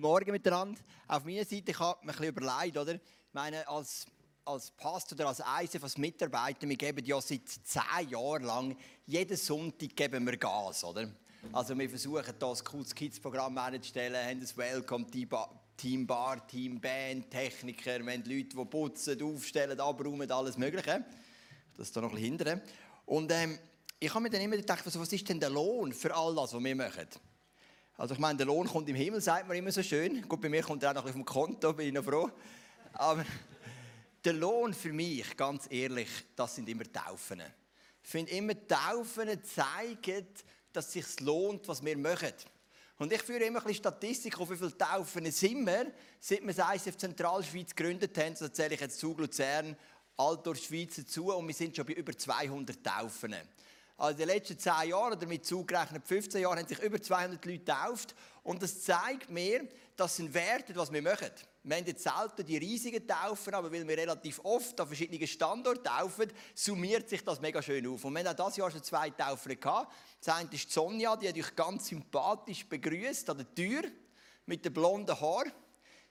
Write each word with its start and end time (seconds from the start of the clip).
Morgen 0.00 0.30
miteinander. 0.30 0.80
Auf 1.06 1.24
meiner 1.24 1.44
Seite, 1.44 1.70
ich 1.70 1.78
habe 1.78 1.98
mir 2.04 2.12
ein 2.12 2.18
bisschen 2.18 2.34
überlegt, 2.36 2.76
oder? 2.76 2.94
Ich 2.94 3.34
meine, 3.34 3.68
als, 3.68 4.06
als 4.44 4.70
Pastor 4.70 5.16
oder 5.16 5.28
als 5.28 5.40
ISF, 5.62 5.82
als 5.82 5.98
Mitarbeiter, 5.98 6.68
wir 6.68 6.76
geben 6.76 7.04
ja 7.04 7.20
seit 7.20 7.48
zehn 7.48 8.08
Jahren 8.08 8.44
lang, 8.44 8.76
jeden 9.06 9.36
Sonntag 9.36 9.94
geben 9.94 10.26
wir 10.26 10.36
Gas, 10.36 10.84
oder? 10.84 11.08
Also 11.52 11.78
wir 11.78 11.88
versuchen 11.88 12.24
hier 12.24 12.48
ein 12.48 12.64
cooles 12.64 12.94
Kids-Programm 12.94 13.58
herzustellen, 13.58 14.16
haben 14.16 14.40
ein 14.40 14.56
Welcome, 14.56 15.06
Team 15.76 16.06
Bar, 16.06 16.46
Team 16.46 16.80
Band, 16.80 17.30
Techniker, 17.30 18.04
wir 18.04 18.12
haben 18.12 18.24
Leute, 18.24 18.56
die 18.56 18.64
putzen, 18.64 19.22
aufstellen, 19.22 19.80
abräumen, 19.80 20.30
alles 20.30 20.58
Mögliche. 20.58 21.04
Das 21.76 21.88
ist 21.88 21.96
da 21.96 22.00
noch 22.00 22.10
ein 22.10 22.16
bisschen 22.16 22.38
hindern. 22.38 22.60
Und 23.06 23.32
ähm, 23.32 23.58
ich 23.98 24.10
habe 24.12 24.22
mir 24.22 24.30
dann 24.30 24.42
immer 24.42 24.56
gedacht, 24.56 24.84
was 24.84 25.12
ist 25.12 25.28
denn 25.28 25.40
der 25.40 25.50
Lohn 25.50 25.92
für 25.92 26.14
all 26.14 26.34
das, 26.34 26.52
was 26.52 26.62
wir 26.62 26.76
machen? 26.76 27.08
Also 28.00 28.14
ich 28.14 28.20
meine, 28.20 28.38
der 28.38 28.46
Lohn 28.46 28.66
kommt 28.66 28.88
im 28.88 28.96
Himmel, 28.96 29.20
sagt 29.20 29.46
man 29.46 29.58
immer 29.58 29.70
so 29.70 29.82
schön. 29.82 30.26
Gut, 30.26 30.40
bei 30.40 30.48
mir 30.48 30.62
kommt 30.62 30.82
er 30.82 30.88
auch 30.88 30.94
noch 30.94 31.04
auf 31.04 31.12
dem 31.12 31.22
Konto, 31.22 31.74
bin 31.74 31.88
ich 31.88 31.92
noch 31.92 32.02
froh. 32.02 32.30
Aber 32.94 33.26
der 34.24 34.32
Lohn 34.32 34.72
für 34.72 34.90
mich, 34.90 35.36
ganz 35.36 35.66
ehrlich, 35.68 36.08
das 36.34 36.54
sind 36.54 36.66
immer 36.70 36.90
Taufen. 36.90 37.42
Ich 38.02 38.08
finde 38.08 38.32
immer, 38.32 38.54
Taufen 38.66 39.28
zeigen, 39.44 40.26
dass 40.72 40.86
es 40.86 40.92
sich 40.92 41.20
lohnt, 41.20 41.68
was 41.68 41.84
wir 41.84 41.98
machen. 41.98 42.32
Und 42.96 43.12
ich 43.12 43.20
führe 43.20 43.44
immer 43.44 43.58
ein 43.58 43.66
bisschen 43.66 43.82
Statistik 43.82 44.40
auf, 44.40 44.50
wie 44.50 44.56
viele 44.56 44.78
Taufen 44.78 45.30
sind 45.30 45.66
wir, 45.66 45.92
seit 46.18 46.40
wir 46.40 46.54
das 46.54 46.76
ICF 46.76 46.96
Zentralschweiz 46.96 47.74
gegründet 47.74 48.16
haben. 48.16 48.34
So 48.34 48.48
zähle 48.48 48.76
ich 48.76 48.80
jetzt 48.80 48.98
zu 48.98 49.14
Luzern, 49.14 49.76
Altdorf, 50.16 50.58
Schweiz 50.58 50.96
dazu 50.96 51.34
und 51.34 51.46
wir 51.46 51.54
sind 51.54 51.76
schon 51.76 51.84
bei 51.84 51.92
über 51.92 52.16
200 52.16 52.82
Taufen. 52.82 53.36
Also 54.00 54.12
in 54.12 54.28
den 54.28 54.28
letzten 54.28 54.58
10 54.58 54.88
Jahren, 54.88 55.12
oder 55.12 55.26
mit 55.26 55.44
zugerechnet 55.44 56.06
15 56.06 56.40
Jahren, 56.40 56.58
haben 56.58 56.66
sich 56.66 56.78
über 56.78 57.02
200 57.02 57.44
Leute 57.44 57.58
getauft. 57.58 58.14
Und 58.42 58.62
das 58.62 58.82
zeigt 58.82 59.28
mir, 59.28 59.68
dass 59.94 60.16
sind 60.16 60.32
Werte, 60.32 60.74
was 60.74 60.90
wir 60.90 61.02
machen. 61.02 61.30
Wir 61.62 61.76
haben 61.76 61.84
jetzt 61.84 62.02
selten 62.02 62.46
die 62.46 62.56
riesigen 62.56 63.06
Taufen, 63.06 63.52
aber 63.52 63.70
weil 63.70 63.86
wir 63.86 63.98
relativ 63.98 64.40
oft 64.42 64.80
an 64.80 64.86
verschiedenen 64.86 65.26
Standorten 65.26 65.84
taufen, 65.84 66.32
summiert 66.54 67.10
sich 67.10 67.22
das 67.22 67.42
mega 67.42 67.60
schön 67.60 67.86
auf. 67.86 68.02
Und 68.02 68.14
wir 68.14 68.24
haben 68.24 68.28
auch 68.28 68.46
dieses 68.46 68.56
Jahr 68.56 68.70
schon 68.70 68.82
zwei 68.82 69.10
Taufen 69.10 69.60
gehabt. 69.60 69.92
Das 70.24 70.34
eine 70.34 70.48
ist 70.50 70.72
Sonja, 70.72 71.14
die 71.16 71.28
hat 71.28 71.36
euch 71.36 71.54
ganz 71.54 71.88
sympathisch 71.88 72.66
begrüßt 72.66 73.28
an 73.28 73.36
der 73.36 73.54
Tür 73.54 73.82
mit 74.46 74.64
dem 74.64 74.72
blonden 74.72 75.20
Haar. 75.20 75.44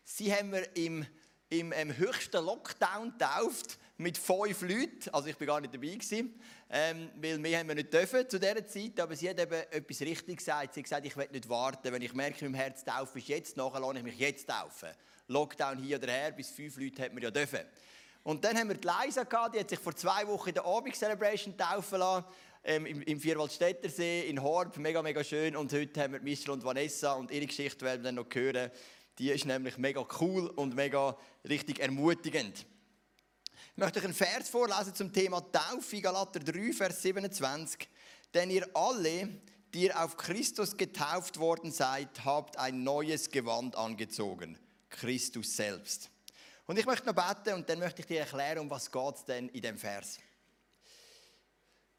Sie 0.03 0.31
haben 0.31 0.51
wir 0.51 0.75
im, 0.75 1.07
im, 1.49 1.71
im 1.71 1.97
höchsten 1.97 2.45
Lockdown 2.45 3.17
getauft 3.17 3.79
mit 3.99 4.17
fünf 4.17 4.61
Leuten. 4.61 5.09
Also 5.11 5.27
ich 5.27 5.39
war 5.39 5.47
gar 5.47 5.61
nicht 5.61 5.73
dabei 5.73 5.87
gewesen, 5.87 6.39
ähm, 6.69 7.09
weil 7.17 7.37
mehr 7.37 7.59
haben 7.59 7.67
wir 7.67 7.75
nicht 7.75 7.93
dürfen 7.93 8.27
zu 8.29 8.39
dieser 8.39 8.65
Zeit. 8.65 8.97
Aber 8.99 9.13
sie 9.13 9.29
hat 9.29 9.39
eben 9.39 9.51
etwas 9.51 10.01
richtig 10.01 10.37
gesagt. 10.37 10.73
Sie 10.73 10.79
hat 10.79 10.85
gesagt, 10.85 11.05
ich 11.05 11.17
will 11.17 11.27
nicht 11.31 11.49
warten. 11.49 11.91
Wenn 11.91 12.01
ich 12.01 12.13
merke, 12.13 12.45
mein 12.45 12.53
Herz 12.53 12.85
taufen 12.85 13.17
ist 13.17 13.27
jetzt, 13.27 13.57
nachher 13.57 13.81
lasse 13.81 13.97
ich 13.97 14.03
mich 14.03 14.17
jetzt 14.17 14.47
taufen. 14.47 14.89
Lockdown 15.27 15.77
hier 15.79 15.97
oder 15.97 16.11
her, 16.11 16.31
bis 16.31 16.49
fünf 16.49 16.77
Leute 16.77 17.03
hat 17.03 17.13
man 17.13 17.21
ja 17.21 17.29
dürfen. 17.29 17.59
Und 18.23 18.43
dann 18.45 18.57
haben 18.57 18.69
wir 18.69 18.77
die 18.77 18.87
Leisa 18.87 19.23
gehabt, 19.23 19.55
die 19.55 19.59
hat 19.59 19.69
sich 19.69 19.79
vor 19.79 19.95
zwei 19.95 20.25
Wochen 20.27 20.49
in 20.49 20.55
der 20.55 20.65
Abend 20.65 20.95
Celebration 20.95 21.57
taufen 21.57 21.99
lassen. 21.99 22.25
Ähm, 22.63 22.85
im, 22.85 23.01
im 23.01 23.19
Vierwaldstätter 23.19 23.89
See 23.89 24.29
in 24.29 24.41
Horb, 24.41 24.77
mega, 24.77 25.01
mega 25.01 25.23
schön. 25.23 25.57
Und 25.57 25.73
heute 25.73 26.01
haben 26.01 26.13
wir 26.13 26.21
Michel 26.21 26.51
und 26.51 26.63
Vanessa 26.63 27.13
und 27.13 27.31
ihre 27.31 27.45
Geschichte 27.45 27.85
werden 27.85 28.01
wir 28.01 28.11
dann 28.11 28.15
noch 28.15 28.27
hören. 28.33 28.71
Die 29.17 29.31
ist 29.31 29.45
nämlich 29.45 29.77
mega 29.77 30.05
cool 30.21 30.47
und 30.47 30.73
mega 30.73 31.17
richtig 31.47 31.79
ermutigend. 31.79 32.65
Möchte 33.79 33.99
euch 33.99 34.05
einen 34.05 34.13
Vers 34.13 34.49
vorlesen 34.49 34.93
zum 34.93 35.13
Thema 35.13 35.39
Taufe, 35.53 36.01
Galater 36.01 36.41
3, 36.41 36.73
Vers 36.73 37.01
27. 37.01 37.87
Denn 38.33 38.49
ihr 38.49 38.67
alle, 38.73 39.29
die 39.73 39.83
ihr 39.85 40.03
auf 40.03 40.17
Christus 40.17 40.75
getauft 40.75 41.39
worden 41.39 41.71
seid, 41.71 42.25
habt 42.25 42.57
ein 42.57 42.83
neues 42.83 43.29
Gewand 43.29 43.77
angezogen. 43.77 44.59
Christus 44.89 45.55
selbst. 45.55 46.09
Und 46.65 46.77
ich 46.77 46.85
möchte 46.85 47.07
noch 47.07 47.15
beten 47.15 47.55
und 47.55 47.69
dann 47.69 47.79
möchte 47.79 48.01
ich 48.01 48.05
dir 48.05 48.19
erklären, 48.19 48.59
um 48.59 48.69
was 48.69 48.89
es 48.89 49.25
denn 49.25 49.47
in 49.47 49.61
dem 49.61 49.77
Vers. 49.77 50.19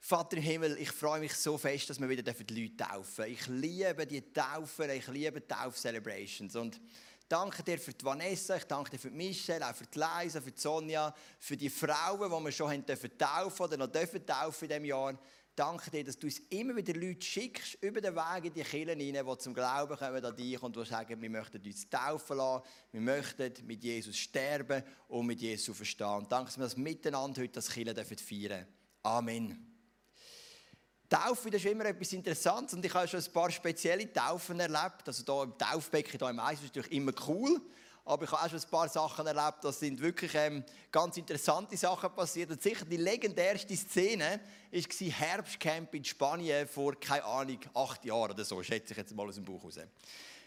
Vater 0.01 0.37
im 0.37 0.43
Himmel, 0.43 0.77
ich 0.79 0.91
freue 0.91 1.21
mich 1.21 1.35
so 1.35 1.57
fest, 1.57 1.89
dass 1.89 1.99
wir 1.99 2.11
wieder 2.11 2.23
die 2.23 2.61
Leute 2.61 2.77
taufen 2.77 3.25
dürfen. 3.25 3.33
Ich 3.33 3.47
liebe 3.47 4.07
die 4.07 4.33
Taufen, 4.35 4.91
ich 4.91 5.07
liebe 5.09 5.49
Tauf-Celebrations. 5.49 6.57
Und 6.57 6.79
danke 7.31 7.63
dir 7.63 7.79
für 7.79 7.93
die 7.93 8.05
Vanessa, 8.05 8.57
ich 8.57 8.65
danke 8.65 8.91
dir 8.91 8.99
für 8.99 9.11
die 9.11 9.17
Michelle, 9.17 9.67
auch 9.69 9.75
für 9.75 9.87
die 9.87 9.99
Leisa, 9.99 10.41
für 10.41 10.51
die 10.51 10.61
Sonja, 10.61 11.15
für 11.39 11.57
die 11.57 11.71
Frauen, 11.71 12.31
die 12.31 12.45
wir 12.45 12.53
schon 12.53 12.71
haben 12.71 12.85
dürfen 12.85 13.17
taufen 13.17 13.63
oder 13.63 13.77
noch 13.77 13.87
dürfen 13.87 14.27
taufen 14.27 14.65
in 14.65 14.69
diesem 14.69 14.85
Jahr. 14.85 15.19
Danke 15.55 15.91
dir, 15.91 16.05
dass 16.05 16.19
du 16.19 16.27
uns 16.27 16.39
immer 16.49 16.75
wieder 16.75 16.95
Leute 16.95 17.25
schickst 17.25 17.75
über 17.83 18.01
den 18.01 18.15
Weg 18.15 18.45
in 18.47 18.55
die 18.55 18.63
Kirchen 18.63 18.99
hinein, 18.99 19.27
die 19.27 19.39
zum 19.39 19.55
Glauben 19.55 19.97
kommen 19.97 20.25
an 20.25 20.37
dich 20.37 20.63
und 20.63 20.75
die 20.75 20.85
sagen, 20.85 21.21
wir 21.21 21.31
möchten 21.31 21.63
uns 21.63 21.89
taufen 21.89 22.37
lassen, 22.37 22.65
wir 22.93 23.01
möchten 23.01 23.53
mit 23.67 23.83
Jesus 23.83 24.17
sterben 24.17 24.83
und 25.09 25.27
mit 25.27 25.41
Jesus 25.41 25.77
verstehen. 25.77 26.27
danke, 26.29 26.47
dass 26.47 26.59
wir 26.59 26.65
das 26.65 26.77
miteinander 26.77 27.43
heute 27.43 27.53
das 27.53 27.71
Kirchen 27.71 27.95
feiern 27.95 28.49
dürfen. 28.49 28.67
Amen. 29.03 29.70
Taufe 31.11 31.51
das 31.51 31.65
ist 31.65 31.71
immer 31.71 31.87
etwas 31.87 32.13
Interessantes 32.13 32.75
und 32.75 32.85
ich 32.85 32.95
habe 32.95 33.09
schon 33.09 33.21
ein 33.21 33.33
paar 33.33 33.51
spezielle 33.51 34.13
Taufen 34.13 34.61
erlebt. 34.61 35.03
Also 35.07 35.25
hier 35.25 35.43
im 35.43 35.59
Taufbecken, 35.59 36.19
hier 36.19 36.31
im 36.31 36.39
Eis 36.39 36.61
ist 36.61 36.75
natürlich 36.77 36.93
immer 36.93 37.13
cool. 37.27 37.61
Aber 38.05 38.25
ich 38.25 38.31
habe 38.31 38.45
auch 38.45 38.49
schon 38.49 38.61
ein 38.61 38.71
paar 38.71 38.89
Sachen 38.89 39.27
erlebt, 39.27 39.59
das 39.63 39.81
sind 39.81 40.01
wirklich 40.01 40.33
ähm, 40.35 40.65
ganz 40.91 41.17
interessante 41.17 41.77
Sachen 41.77 42.15
passiert. 42.15 42.51
Und 42.51 42.63
sicher 42.63 42.85
die 42.85 42.97
legendärste 42.97 43.77
Szene 43.77 44.41
war 44.71 45.09
Herbstcamp 45.09 45.95
in 45.95 46.05
Spanien 46.05 46.67
vor, 46.69 46.99
keine 46.99 47.25
Ahnung, 47.25 47.59
acht 47.75 48.05
Jahren 48.05 48.31
oder 48.31 48.45
so, 48.45 48.63
schätze 48.63 48.93
ich 48.93 48.99
jetzt 48.99 49.15
mal 49.15 49.29
aus 49.29 49.35
dem 49.35 49.45
Buch 49.45 49.65
raus. 49.65 49.79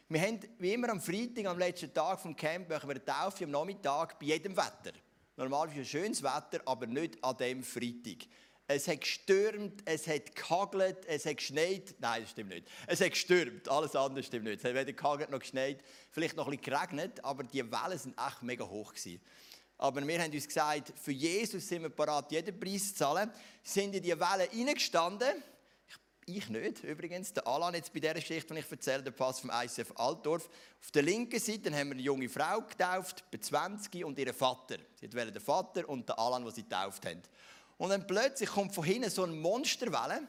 Wir 0.09 0.21
haben, 0.21 0.39
wie 0.59 0.73
immer 0.73 0.89
am 0.89 1.01
Freitag, 1.01 1.45
am 1.45 1.59
letzten 1.59 1.93
Tag 1.93 2.19
vom 2.19 2.35
Camp, 2.35 2.69
machen 2.69 2.89
wir 2.89 2.95
eine 2.95 3.05
Taufe 3.05 3.43
am 3.43 3.51
Nachmittag 3.51 4.17
bei 4.17 4.27
jedem 4.27 4.55
Wetter. 4.55 4.93
Normalerweise 5.35 5.85
schönes 5.85 6.21
Wetter, 6.23 6.61
aber 6.65 6.85
nicht 6.85 7.23
an 7.23 7.35
dem 7.37 7.63
Freitag. 7.63 8.27
Es 8.67 8.87
hat 8.87 9.01
gestürmt, 9.01 9.81
es 9.85 10.07
hat 10.07 10.35
gehagelt, 10.35 11.05
es 11.05 11.25
hat 11.25 11.37
geschneit. 11.37 11.95
Nein, 11.99 12.21
das 12.21 12.31
stimmt 12.31 12.49
nicht. 12.49 12.67
Es 12.87 13.01
hat 13.01 13.11
gestürmt, 13.11 13.67
alles 13.67 13.95
andere 13.95 14.23
stimmt 14.23 14.45
nicht. 14.45 14.59
Es 14.59 14.63
hat 14.63 14.73
weder 14.73 14.93
gehagelt 14.93 15.29
noch 15.31 15.39
geschneit, 15.39 15.83
vielleicht 16.11 16.37
noch 16.37 16.47
ein 16.47 16.57
bisschen 16.57 16.73
geregnet, 16.73 17.23
aber 17.25 17.43
die 17.43 17.59
Wellen 17.59 17.99
sind 17.99 18.15
echt 18.17 18.41
mega 18.41 18.65
hoch 18.65 18.93
gewesen. 18.93 19.21
Aber 19.77 20.07
wir 20.07 20.21
haben 20.21 20.31
uns 20.31 20.47
gesagt, 20.47 20.93
für 20.97 21.11
Jesus 21.11 21.67
sind 21.67 21.81
wir 21.81 21.89
bereit, 21.89 22.31
jeden 22.31 22.57
Preis 22.57 22.89
zu 22.89 22.95
zahlen. 22.95 23.29
Sind 23.63 23.93
in 23.93 24.01
die 24.01 24.17
Wellen 24.17 24.67
reingestanden. 24.67 25.43
Ich, 26.25 26.37
ich 26.37 26.49
nicht, 26.49 26.85
übrigens. 26.85 27.33
Der 27.33 27.45
Alan 27.45 27.73
jetzt 27.73 27.91
bei 27.91 27.99
dieser 27.99 28.13
Geschichte, 28.13 28.53
die 28.53 28.61
ich 28.61 28.71
erzähle, 28.71 29.03
der 29.03 29.11
Pass 29.11 29.41
vom 29.41 29.51
ICF 29.53 29.91
Altdorf. 29.95 30.49
Auf 30.79 30.91
der 30.91 31.01
linken 31.01 31.37
Seite 31.37 31.69
haben 31.75 31.89
wir 31.89 31.95
eine 31.95 32.01
junge 32.01 32.29
Frau 32.29 32.61
getauft, 32.61 33.25
bei 33.29 33.39
20 33.39 34.05
und 34.05 34.17
ihren 34.17 34.33
Vater. 34.33 34.77
Sie 35.01 35.07
hat 35.07 35.35
den 35.35 35.41
Vater 35.41 35.89
und 35.89 36.07
den 36.07 36.15
Alan, 36.15 36.45
den 36.45 36.53
sie 36.53 36.63
getauft 36.63 37.05
haben. 37.05 37.21
Und 37.83 37.89
dann 37.89 38.07
plötzlich 38.07 38.49
kommt 38.49 38.73
von 38.73 38.85
hinten 38.85 39.09
so 39.09 39.23
eine 39.23 39.33
Monsterwelle. 39.33 40.21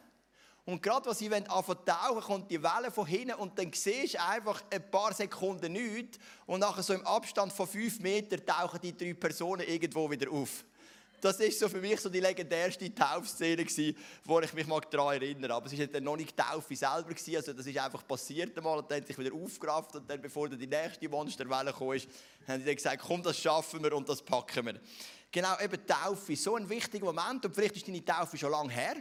Und 0.64 0.82
gerade 0.82 1.08
als 1.08 1.20
sie 1.20 1.32
anfangen 1.32 1.84
tauchen, 1.86 2.20
kommt 2.20 2.50
die 2.50 2.60
Welle 2.60 2.90
von 2.90 3.06
hinten 3.06 3.34
und 3.34 3.56
dann 3.56 3.72
siehst 3.72 4.14
du 4.14 4.22
einfach 4.24 4.60
ein 4.72 4.90
paar 4.90 5.14
Sekunden 5.14 5.70
nichts. 5.70 6.18
Und 6.46 6.58
nachher 6.58 6.82
so 6.82 6.94
im 6.94 7.06
Abstand 7.06 7.52
von 7.52 7.68
fünf 7.68 8.00
Metern 8.00 8.44
tauchen 8.44 8.80
die 8.82 8.96
drei 8.96 9.14
Personen 9.14 9.68
irgendwo 9.68 10.10
wieder 10.10 10.32
auf. 10.32 10.64
Das 11.20 11.38
ist 11.38 11.60
so 11.60 11.68
für 11.68 11.80
mich 11.80 12.00
so 12.00 12.08
die 12.08 12.18
legendärste 12.18 12.92
Taufszene 12.92 13.64
gewesen, 13.64 13.96
wo 14.24 14.40
ich 14.40 14.52
mich 14.52 14.66
mal 14.66 14.80
daran 14.90 15.14
erinnere. 15.14 15.54
Aber 15.54 15.66
es 15.66 15.78
war 15.78 15.86
dann 15.86 16.02
noch 16.02 16.16
nicht 16.16 16.32
die 16.32 16.42
Taufe 16.42 16.74
selber 16.74 17.14
gewesen, 17.14 17.36
also 17.36 17.52
das 17.52 17.66
ist 17.66 17.78
einfach 17.78 18.04
passiert 18.04 18.58
einmal 18.58 18.78
und 18.78 18.90
dann 18.90 19.00
hat 19.00 19.06
sich 19.06 19.16
wieder 19.16 19.32
aufgerafft 19.32 19.94
und 19.94 20.10
dann, 20.10 20.20
bevor 20.20 20.48
dann 20.48 20.58
die 20.58 20.66
nächste 20.66 21.08
Monsterwelle 21.08 21.72
kam, 21.72 21.88
haben 21.88 22.00
sie 22.60 22.66
dann 22.66 22.74
gesagt, 22.74 23.00
komm, 23.06 23.22
das 23.22 23.38
schaffen 23.38 23.80
wir 23.80 23.94
und 23.94 24.08
das 24.08 24.20
packen 24.20 24.66
wir. 24.66 24.80
Genau, 25.34 25.58
eben 25.58 25.84
Taufe, 25.84 26.36
so 26.36 26.54
ein 26.54 26.68
wichtiger 26.68 27.06
Moment. 27.06 27.44
Und 27.44 27.56
vielleicht 27.56 27.74
ist 27.74 27.88
deine 27.88 28.04
Taufe 28.04 28.38
schon 28.38 28.52
lange 28.52 28.70
her. 28.72 28.94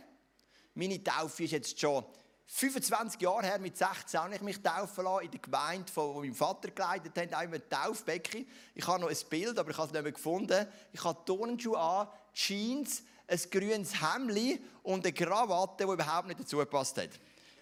Meine 0.73 1.03
Taufe 1.03 1.44
ist 1.44 1.51
jetzt 1.51 1.79
schon 1.79 2.03
25 2.47 3.21
Jahre 3.21 3.44
her, 3.44 3.59
mit 3.59 3.77
16 3.77 4.19
habe 4.19 4.33
ich 4.33 4.41
mich 4.41 4.59
taufen 4.59 5.03
lassen 5.03 5.25
in 5.25 5.30
der 5.30 5.39
Gemeinde, 5.39 5.91
wo 5.94 6.21
mein 6.21 6.33
Vater 6.33 6.71
geleitet 6.71 7.15
hat, 7.15 7.33
einmal 7.35 7.59
ein 7.59 7.69
Taufbecken. 7.69 8.47
Ich 8.74 8.88
habe 8.88 9.01
noch 9.01 9.12
ein 9.12 9.18
Bild, 9.30 9.59
aber 9.59 9.69
ich 9.69 9.77
habe 9.77 9.85
es 9.85 9.94
nicht 9.94 10.01
mehr 10.01 10.12
gefunden. 10.12 10.65
Ich 10.91 11.03
habe 11.03 11.24
Turnenschuhe 11.24 11.77
an, 11.77 12.07
Jeans, 12.33 13.03
ein 13.27 13.39
grünes 13.51 13.94
Hemd 14.01 14.59
und 14.81 15.06
eine 15.06 15.13
Krawatte, 15.13 15.86
die 15.86 15.94
überhaupt 15.94 16.29
nicht 16.29 16.39
dazu 16.39 16.57
gepasst 16.57 16.97
hat. 16.97 17.12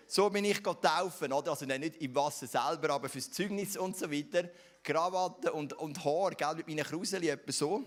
So 0.08 0.30
bin 0.30 0.46
ich 0.46 0.64
taufen, 0.64 1.34
oder? 1.34 1.52
Also 1.52 1.66
nicht 1.66 1.98
im 1.98 2.16
Wasser 2.16 2.48
selber, 2.48 2.92
aber 2.92 3.10
fürs 3.10 3.32
Zeugnis 3.32 3.76
und 3.76 3.98
so 3.98 4.10
weiter. 4.10 4.50
Krawatte 4.82 5.52
und, 5.52 5.74
und 5.74 6.06
Haar, 6.06 6.32
gell, 6.32 6.56
mit 6.56 6.70
meinen 6.70 6.86
Kruseli, 6.86 7.28
etwa 7.28 7.52
so. 7.52 7.84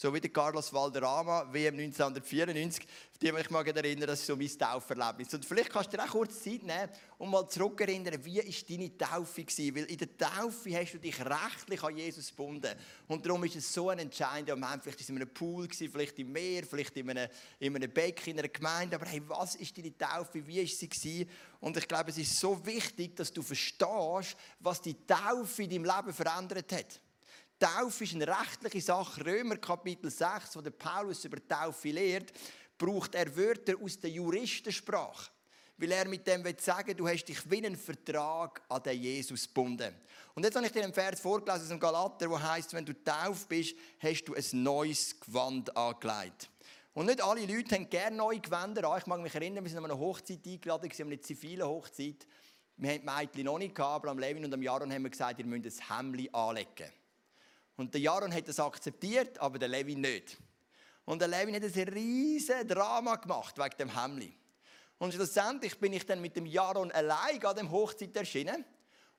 So 0.00 0.14
wie 0.14 0.20
der 0.20 0.30
Carlos 0.30 0.72
Valderrama, 0.72 1.52
WM 1.52 1.74
1994, 1.76 2.84
auf 2.84 3.18
die 3.18 3.26
ich 3.26 3.50
mich 3.50 3.66
erinnern, 3.66 4.06
das 4.06 4.20
ist 4.20 4.26
so 4.26 4.36
mein 4.36 4.46
Tauferlebnis. 4.46 5.34
Und 5.34 5.44
vielleicht 5.44 5.70
kannst 5.70 5.92
du 5.92 5.96
dir 5.96 6.04
auch 6.04 6.08
kurz 6.08 6.40
Zeit 6.40 6.62
nehmen 6.62 6.88
und 7.18 7.28
mal 7.28 7.48
zurückerinnern, 7.48 8.24
wie 8.24 8.36
war 8.36 8.44
deine 8.68 8.96
Taufe 8.96 9.42
gewesen? 9.42 9.74
Weil 9.74 9.84
in 9.86 9.98
der 9.98 10.16
Taufe 10.16 10.78
hast 10.78 10.94
du 10.94 10.98
dich 10.98 11.18
rechtlich 11.18 11.82
an 11.82 11.96
Jesus 11.96 12.28
gebunden. 12.28 12.78
Und 13.08 13.26
darum 13.26 13.42
ist 13.42 13.56
es 13.56 13.74
so 13.74 13.88
ein 13.90 13.98
entscheidender 13.98 14.54
Moment. 14.54 14.84
Vielleicht 14.84 15.00
war 15.00 15.02
es 15.02 15.08
in 15.08 15.16
einem 15.16 15.34
Pool, 15.34 15.66
gewesen, 15.66 15.90
vielleicht 15.90 16.16
im 16.20 16.30
Meer, 16.30 16.62
vielleicht 16.64 16.96
in 16.96 17.10
einem, 17.10 17.28
in 17.58 17.74
einem 17.74 17.90
Becken, 17.90 18.34
in 18.34 18.38
einer 18.38 18.48
Gemeinde. 18.50 18.94
Aber 18.94 19.06
hey, 19.06 19.20
was 19.26 19.56
ist 19.56 19.76
deine 19.76 19.98
Taufe? 19.98 20.46
Wie 20.46 20.60
war 20.60 20.66
sie 20.68 20.88
gewesen? 20.88 21.28
Und 21.58 21.76
ich 21.76 21.88
glaube, 21.88 22.10
es 22.10 22.18
ist 22.18 22.38
so 22.38 22.64
wichtig, 22.64 23.16
dass 23.16 23.32
du 23.32 23.42
verstehst, 23.42 24.36
was 24.60 24.80
die 24.80 24.94
Taufe 25.04 25.64
in 25.64 25.70
deinem 25.70 25.86
Leben 25.86 26.12
verändert 26.12 26.70
hat. 26.70 27.00
Taufe 27.58 28.04
ist 28.04 28.14
eine 28.14 28.26
rechtliche 28.26 28.80
Sache. 28.80 29.24
Römer 29.24 29.56
Kapitel 29.56 30.10
6, 30.10 30.56
wo 30.56 30.60
der 30.60 30.70
Paulus 30.70 31.24
über 31.24 31.38
Taufe 31.46 31.90
lehrt, 31.90 32.32
braucht 32.76 33.14
er 33.16 33.36
Wörter 33.36 33.74
aus 33.82 33.98
der 33.98 34.10
Juristensprache. 34.10 35.30
Weil 35.76 35.92
er 35.92 36.08
mit 36.08 36.26
dem 36.26 36.44
will 36.44 36.58
sagen, 36.58 36.96
du 36.96 37.08
hast 37.08 37.24
dich 37.24 37.50
wie 37.50 37.64
einen 37.64 37.76
Vertrag 37.76 38.62
an 38.68 38.82
den 38.82 39.00
Jesus 39.00 39.46
gebunden. 39.46 39.94
Und 40.34 40.44
jetzt 40.44 40.54
habe 40.54 40.66
ich 40.66 40.72
dir 40.72 40.84
einen 40.84 40.92
Vers 40.92 41.20
vorgelesen 41.20 41.62
aus 41.62 41.68
dem 41.68 41.80
Galater, 41.80 42.30
wo 42.30 42.40
heißt, 42.40 42.72
wenn 42.74 42.84
du 42.84 42.92
tauft 43.02 43.48
bist, 43.48 43.74
hast 44.00 44.24
du 44.24 44.34
ein 44.34 44.62
neues 44.62 45.18
Gewand 45.18 45.76
angelegt. 45.76 46.50
Und 46.94 47.06
nicht 47.06 47.22
alle 47.22 47.44
Leute 47.46 47.74
haben 47.74 47.90
gerne 47.90 48.16
neue 48.16 48.40
Gewänder 48.40 48.88
an. 48.88 48.98
Ich 48.98 49.06
mag 49.06 49.20
mich 49.20 49.34
erinnern, 49.34 49.64
wir 49.64 49.70
sind 49.70 49.78
an 49.78 49.84
einer 49.84 49.98
Hochzeit 49.98 50.46
eingeladen, 50.46 50.90
wir 50.90 51.04
haben 51.04 51.12
eine 51.12 51.20
zivile 51.20 51.66
Hochzeit. 51.66 52.26
Wir 52.76 52.92
haben 52.92 53.00
die 53.00 53.06
Mädchen 53.06 53.44
noch 53.44 53.58
nicht 53.58 53.74
gehabt, 53.74 54.04
aber 54.04 54.10
am 54.12 54.18
Levin 54.20 54.44
und 54.44 54.54
am 54.54 54.62
Jaron 54.62 54.92
haben 54.92 55.02
wir 55.02 55.10
gesagt, 55.10 55.40
ihr 55.40 55.46
müsst 55.46 55.80
ein 55.80 55.96
Hemd 55.96 56.34
anlegen. 56.34 56.92
Und 57.78 57.94
der 57.94 58.00
Jaron 58.00 58.34
hat 58.34 58.48
das 58.48 58.58
akzeptiert, 58.58 59.38
aber 59.38 59.56
der 59.56 59.68
Levin 59.68 60.00
nicht. 60.00 60.36
Und 61.04 61.20
der 61.20 61.28
Levin 61.28 61.54
hat 61.54 61.62
ein 61.62 61.88
riesiges 61.88 62.66
Drama 62.66 63.14
gemacht 63.14 63.56
wegen 63.56 63.76
dem 63.78 64.02
Hemli. 64.02 64.36
Und 64.98 65.14
schlussendlich 65.14 65.78
bin 65.78 65.92
ich 65.92 66.04
dann 66.04 66.20
mit 66.20 66.34
dem 66.34 66.44
Jaron 66.44 66.90
allein 66.90 67.42
an 67.44 67.54
dem 67.54 67.70
Hochzeit 67.70 68.16
erschienen 68.16 68.64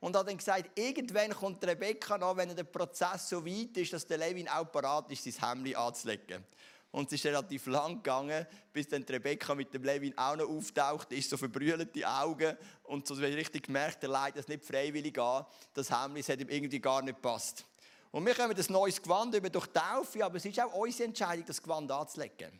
und 0.01 0.13
habe 0.13 0.27
dann 0.27 0.37
gesagt, 0.37 0.77
irgendwann 0.77 1.31
kommt 1.31 1.65
Rebecca 1.65 2.17
noch, 2.17 2.35
wenn 2.35 2.53
der 2.53 2.65
Prozess 2.65 3.29
so 3.29 3.45
weit 3.45 3.77
ist, 3.77 3.93
dass 3.93 4.05
der 4.05 4.17
Levin 4.17 4.49
auch 4.49 4.69
parat 4.69 5.09
ist, 5.09 5.23
sein 5.23 5.51
Hemli 5.51 5.73
anzulegen. 5.73 6.43
Und 6.91 7.07
es 7.07 7.13
ist 7.13 7.25
relativ 7.27 7.65
lang 7.67 8.03
gegangen, 8.03 8.45
bis 8.73 8.89
dann 8.89 9.03
Rebecca 9.03 9.55
mit 9.55 9.73
dem 9.73 9.83
Levin 9.85 10.17
auch 10.17 10.35
noch 10.35 10.49
auftaucht, 10.49 11.13
ist 11.13 11.29
so 11.29 11.37
verbrüllte 11.37 12.05
Augen 12.05 12.57
und 12.83 13.07
so 13.07 13.13
richtig 13.13 13.67
gemerkt, 13.67 14.03
er 14.03 14.09
leidet 14.09 14.39
das 14.39 14.47
nicht 14.49 14.65
freiwillig 14.65 15.17
an. 15.17 15.45
Das 15.73 15.89
Hemli 15.89 16.21
hat 16.23 16.41
ihm 16.41 16.49
irgendwie 16.49 16.81
gar 16.81 17.01
nicht 17.01 17.21
passt. 17.21 17.63
Und 18.11 18.25
wir 18.25 18.33
kommen 18.33 18.55
das 18.55 18.69
neues 18.69 19.01
Gewand 19.01 19.35
über 19.35 19.49
durch 19.49 19.67
Taufe, 19.67 20.25
aber 20.25 20.37
es 20.37 20.45
ist 20.45 20.59
auch 20.59 20.73
unsere 20.73 21.05
Entscheidung, 21.05 21.45
das 21.45 21.61
Gewand 21.61 21.91
anzulegen. 21.91 22.59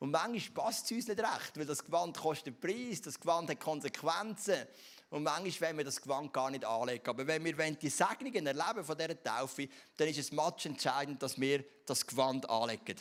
Und 0.00 0.10
manchmal 0.10 0.64
passt 0.64 0.86
es 0.86 0.92
uns 0.92 1.08
nicht 1.08 1.20
recht, 1.20 1.56
weil 1.56 1.66
das 1.66 1.84
Gewand 1.84 2.16
kostet 2.16 2.60
Preis, 2.60 3.02
das 3.02 3.20
Gewand 3.20 3.50
hat 3.50 3.60
Konsequenzen. 3.60 4.66
Und 5.10 5.22
manchmal 5.22 5.68
wollen 5.68 5.78
wir 5.78 5.84
das 5.84 6.00
Gewand 6.00 6.32
gar 6.32 6.50
nicht 6.50 6.64
anlegen. 6.64 7.06
Aber 7.06 7.26
wenn 7.26 7.44
wir 7.44 7.52
die 7.72 7.88
Segnungen 7.88 8.46
erleben 8.46 8.84
von 8.84 8.96
dieser 8.96 9.22
Taufe, 9.22 9.68
dann 9.96 10.08
ist 10.08 10.18
es 10.18 10.32
match 10.32 10.66
entscheidend, 10.66 11.22
dass 11.22 11.38
wir 11.38 11.64
das 11.84 12.06
Gewand 12.06 12.48
anlegen. 12.48 12.96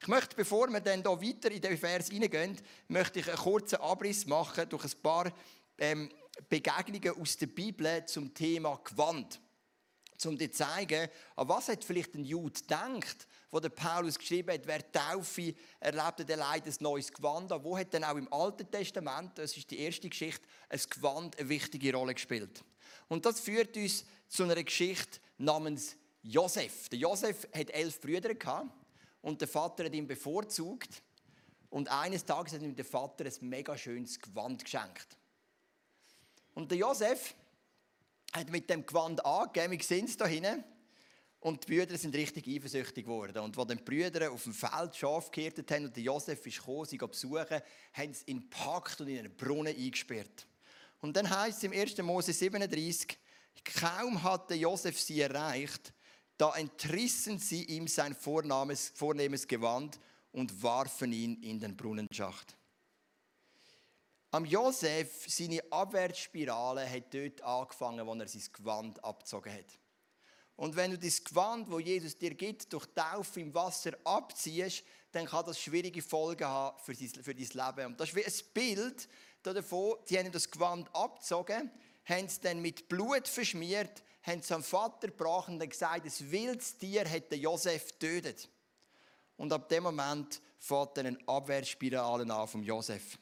Ich 0.00 0.08
möchte, 0.08 0.36
bevor 0.36 0.68
wir 0.68 0.80
dann 0.80 1.02
hier 1.02 1.10
weiter 1.10 1.50
in 1.50 1.60
den 1.60 1.78
Vers 1.78 2.08
hineingehen, 2.08 2.60
möchte 2.88 3.20
ich 3.20 3.28
einen 3.28 3.38
kurzen 3.38 3.76
Abriss 3.76 4.26
machen 4.26 4.68
durch 4.68 4.84
ein 4.84 5.02
paar 5.02 5.32
ähm, 5.78 6.10
Begegnungen 6.48 7.20
aus 7.20 7.36
der 7.36 7.46
Bibel 7.46 8.04
zum 8.06 8.32
Thema 8.34 8.78
Gewand 8.84 9.40
um 10.26 10.36
dir 10.36 10.50
zu 10.50 10.64
zeigen, 10.64 11.08
an 11.36 11.48
was 11.48 11.68
hat 11.68 11.84
vielleicht 11.84 12.14
ein 12.14 12.24
Jude 12.24 12.60
gedacht, 12.60 13.26
wo 13.50 13.60
der 13.60 13.68
Paulus 13.68 14.18
geschrieben 14.18 14.52
hat, 14.52 14.66
wer 14.66 14.90
Taufe 14.90 15.54
erlebte, 15.80 16.24
der 16.24 16.38
leidet 16.38 16.80
ein 16.80 16.82
neues 16.82 17.12
Gewand 17.12 17.52
an. 17.52 17.62
Wo 17.62 17.76
hat 17.76 17.92
denn 17.92 18.04
auch 18.04 18.16
im 18.16 18.32
Alten 18.32 18.70
Testament, 18.70 19.36
das 19.36 19.56
ist 19.56 19.70
die 19.70 19.78
erste 19.78 20.08
Geschichte, 20.08 20.46
ein 20.68 20.80
Gewand 20.88 21.38
eine 21.38 21.48
wichtige 21.48 21.94
Rolle 21.94 22.14
gespielt. 22.14 22.64
Und 23.08 23.26
das 23.26 23.40
führt 23.40 23.76
uns 23.76 24.04
zu 24.28 24.44
einer 24.44 24.62
Geschichte 24.62 25.20
namens 25.38 25.96
Josef. 26.22 26.88
Der 26.88 26.98
Josef 26.98 27.46
hat 27.54 27.70
elf 27.70 28.00
Brüder 28.00 28.34
gehabt 28.34 28.70
und 29.20 29.40
der 29.40 29.48
Vater 29.48 29.84
hat 29.84 29.94
ihn 29.94 30.06
bevorzugt. 30.06 31.02
Und 31.68 31.88
eines 31.90 32.24
Tages 32.24 32.52
hat 32.52 32.62
ihm 32.62 32.74
der 32.74 32.84
Vater 32.84 33.24
ein 33.24 33.48
mega 33.48 33.76
schönes 33.76 34.18
Gewand 34.18 34.64
geschenkt. 34.64 35.16
Und 36.54 36.70
der 36.70 36.78
Josef 36.78 37.34
hat 38.32 38.50
mit 38.50 38.68
dem 38.68 38.84
Gewand 38.84 39.24
angegeben, 39.24 39.72
wir 39.72 39.82
sehen 39.82 40.06
es 40.06 40.16
da 40.16 40.26
hinten. 40.26 40.64
Und 41.40 41.66
die 41.66 41.74
Brüder 41.74 41.98
sind 41.98 42.14
richtig 42.14 42.46
eifersüchtig 42.46 43.04
geworden. 43.04 43.38
Und 43.38 43.58
als 43.58 43.68
die 43.68 43.74
Brüder 43.82 44.30
auf 44.30 44.44
dem 44.44 44.54
Feld 44.54 44.94
Schaf 44.94 45.30
gehört 45.32 45.70
haben 45.72 45.86
und 45.86 45.96
Josef 45.96 46.46
ist 46.46 46.58
gekommen, 46.58 46.86
sie 46.86 46.98
besuchen, 46.98 47.60
haben 47.94 48.14
sie 48.14 48.24
ihn 48.26 48.40
gepackt 48.42 49.00
und 49.00 49.08
in 49.08 49.18
einen 49.18 49.36
Brunnen 49.36 49.76
eingesperrt. 49.76 50.46
Und 51.00 51.16
dann 51.16 51.28
heißt 51.28 51.58
es 51.58 51.64
im 51.64 51.72
1. 51.72 51.98
Mose 51.98 52.32
37, 52.32 53.18
kaum 53.80 54.22
hatte 54.22 54.54
Josef 54.54 55.00
sie 55.00 55.20
erreicht, 55.20 55.92
da 56.38 56.54
entrissen 56.54 57.40
sie 57.40 57.64
ihm 57.64 57.88
sein 57.88 58.14
vornehmes 58.14 59.48
Gewand 59.48 59.98
und 60.30 60.62
warfen 60.62 61.12
ihn 61.12 61.42
in 61.42 61.58
den 61.58 61.76
Brunnenschacht. 61.76 62.56
Am 64.34 64.46
Josef, 64.46 65.26
seine 65.28 65.62
Abwärtsspirale 65.70 66.88
hat 66.88 67.12
dort 67.12 67.42
angefangen, 67.42 68.06
wo 68.06 68.14
er 68.14 68.26
sein 68.26 68.42
Gewand 68.50 69.04
abgezogen 69.04 69.52
hat. 69.52 69.78
Und 70.56 70.74
wenn 70.74 70.90
du 70.90 70.98
das 70.98 71.22
Gewand, 71.22 71.70
wo 71.70 71.78
Jesus 71.78 72.16
dir 72.16 72.32
gibt, 72.32 72.72
durch 72.72 72.86
Taufe 72.94 73.40
im 73.40 73.52
Wasser 73.52 73.92
abziehst, 74.04 74.84
dann 75.10 75.26
kann 75.26 75.44
das 75.44 75.60
schwierige 75.60 76.00
Folgen 76.00 76.46
haben 76.46 76.78
für 76.78 76.94
dein, 76.94 77.10
Leben. 77.34 77.86
Und 77.88 78.00
das 78.00 78.08
ist 78.08 78.16
wie 78.16 78.24
ein 78.24 78.32
Bild 78.54 79.06
davon, 79.42 79.96
die 80.08 80.18
haben 80.18 80.32
das 80.32 80.50
Gewand 80.50 80.88
abgezogen, 80.94 81.70
haben 82.06 82.24
es 82.24 82.40
dann 82.40 82.62
mit 82.62 82.88
Blut 82.88 83.28
verschmiert, 83.28 84.02
haben 84.22 84.38
es 84.38 84.50
am 84.50 84.62
Vater 84.62 85.08
gebracht 85.08 85.50
und 85.50 85.58
gesagt, 85.58 86.06
ein 86.06 86.30
wildes 86.30 86.78
Tier 86.78 87.04
hätte 87.04 87.36
Josef 87.36 87.98
getötet. 87.98 88.48
Und 89.36 89.52
ab 89.52 89.68
dem 89.68 89.82
Moment 89.82 90.40
fährt 90.58 90.96
dann 90.96 91.06
eine 91.06 91.18
Abwärtsspirale 91.26 92.32
an 92.32 92.48
vom 92.48 92.62
Josef. 92.62 93.18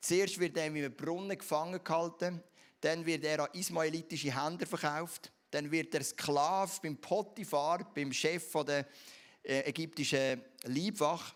Zuerst 0.00 0.38
wird 0.38 0.56
er 0.56 0.66
in 0.66 0.76
einem 0.76 0.94
Brunnen 0.94 1.36
gefangen 1.36 1.82
gehalten, 1.82 2.42
dann 2.80 3.04
wird 3.04 3.24
er 3.24 3.40
an 3.40 3.48
ismaelitische 3.52 4.34
Händler 4.34 4.66
verkauft, 4.66 5.32
dann 5.50 5.70
wird 5.70 5.94
er 5.94 6.04
Sklave 6.04 6.72
beim 6.82 6.96
Potiphar, 6.96 7.90
beim 7.94 8.12
Chef 8.12 8.52
der 8.64 8.86
äh, 9.42 9.60
ägyptischen 9.68 10.42
Leibwache. 10.64 11.34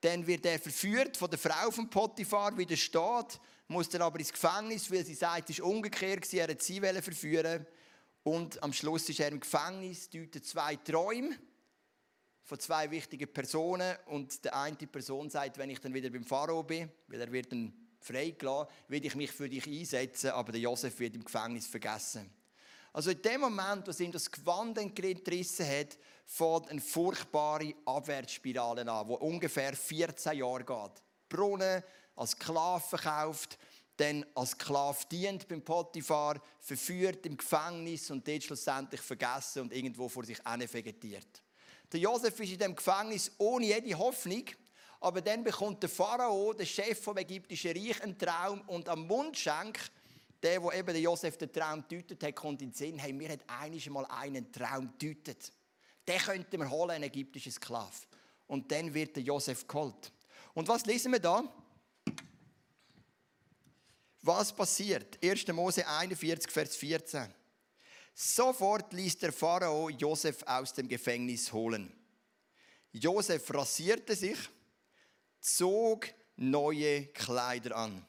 Dann 0.00 0.26
wird 0.26 0.44
er 0.46 0.58
verführt 0.58 1.16
von 1.16 1.30
der 1.30 1.38
Frau 1.38 1.70
von 1.70 1.88
Potiphar, 1.88 2.56
widersteht, 2.56 3.40
muss 3.68 3.88
dann 3.88 4.02
aber 4.02 4.18
ins 4.18 4.32
Gefängnis, 4.32 4.90
weil 4.90 5.04
sie 5.04 5.14
sagt, 5.14 5.50
es 5.50 5.60
war 5.60 5.68
umgekehrt, 5.68 6.32
er 6.34 6.48
hat 6.48 6.62
sie 6.62 6.80
verführen 6.80 7.66
Und 8.22 8.62
am 8.62 8.72
Schluss 8.72 9.08
ist 9.08 9.20
er 9.20 9.28
im 9.28 9.40
Gefängnis, 9.40 10.10
deutet 10.10 10.44
zwei 10.44 10.76
Träume 10.76 11.38
von 12.42 12.58
zwei 12.58 12.90
wichtigen 12.90 13.32
Personen 13.32 13.96
und 14.06 14.44
die 14.44 14.50
eine 14.50 14.76
Person 14.76 15.30
sagt, 15.30 15.56
wenn 15.56 15.70
ich 15.70 15.80
dann 15.80 15.94
wieder 15.94 16.10
beim 16.10 16.24
Pharao 16.24 16.62
bin, 16.62 16.90
weil 17.08 17.20
er 17.20 17.32
wird 17.32 17.50
dann 17.52 17.72
freigelassen, 18.04 18.68
will 18.88 19.04
ich 19.04 19.14
mich 19.14 19.32
für 19.32 19.48
dich 19.48 19.66
einsetzen, 19.66 20.30
aber 20.30 20.52
der 20.52 20.60
Josef 20.60 20.98
wird 20.98 21.14
im 21.14 21.24
Gefängnis 21.24 21.66
vergessen. 21.66 22.30
Also 22.92 23.10
in 23.10 23.22
dem 23.22 23.40
Moment, 23.40 23.88
wo 23.88 24.02
ihm 24.02 24.12
das 24.12 24.30
Gewand 24.30 24.78
entrissen 24.78 25.66
hat, 25.66 25.98
fängt 26.26 26.68
eine 26.68 26.80
furchtbare 26.80 27.74
Abwärtsspirale 27.84 28.88
an, 28.88 29.08
die 29.08 29.14
ungefähr 29.14 29.74
14 29.74 30.38
Jahre 30.38 30.64
geht. 30.64 31.02
Brunnen 31.28 31.82
als 32.14 32.32
Sklave 32.32 32.84
verkauft, 32.86 33.58
dann 33.96 34.24
als 34.34 34.50
Sklave 34.50 34.98
dient 35.10 35.48
beim 35.48 35.62
Potiphar, 35.62 36.40
verführt 36.60 37.26
im 37.26 37.36
Gefängnis 37.36 38.10
und 38.10 38.26
dort 38.26 38.44
schlussendlich 38.44 39.00
vergessen 39.00 39.62
und 39.62 39.72
irgendwo 39.72 40.08
vor 40.08 40.24
sich 40.24 40.38
hin 40.38 40.72
vegetiert. 40.72 41.42
Der 41.92 42.00
Josef 42.00 42.38
ist 42.40 42.52
in 42.52 42.58
dem 42.58 42.74
Gefängnis 42.74 43.30
ohne 43.38 43.66
jede 43.66 43.96
Hoffnung, 43.98 44.44
aber 45.04 45.20
dann 45.20 45.44
bekommt 45.44 45.82
der 45.82 45.90
Pharao, 45.90 46.54
der 46.54 46.64
Chef 46.64 46.98
vom 46.98 47.18
ägyptischen 47.18 47.72
Reich, 47.72 48.02
einen 48.02 48.16
Traum 48.16 48.62
und 48.62 48.88
am 48.88 49.06
Mundschenk, 49.06 49.78
der, 50.42 50.62
wo 50.62 50.72
eben 50.72 50.86
der 50.86 51.00
Josef 51.00 51.36
den 51.36 51.52
Traum 51.52 51.84
deutet 51.86 52.22
hat, 52.22 52.34
kommt 52.34 52.62
in 52.62 52.70
den 52.70 52.74
Sinn, 52.74 52.98
hey, 52.98 53.12
mir 53.12 53.28
hat 53.28 53.40
einiges 53.46 53.92
mal 53.92 54.06
einen 54.06 54.50
Traum 54.50 54.90
deutet. 54.98 55.52
Den 56.08 56.18
könnten 56.18 56.58
wir 56.58 56.70
holen, 56.70 56.92
einen 56.92 57.04
ägyptischen 57.04 57.52
Sklav. 57.52 58.06
Und 58.46 58.72
dann 58.72 58.94
wird 58.94 59.14
der 59.16 59.22
Josef 59.22 59.66
geholt. 59.68 60.10
Und 60.54 60.66
was 60.68 60.86
lesen 60.86 61.12
wir 61.12 61.20
da? 61.20 61.44
Was 64.22 64.54
passiert? 64.56 65.22
1. 65.22 65.46
Mose 65.48 65.86
41, 65.86 66.50
Vers 66.50 66.76
14. 66.76 67.26
Sofort 68.14 68.90
ließ 68.94 69.18
der 69.18 69.34
Pharao 69.34 69.90
Josef 69.90 70.42
aus 70.44 70.72
dem 70.72 70.88
Gefängnis 70.88 71.52
holen. 71.52 71.92
Josef 72.90 73.52
rasierte 73.52 74.16
sich 74.16 74.38
zog 75.44 76.08
neue 76.36 77.06
Kleider 77.08 77.76
an 77.76 78.04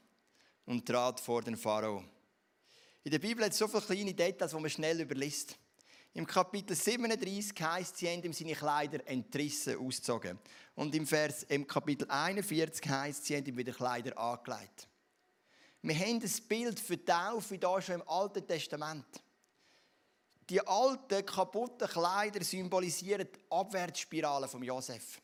und 0.66 0.86
trat 0.86 1.20
vor 1.20 1.42
den 1.42 1.58
Pharao. 1.58 2.04
In 3.04 3.12
der 3.12 3.20
Bibel 3.20 3.44
hat 3.44 3.52
es 3.52 3.58
so 3.58 3.68
viele 3.68 3.82
kleine 3.82 4.14
Details, 4.14 4.52
die 4.52 4.60
man 4.60 4.70
schnell 4.70 5.02
überliest. 5.02 5.58
Im 6.14 6.26
Kapitel 6.26 6.76
37 6.76 7.62
heißt, 7.62 7.98
sie 7.98 8.08
haben 8.08 8.24
ihm 8.24 8.32
seine 8.32 8.56
Kleider 8.56 9.06
entrissen, 9.06 9.78
ausgezogen. 9.78 10.40
Und 10.76 10.96
im 10.96 11.06
Vers, 11.06 11.44
im 11.44 11.68
Kapitel 11.68 12.10
41 12.10 12.90
heißt, 12.90 13.26
sie 13.26 13.36
haben 13.36 13.46
ihm 13.46 13.58
wieder 13.58 13.74
Kleider 13.74 14.18
angelegt. 14.18 14.88
Wir 15.82 16.00
haben 16.00 16.22
das 16.22 16.40
Bild 16.40 16.80
für 16.80 16.98
die 16.98 17.06
Taufe 17.06 17.56
hier 17.56 17.82
schon 17.82 17.96
im 17.96 18.08
Alten 18.08 18.48
Testament. 18.48 19.06
Die 20.50 20.66
alten, 20.66 21.26
kaputten 21.26 21.88
Kleider 21.88 22.44
symbolisieren 22.44 23.28
die 23.28 23.40
Abwärtsspirale 23.52 24.48
von 24.48 24.64
Josef. 24.64 25.22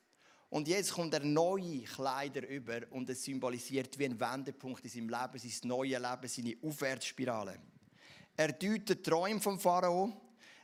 Und 0.52 0.68
jetzt 0.68 0.92
kommt 0.92 1.14
er 1.14 1.24
neue 1.24 1.84
Kleider 1.84 2.46
über 2.46 2.82
und 2.90 3.10
es 3.10 3.24
symbolisiert 3.24 3.98
wie 3.98 4.04
ein 4.04 4.20
Wendepunkt 4.20 4.84
in 4.84 4.90
seinem 4.90 5.08
Leben, 5.08 5.40
sein 5.40 5.70
neues 5.70 5.98
Leben, 5.98 6.28
seine 6.28 6.58
Aufwärtsspirale. 6.62 7.58
Er 8.36 8.52
deutet 8.52 9.02
Träume 9.06 9.40
vom 9.40 9.58
Pharao. 9.58 10.12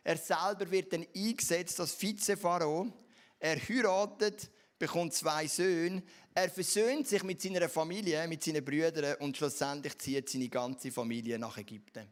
Er 0.04 0.18
selber 0.18 0.70
wird 0.70 0.92
dann 0.92 1.08
eingesetzt 1.16 1.80
als 1.80 1.94
Vize-Pharao. 1.94 2.92
Er 3.40 3.56
heiratet, 3.58 4.52
bekommt 4.78 5.14
zwei 5.14 5.48
Söhne. 5.48 6.04
Er 6.34 6.50
versöhnt 6.50 7.08
sich 7.08 7.24
mit 7.24 7.42
seiner 7.42 7.70
Familie, 7.70 8.28
mit 8.28 8.44
seinen 8.44 8.66
Brüdern 8.66 9.16
und 9.22 9.38
schlussendlich 9.38 9.98
zieht 10.00 10.28
seine 10.28 10.50
ganze 10.50 10.92
Familie 10.92 11.40
nach 11.40 11.58
Ägypten. 11.58 12.12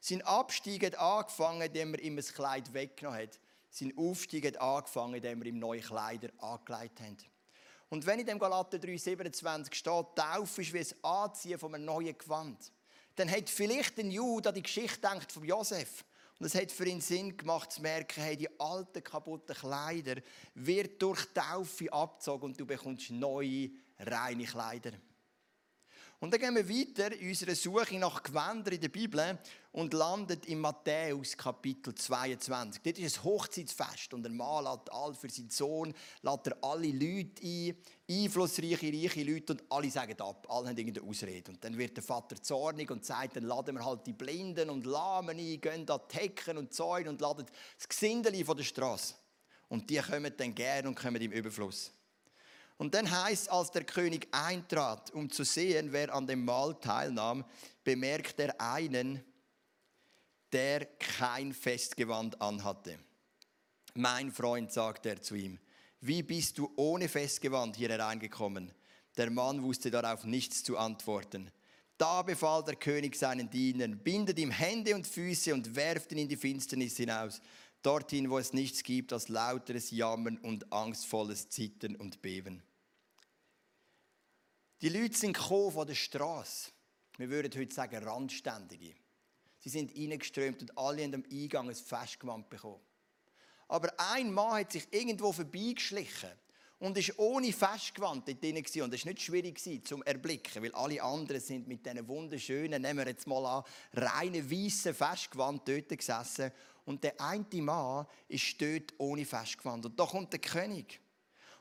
Sein 0.00 0.20
Abstieg 0.20 0.84
hat 0.84 0.98
angefangen, 0.98 1.62
indem 1.62 1.94
er 1.94 2.02
ihm 2.02 2.18
ein 2.18 2.24
Kleid 2.24 2.74
weggenommen 2.74 3.22
hat. 3.22 3.40
Sein 3.70 3.92
Aufstieg 3.96 4.46
hat 4.46 4.60
angefangen, 4.60 5.14
indem 5.14 5.42
wir 5.42 5.46
ihm 5.46 5.58
neue 5.58 5.80
Kleider 5.80 6.28
angelegt 6.38 7.00
haben. 7.00 7.16
Und 7.88 8.06
wenn 8.06 8.20
in 8.20 8.26
dem 8.26 8.38
Galater 8.38 8.78
3,27 8.78 9.74
steht, 9.74 10.06
Taufe 10.14 10.62
ist 10.62 10.72
wie 10.72 10.78
ein 10.78 11.04
Anziehen 11.04 11.58
von 11.58 11.74
einem 11.74 11.84
neuen 11.84 12.16
Gewand, 12.16 12.72
dann 13.16 13.30
hat 13.30 13.50
vielleicht 13.50 13.98
ein 13.98 14.10
Jude 14.10 14.48
an 14.48 14.54
die 14.54 14.62
Geschichte 14.62 14.96
gedacht 14.96 15.30
von 15.32 15.44
Josef. 15.44 16.04
Und 16.38 16.46
es 16.46 16.54
hat 16.54 16.72
für 16.72 16.86
ihn 16.86 17.00
Sinn 17.00 17.36
gemacht, 17.36 17.70
zu 17.70 17.82
merken, 17.82 18.22
hey, 18.22 18.36
die 18.36 18.48
alten, 18.58 19.04
kaputten 19.04 19.54
Kleider 19.54 20.22
wird 20.54 21.00
durch 21.02 21.26
Taufe 21.34 21.92
abgezogen 21.92 22.46
und 22.46 22.60
du 22.60 22.64
bekommst 22.64 23.10
neue, 23.10 23.70
reine 23.98 24.44
Kleider. 24.44 24.92
Und 26.22 26.34
dann 26.34 26.40
gehen 26.40 26.54
wir 26.54 26.68
weiter 26.68 27.16
in 27.18 27.30
unserer 27.30 27.54
Suche 27.54 27.98
nach 27.98 28.22
Gewändern 28.22 28.74
in 28.74 28.80
der 28.82 28.90
Bibel 28.90 29.38
und 29.72 29.94
landet 29.94 30.44
in 30.44 30.60
Matthäus 30.60 31.34
Kapitel 31.34 31.94
22. 31.94 32.82
Dort 32.82 32.98
ist 32.98 33.16
ein 33.16 33.24
Hochzeitsfest 33.24 34.12
und 34.12 34.22
der 34.24 34.30
Mann 34.30 34.64
lädt 34.64 34.92
all 34.92 35.14
für 35.14 35.30
seinen 35.30 35.48
Sohn, 35.48 35.94
lädt 36.20 36.46
er 36.46 36.62
alle 36.62 36.88
Leute 36.88 37.42
ein, 37.42 37.74
einflussreiche, 38.06 38.92
reiche 38.92 39.22
Leute 39.22 39.54
und 39.54 39.64
alle 39.70 39.90
sagen 39.90 40.20
ab, 40.20 40.46
alle 40.50 40.68
haben 40.68 40.76
irgendeine 40.76 41.08
Ausrede. 41.08 41.52
Und 41.52 41.64
dann 41.64 41.78
wird 41.78 41.96
der 41.96 42.04
Vater 42.04 42.36
zornig 42.42 42.90
und 42.90 43.02
sagt, 43.02 43.36
dann 43.36 43.44
laden 43.44 43.76
wir 43.76 43.84
halt 43.86 44.06
die 44.06 44.12
Blinden 44.12 44.68
und 44.68 44.84
Lahmen 44.84 45.38
ein, 45.38 45.58
gehen 45.58 45.86
da 45.86 45.98
Hecken 46.12 46.58
und 46.58 46.74
Zäune 46.74 47.08
und 47.08 47.22
laden 47.22 47.46
das 47.78 47.88
Gesindeli 47.88 48.44
von 48.44 48.58
der 48.58 48.64
Straße. 48.64 49.14
Und 49.70 49.88
die 49.88 49.96
kommen 49.96 50.34
dann 50.36 50.54
gern 50.54 50.86
und 50.86 50.96
kommen 50.96 51.22
im 51.22 51.32
Überfluss. 51.32 51.92
Und 52.80 52.94
dann 52.94 53.10
heißt, 53.10 53.50
als 53.50 53.70
der 53.72 53.84
König 53.84 54.26
eintrat, 54.30 55.10
um 55.10 55.30
zu 55.30 55.44
sehen, 55.44 55.92
wer 55.92 56.14
an 56.14 56.26
dem 56.26 56.46
Mahl 56.46 56.80
teilnahm, 56.80 57.44
bemerkt 57.84 58.40
er 58.40 58.58
einen, 58.58 59.22
der 60.50 60.86
kein 60.98 61.52
Festgewand 61.52 62.40
anhatte. 62.40 62.98
Mein 63.92 64.32
Freund, 64.32 64.72
sagt 64.72 65.04
er 65.04 65.20
zu 65.20 65.34
ihm, 65.34 65.58
wie 66.00 66.22
bist 66.22 66.56
du 66.56 66.72
ohne 66.76 67.10
Festgewand 67.10 67.76
hier 67.76 67.90
hereingekommen? 67.90 68.72
Der 69.18 69.28
Mann 69.28 69.62
wusste 69.62 69.90
darauf 69.90 70.24
nichts 70.24 70.62
zu 70.62 70.78
antworten. 70.78 71.50
Da 71.98 72.22
befahl 72.22 72.64
der 72.64 72.76
König 72.76 73.14
seinen 73.14 73.50
Dienern, 73.50 73.98
bindet 73.98 74.38
ihm 74.38 74.50
Hände 74.50 74.94
und 74.94 75.06
Füße 75.06 75.52
und 75.52 75.76
werft 75.76 76.12
ihn 76.12 76.18
in 76.18 76.28
die 76.30 76.36
Finsternis 76.38 76.96
hinaus, 76.96 77.42
dorthin, 77.82 78.30
wo 78.30 78.38
es 78.38 78.54
nichts 78.54 78.82
gibt 78.82 79.12
als 79.12 79.28
lauteres 79.28 79.90
Jammern 79.90 80.38
und 80.38 80.72
angstvolles 80.72 81.50
Zittern 81.50 81.94
und 81.96 82.22
Beben. 82.22 82.62
Die 84.82 84.88
Leute 84.88 85.14
sind 85.14 85.36
von 85.36 85.86
der 85.86 85.94
Straße. 85.94 86.70
Wir 87.18 87.28
würden 87.28 87.52
heute 87.60 87.74
sagen 87.74 88.02
Randständige. 88.02 88.94
Sie 89.58 89.68
sind 89.68 89.94
reingeströmt 89.94 90.62
und 90.62 90.78
alle 90.78 91.02
haben 91.02 91.16
am 91.16 91.24
Eingang 91.30 91.68
ein 91.68 91.74
Festgewand 91.74 92.48
bekommen. 92.48 92.80
Aber 93.68 93.92
ein 93.98 94.32
Mann 94.32 94.60
hat 94.60 94.72
sich 94.72 94.88
irgendwo 94.90 95.32
vorbeigeschlichen 95.32 96.30
und 96.78 96.96
ist 96.96 97.18
ohne 97.18 97.52
Festgewand 97.52 98.26
dort 98.26 98.42
drin 98.42 98.54
gewesen. 98.54 98.80
Und 98.80 98.94
es 98.94 99.04
war 99.04 99.12
nicht 99.12 99.22
schwierig 99.22 99.86
zum 99.86 100.02
Erblicken, 100.02 100.62
weil 100.62 100.74
alle 100.74 101.02
anderen 101.02 101.42
sind 101.42 101.68
mit 101.68 101.84
diesen 101.84 102.08
wunderschönen, 102.08 102.80
nehmen 102.80 103.00
wir 103.00 103.06
jetzt 103.06 103.26
mal 103.26 103.44
an, 103.44 103.64
reinen 103.92 104.50
weißen 104.50 104.94
Festgewand 104.94 105.68
dort 105.68 105.90
gesessen. 105.90 106.52
Und 106.86 107.04
der 107.04 107.20
eine 107.20 107.44
Mann 107.62 108.06
ist 108.28 108.58
dort 108.62 108.94
ohne 108.96 109.26
Festgewand. 109.26 109.84
Und 109.84 110.00
da 110.00 110.06
kommt 110.06 110.32
der 110.32 110.40
König. 110.40 111.00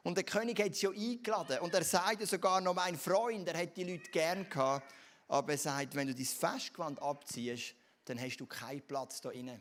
Und 0.04 0.16
der 0.16 0.24
König 0.24 0.60
hat 0.60 0.76
sie 0.76 0.86
ja 0.86 0.92
eingeladen. 0.92 1.60
Und 1.60 1.74
er 1.74 1.84
sagte 1.84 2.26
sogar 2.26 2.62
noch, 2.62 2.74
mein 2.74 2.98
Freund, 2.98 3.48
er 3.48 3.58
hätte 3.58 3.84
die 3.84 3.92
Leute 3.92 4.10
gern 4.12 4.50
gehabt. 4.50 4.94
Aber 5.28 5.52
er 5.52 5.58
sagt, 5.58 5.96
wenn 5.96 6.08
du 6.08 6.16
dein 6.16 6.26
Festgewand 6.26 7.02
abziehst, 7.02 7.76
dann 8.06 8.20
hast 8.20 8.38
du 8.38 8.46
keinen 8.46 8.82
Platz 8.82 9.22
da 9.22 9.30
inne. 9.30 9.60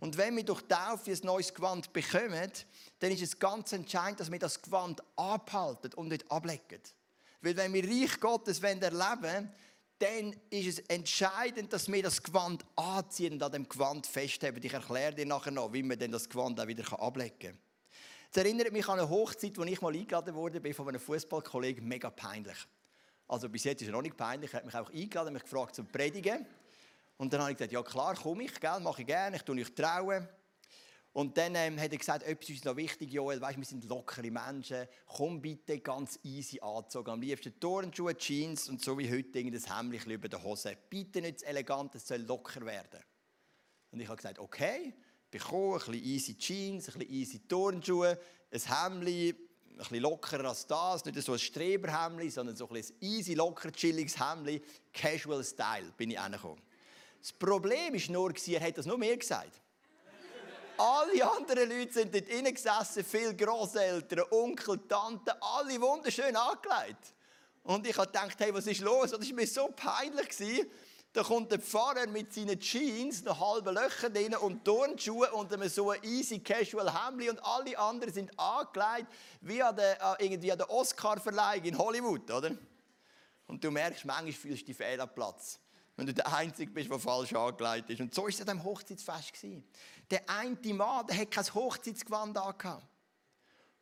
Und 0.00 0.16
wenn 0.16 0.36
wir 0.36 0.44
durch 0.44 0.62
Taufe 0.62 1.10
ein 1.10 1.18
neues 1.22 1.52
Gewand 1.52 1.92
bekommen, 1.92 2.50
dann 2.98 3.10
ist 3.10 3.22
es 3.22 3.38
ganz 3.38 3.72
entscheidend, 3.72 4.20
dass 4.20 4.30
wir 4.30 4.38
das 4.38 4.60
Gewand 4.60 5.02
abhalten 5.16 5.94
und 5.94 6.08
nicht 6.08 6.30
ablegen. 6.30 6.80
Weil 7.40 7.56
wenn 7.56 7.72
wir 7.72 7.84
Reich 7.84 8.20
Gottes 8.20 8.60
erleben 8.60 8.92
wollen, 8.92 9.54
dann 9.98 10.34
ist 10.50 10.66
es 10.66 10.78
entscheidend, 10.88 11.72
dass 11.72 11.90
wir 11.90 12.02
das 12.02 12.22
Gewand 12.22 12.64
anziehen 12.76 13.34
und 13.34 13.42
an 13.42 13.52
dem 13.52 13.68
Gewand 13.68 14.06
festhalten. 14.06 14.60
Ich 14.62 14.72
erkläre 14.72 15.14
dir 15.14 15.26
nachher 15.26 15.52
noch, 15.52 15.72
wie 15.72 15.82
man 15.82 15.98
denn 15.98 16.12
das 16.12 16.28
Gewand 16.28 16.60
auch 16.60 16.66
wieder 16.66 17.00
ablegen 17.00 17.38
kann. 17.38 17.58
Es 18.36 18.38
erinnert 18.38 18.72
mich 18.72 18.88
an 18.88 18.98
eine 18.98 19.08
Hochzeit, 19.08 19.56
wo 19.56 19.62
ich 19.62 19.80
mal 19.80 19.94
eingeladen 19.94 20.34
wurde 20.34 20.74
von 20.74 20.88
einem 20.88 20.98
Fußballkollegen, 21.00 21.86
mega 21.86 22.10
peinlich. 22.10 22.56
Also 23.28 23.48
bis 23.48 23.62
jetzt 23.62 23.82
ist 23.82 23.86
er 23.86 23.92
noch 23.92 24.02
nicht 24.02 24.16
peinlich, 24.16 24.52
er 24.52 24.56
hat 24.56 24.64
mich 24.64 24.74
auch 24.74 24.90
eingeladen, 24.90 25.32
mich 25.32 25.44
gefragt 25.44 25.76
zum 25.76 25.86
Predigen. 25.86 26.44
Und 27.16 27.32
dann 27.32 27.42
habe 27.42 27.52
ich 27.52 27.58
gesagt, 27.58 27.72
ja 27.72 27.80
klar, 27.84 28.16
komme 28.16 28.42
ich, 28.42 28.58
gell, 28.58 28.80
mache 28.80 29.02
ich 29.02 29.06
gerne, 29.06 29.36
ich 29.36 29.42
tue 29.42 29.60
euch 29.60 29.72
trauen. 29.72 30.26
Und 31.12 31.38
dann 31.38 31.54
ähm, 31.54 31.78
hat 31.78 31.92
er 31.92 31.98
gesagt, 31.98 32.24
etwas 32.24 32.50
ist 32.50 32.64
noch 32.64 32.74
wichtig, 32.74 33.12
Joel, 33.12 33.40
weißt, 33.40 33.56
wir 33.56 33.64
sind 33.64 33.84
lockere 33.84 34.28
Menschen, 34.28 34.88
komm 35.06 35.40
bitte 35.40 35.78
ganz 35.78 36.18
easy 36.24 36.58
anzogen. 36.60 37.10
Am 37.12 37.20
liebsten 37.20 37.60
Turnschuhe, 37.60 38.16
Jeans 38.16 38.68
und 38.68 38.82
so 38.82 38.98
wie 38.98 39.08
heute 39.12 39.38
irgendein 39.38 39.92
Hemd 39.92 40.06
über 40.06 40.28
der 40.28 40.42
Hose. 40.42 40.76
Bitte 40.90 41.20
nicht 41.20 41.38
zu 41.38 41.46
elegant, 41.46 41.94
es 41.94 42.08
soll 42.08 42.22
locker 42.22 42.66
werden. 42.66 42.98
Und 43.92 44.00
ich 44.00 44.08
habe 44.08 44.16
gesagt, 44.16 44.40
okay 44.40 44.92
bekommen, 45.38 45.74
ein 45.74 45.78
bisschen 45.78 45.94
easy 45.94 46.34
Jeans, 46.38 46.88
ein 46.88 46.98
bisschen 46.98 47.14
easy 47.14 47.40
Turnschuhe, 47.48 48.18
ein 48.52 48.60
Hemd, 48.60 49.08
ein 49.08 49.36
bisschen 49.76 50.00
lockerer 50.00 50.48
als 50.48 50.66
das, 50.66 51.04
nicht 51.04 51.20
so 51.20 51.32
ein 51.32 51.38
Streberhemd, 51.38 52.32
sondern 52.32 52.54
so 52.54 52.68
ein 52.68 52.74
bisschen 52.74 52.96
easy, 53.00 53.34
locker, 53.34 53.72
chilliges 53.72 54.18
Hemd, 54.18 54.62
Casual 54.92 55.42
Style, 55.42 55.92
bin 55.96 56.12
ich 56.12 56.18
angekommen. 56.18 56.62
Das 57.20 57.32
Problem 57.32 57.94
war 57.94 58.12
nur, 58.12 58.32
er 58.46 58.60
hat 58.60 58.78
das 58.78 58.86
nur 58.86 58.98
mir 58.98 59.16
gesagt. 59.16 59.60
alle 60.76 61.30
anderen 61.30 61.68
Leute 61.68 61.92
sind 61.92 62.14
dort 62.14 62.28
drinnen 62.28 62.54
gesessen, 62.54 63.04
viele 63.04 63.34
Grosseltern, 63.34 64.24
Onkel, 64.30 64.78
Tanten, 64.86 65.30
alle 65.40 65.80
wunderschön 65.80 66.36
angelegt. 66.36 67.14
Und 67.64 67.86
ich 67.86 67.96
habe 67.96 68.06
gedacht, 68.06 68.38
hey, 68.38 68.52
was 68.54 68.66
ist 68.66 68.82
los? 68.82 69.10
Das 69.10 69.20
war 69.20 69.34
mir 69.34 69.46
so 69.46 69.68
peinlich. 69.74 70.28
Da 71.14 71.22
kommt 71.22 71.52
der 71.52 71.60
Pfarrer 71.60 72.08
mit 72.08 72.34
seinen 72.34 72.58
Jeans, 72.58 73.22
noch 73.22 73.38
halben 73.38 73.72
Löcher 73.72 74.10
drin 74.10 74.34
und 74.34 74.64
Turnschuhe 74.64 75.30
und 75.30 75.52
einem 75.52 75.68
so 75.68 75.94
easy 75.94 76.40
casual 76.40 76.92
Hemd 76.92 77.30
und 77.30 77.38
alle 77.38 77.78
anderen 77.78 78.12
sind 78.12 78.36
angelegt 78.36 79.06
wie 79.40 79.62
an 79.62 79.76
der, 79.76 80.18
äh, 80.18 80.24
irgendwie 80.24 80.50
an 80.50 80.58
der 80.58 80.68
Oscar-Verleihung 80.68 81.66
in 81.66 81.78
Hollywood, 81.78 82.28
oder? 82.32 82.50
Und 83.46 83.62
du 83.62 83.70
merkst, 83.70 84.04
manchmal 84.04 84.32
fühlst 84.32 84.62
du 84.62 84.66
dich 84.66 84.76
fehl 84.76 85.00
am 85.00 85.14
Platz. 85.14 85.60
Wenn 85.94 86.06
du 86.06 86.14
der 86.14 86.34
Einzige 86.34 86.72
bist, 86.72 86.90
der 86.90 86.98
falsch 86.98 87.32
angelegt 87.32 87.90
ist. 87.90 88.00
Und 88.00 88.12
so 88.12 88.22
war 88.22 88.28
es 88.28 88.40
an 88.40 88.46
diesem 88.48 88.64
Hochzeitsfest. 88.64 89.46
Der 90.10 90.28
eine 90.28 90.74
Mann, 90.74 91.06
der 91.06 91.16
hat 91.16 91.30
kein 91.30 91.54
Hochzeitsgewand 91.54 92.36
angehabt. 92.36 92.88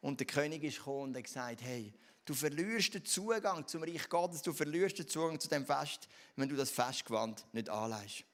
Und 0.02 0.20
der 0.20 0.26
König 0.26 0.64
ist 0.64 0.76
gekommen 0.76 1.04
und 1.04 1.16
hat 1.16 1.24
gesagt, 1.24 1.62
hey, 1.62 1.94
Du 2.24 2.34
verlierst 2.34 2.94
den 2.94 3.04
Zugang 3.04 3.66
zum 3.66 3.82
Reich 3.82 4.08
Gottes, 4.08 4.42
du 4.42 4.52
verlierst 4.52 4.98
den 4.98 5.08
Zugang 5.08 5.40
zu 5.40 5.48
dem 5.48 5.66
Fest, 5.66 6.08
wenn 6.36 6.48
du 6.48 6.54
das 6.54 6.70
Festgewand 6.70 7.44
nicht 7.52 7.68
anlegst. 7.68 8.24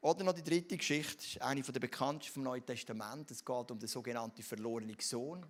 Oder 0.00 0.24
noch 0.24 0.32
die 0.32 0.42
dritte 0.42 0.76
Geschichte, 0.76 1.24
ist 1.24 1.40
eine 1.40 1.62
der 1.62 1.80
bekanntesten 1.80 2.34
vom 2.34 2.42
Neuen 2.42 2.66
Testament. 2.66 3.30
Es 3.30 3.44
geht 3.44 3.70
um 3.70 3.78
den 3.78 3.88
sogenannten 3.88 4.42
verlorenen 4.42 4.96
Sohn. 5.00 5.46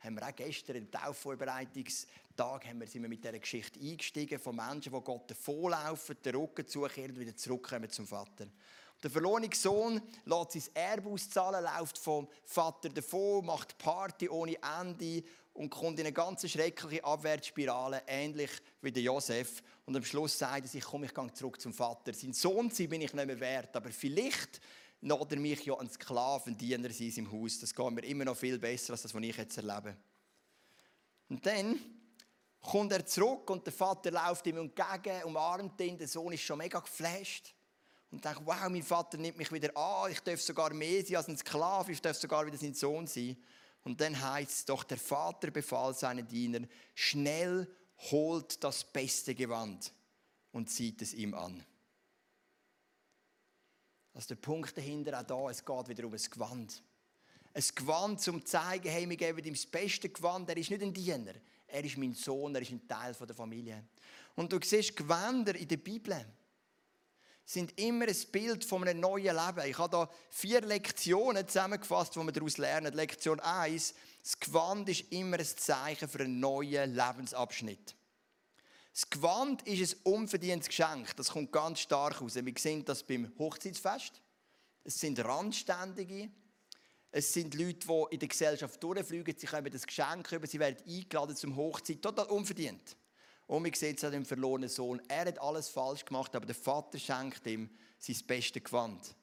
Haben 0.00 0.14
wir 0.16 0.26
auch 0.26 0.34
gestern 0.34 0.76
im 0.76 0.90
Taufvorbereitungstag 0.90 2.66
haben 2.66 2.80
wir, 2.80 2.86
sind 2.86 3.02
wir 3.02 3.08
mit 3.08 3.22
dieser 3.22 3.38
Geschichte 3.38 3.78
eingestiegen 3.78 4.38
von 4.38 4.56
Menschen, 4.56 4.92
die 4.92 5.00
Gott 5.00 5.30
davonlaufen, 5.30 6.16
den 6.24 6.34
Rücken 6.34 6.66
zukehren 6.66 7.10
und 7.12 7.20
wieder 7.20 7.36
zurückkommen 7.36 7.90
zum 7.90 8.06
Vater. 8.06 8.46
Der 9.02 9.10
verlorene 9.10 9.48
Sohn 9.54 10.00
lässt 10.24 10.52
sein 10.52 10.74
Erbe 10.74 11.08
auszahlen, 11.08 11.64
läuft 11.64 11.98
vom 11.98 12.28
Vater 12.44 12.90
davon, 12.90 13.46
macht 13.46 13.78
Party 13.78 14.28
ohne 14.28 14.56
Ende 14.80 15.22
und 15.52 15.70
kommt 15.70 15.98
in 15.98 16.06
eine 16.06 16.12
ganz 16.12 16.48
schreckliche 16.48 17.04
Abwärtsspirale, 17.04 18.02
ähnlich 18.06 18.50
wie 18.80 18.92
der 18.92 19.02
Josef. 19.02 19.62
Und 19.84 19.96
am 19.96 20.04
Schluss 20.04 20.38
sagt 20.38 20.62
er 20.62 20.68
sich, 20.68 20.84
komm, 20.84 21.04
ich 21.04 21.14
gehe 21.14 21.32
zurück 21.32 21.60
zum 21.60 21.72
Vater. 21.72 22.12
Sein 22.14 22.32
Sohn 22.32 22.70
sein 22.70 22.88
bin 22.88 23.00
ich 23.00 23.12
nicht 23.12 23.26
mehr 23.26 23.40
wert, 23.40 23.74
aber 23.76 23.90
vielleicht 23.90 24.60
lässt 25.00 25.32
er 25.32 25.38
mich 25.38 25.64
ja 25.64 25.78
ein 25.78 25.90
Sklavendiener 25.90 26.90
sein 26.90 27.12
im 27.16 27.32
Haus. 27.32 27.58
Das 27.58 27.74
geht 27.74 27.90
mir 27.90 28.04
immer 28.04 28.24
noch 28.24 28.36
viel 28.36 28.58
besser, 28.58 28.92
als 28.92 29.02
das, 29.02 29.14
was 29.14 29.22
ich 29.22 29.36
jetzt 29.36 29.56
erlebe. 29.56 29.96
Und 31.28 31.44
dann 31.44 31.78
kommt 32.60 32.92
er 32.92 33.04
zurück 33.06 33.48
und 33.50 33.64
der 33.66 33.72
Vater 33.72 34.10
läuft 34.10 34.46
ihm 34.46 34.58
entgegen, 34.58 35.24
umarmt 35.24 35.80
ihn, 35.80 35.96
der 35.96 36.08
Sohn 36.08 36.32
ist 36.32 36.42
schon 36.42 36.58
mega 36.58 36.78
geflasht 36.80 37.54
und 38.10 38.24
denkt, 38.24 38.42
wow, 38.44 38.68
mein 38.68 38.82
Vater 38.82 39.16
nimmt 39.16 39.38
mich 39.38 39.50
wieder 39.52 39.74
an, 39.76 40.10
ich 40.10 40.20
darf 40.20 40.42
sogar 40.42 40.74
mehr 40.74 41.04
sein 41.04 41.16
als 41.16 41.28
ein 41.28 41.36
Sklave, 41.36 41.92
ich 41.92 42.02
darf 42.02 42.16
sogar 42.16 42.44
wieder 42.46 42.58
sein 42.58 42.74
Sohn 42.74 43.06
sein. 43.06 43.36
Und 43.82 44.00
dann 44.00 44.20
heißt 44.20 44.50
es 44.50 44.64
doch, 44.64 44.84
der 44.84 44.98
Vater 44.98 45.50
befahl 45.50 45.94
seinen 45.94 46.28
Dienern, 46.28 46.68
schnell 46.94 47.66
holt 48.10 48.62
das 48.62 48.84
beste 48.84 49.34
Gewand 49.34 49.92
und 50.52 50.70
zieht 50.70 51.02
es 51.02 51.14
ihm 51.14 51.34
an. 51.34 51.64
Also 54.12 54.28
der 54.28 54.36
Punkt 54.36 54.76
dahinter 54.76 55.18
auch 55.20 55.24
da, 55.24 55.50
es 55.50 55.64
geht 55.64 55.88
wieder 55.88 56.06
um 56.06 56.12
ein 56.12 56.20
Gewand. 56.30 56.82
Ein 57.52 57.64
Gewand, 57.74 58.28
um 58.28 58.40
zu 58.40 58.44
zeigen, 58.44 58.88
hey, 58.88 59.08
wir 59.08 59.16
geben 59.16 59.44
ihm 59.44 59.54
das 59.54 59.66
beste 59.66 60.08
Gewand. 60.08 60.48
Er 60.48 60.56
ist 60.56 60.70
nicht 60.70 60.82
ein 60.82 60.92
Diener, 60.92 61.34
er 61.66 61.84
ist 61.84 61.96
mein 61.96 62.14
Sohn, 62.14 62.54
er 62.54 62.62
ist 62.62 62.70
ein 62.70 62.86
Teil 62.86 63.14
der 63.14 63.34
Familie. 63.34 63.84
Und 64.36 64.52
du 64.52 64.58
siehst 64.62 64.96
Gewänder 64.96 65.54
in 65.54 65.68
der 65.68 65.76
Bibel 65.78 66.24
sind 67.44 67.78
immer 67.78 68.06
ein 68.06 68.16
Bild 68.30 68.64
von 68.64 68.86
einem 68.86 69.00
neuen 69.00 69.36
Leben. 69.36 69.68
Ich 69.68 69.78
habe 69.78 69.90
da 69.90 70.10
vier 70.28 70.60
Lektionen 70.60 71.46
zusammengefasst, 71.46 72.14
die 72.14 72.20
wir 72.20 72.32
daraus 72.32 72.58
lernen. 72.58 72.94
Lektion 72.94 73.40
1, 73.40 73.94
das 74.22 74.38
Gewand 74.38 74.88
ist 74.88 75.12
immer 75.12 75.38
ein 75.38 75.44
Zeichen 75.44 76.08
für 76.08 76.20
einen 76.20 76.40
neuen 76.40 76.94
Lebensabschnitt. 76.94 77.96
Das 78.92 79.08
Gewand 79.08 79.66
ist 79.66 79.94
ein 79.94 80.12
unverdientes 80.12 80.68
Geschenk. 80.68 81.16
Das 81.16 81.30
kommt 81.30 81.52
ganz 81.52 81.80
stark 81.80 82.20
raus. 82.20 82.34
Wir 82.34 82.54
sehen 82.58 82.84
das 82.84 83.02
beim 83.02 83.32
Hochzeitsfest. 83.38 84.20
Es 84.84 85.00
sind 85.00 85.24
Randständige. 85.24 86.30
Es 87.12 87.32
sind 87.32 87.54
Leute, 87.54 87.86
die 87.86 88.14
in 88.14 88.18
der 88.20 88.28
Gesellschaft 88.28 88.82
durchfliegen. 88.82 89.34
Sie 89.36 89.46
kommen 89.46 89.70
das 89.70 89.86
Geschenk 89.86 90.30
über. 90.32 90.46
Sie 90.46 90.58
werden 90.58 90.76
eingeladen 90.86 91.34
zum 91.34 91.56
Hochzeit. 91.56 92.02
Total 92.02 92.26
unverdient. 92.26 92.96
Und 93.50 93.64
wir 93.64 93.74
sehen 93.74 93.96
es 93.96 94.04
an 94.04 94.12
dem 94.12 94.24
verlorenen 94.24 94.68
Sohn. 94.68 95.02
Er 95.08 95.26
hat 95.26 95.40
alles 95.40 95.68
falsch 95.68 96.04
gemacht, 96.04 96.36
aber 96.36 96.46
der 96.46 96.54
Vater 96.54 97.00
schenkt 97.00 97.44
ihm 97.48 97.68
sein 97.98 98.16
bestes 98.24 98.62
Gewand. 98.62 99.16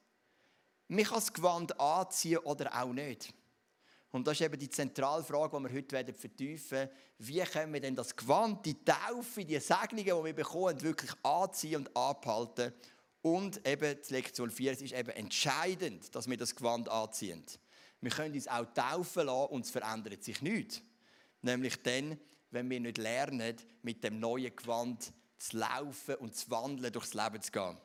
Man 0.86 1.02
kann 1.02 1.14
das 1.14 1.32
Gewand 1.32 1.80
anziehen 1.80 2.36
oder 2.40 2.70
auch 2.78 2.92
nicht. 2.92 3.32
Und 4.10 4.26
das 4.26 4.34
ist 4.34 4.42
eben 4.42 4.58
die 4.58 4.68
zentrale 4.68 5.24
Frage, 5.24 5.56
die 5.56 5.64
wir 5.64 5.78
heute 5.78 6.12
vertiefen 6.12 6.70
werden. 6.72 6.90
Wie 7.16 7.40
können 7.40 7.72
wir 7.72 7.80
denn 7.80 7.96
das 7.96 8.14
Gewand, 8.14 8.66
die 8.66 8.76
Taufe, 8.84 9.46
die 9.46 9.58
Segnungen, 9.60 10.04
die 10.04 10.24
wir 10.24 10.34
bekommen, 10.34 10.82
wirklich 10.82 11.12
anziehen 11.22 11.86
und 11.86 11.96
abhalten? 11.96 12.74
Und 13.22 13.66
eben, 13.66 13.96
die 14.06 14.12
Lektion 14.12 14.50
4, 14.50 14.72
es 14.72 14.82
ist 14.82 14.92
eben 14.92 15.08
entscheidend, 15.08 16.14
dass 16.14 16.28
wir 16.28 16.36
das 16.36 16.54
Gewand 16.54 16.90
anziehen. 16.90 17.46
Wir 18.02 18.10
können 18.10 18.34
uns 18.34 18.46
auch 18.46 18.66
taufen 18.74 19.24
lassen 19.24 19.52
und 19.52 19.64
es 19.64 19.70
verändert 19.70 20.22
sich 20.22 20.42
nichts. 20.42 20.82
Nämlich 21.40 21.82
dann, 21.82 22.20
wenn 22.50 22.68
wir 22.70 22.80
nicht 22.80 22.98
lernen, 22.98 23.56
mit 23.82 24.02
dem 24.02 24.20
neuen 24.20 24.54
Gewand 24.54 25.12
zu 25.38 25.56
laufen 25.58 26.16
und 26.16 26.34
zu 26.34 26.50
wandeln, 26.50 26.92
durchs 26.92 27.14
Leben 27.14 27.40
zu 27.40 27.52
gehen. 27.52 27.76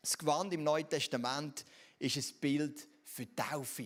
Das 0.00 0.18
Gewand 0.18 0.52
im 0.52 0.64
Neuen 0.64 0.88
Testament 0.88 1.64
ist 1.98 2.16
ein 2.16 2.40
Bild 2.40 2.88
für 3.04 3.26
die 3.26 3.34
Taufe. 3.34 3.82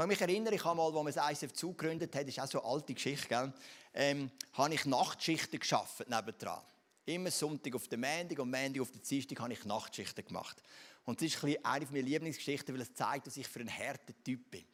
Ich 0.00 0.06
mich 0.06 0.20
erinnern, 0.20 0.54
ich 0.54 0.64
habe 0.64 0.76
mal, 0.76 0.86
als 0.86 0.94
man 0.94 1.12
das 1.12 1.42
ISF 1.42 1.52
zugegründet 1.52 2.14
hat, 2.14 2.22
das 2.22 2.30
ist 2.30 2.40
auch 2.40 2.46
so 2.46 2.62
eine 2.62 2.72
alte 2.72 2.94
Geschichte, 2.94 3.28
gell? 3.28 3.52
Ähm, 3.92 4.30
habe 4.54 4.72
ich 4.74 4.86
Nachtschichten 4.86 5.60
geschafft 5.60 6.08
nebendran. 6.08 6.62
Immer 7.04 7.30
Sonntag 7.30 7.74
auf 7.74 7.86
den 7.88 8.00
Montag 8.00 8.38
und 8.38 8.50
Montag 8.50 8.80
auf 8.80 8.90
den 8.90 9.02
Dienstag 9.02 9.40
habe 9.40 9.52
ich 9.52 9.64
Nachtschichten 9.64 10.24
gemacht. 10.24 10.62
Und 11.04 11.20
das 11.20 11.34
ist 11.34 11.44
ein 11.44 11.56
eine 11.64 11.86
meiner 11.86 12.02
Lieblingsgeschichten, 12.02 12.74
weil 12.74 12.82
es 12.82 12.94
zeigt, 12.94 13.26
dass 13.26 13.36
ich 13.36 13.46
für 13.46 13.60
einen 13.60 13.76
harten 13.76 14.14
Typ 14.24 14.50
bin. 14.50 14.64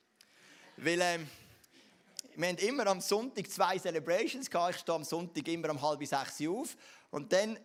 Weil, 0.76 1.00
ähm, 1.00 1.26
wir 2.37 2.49
haben 2.49 2.59
immer 2.59 2.87
am 2.87 3.00
Sonntag 3.00 3.50
zwei 3.50 3.78
Celebrations 3.78 4.50
gehabt. 4.50 4.75
Ich 4.75 4.81
stehe 4.83 4.95
am 4.95 5.05
Sonntag 5.05 5.49
immer 5.49 5.71
um 5.71 5.81
halb 5.81 6.05
sechs 6.07 6.43
auf. 6.47 6.76
Und 7.11 7.33
dann 7.33 7.59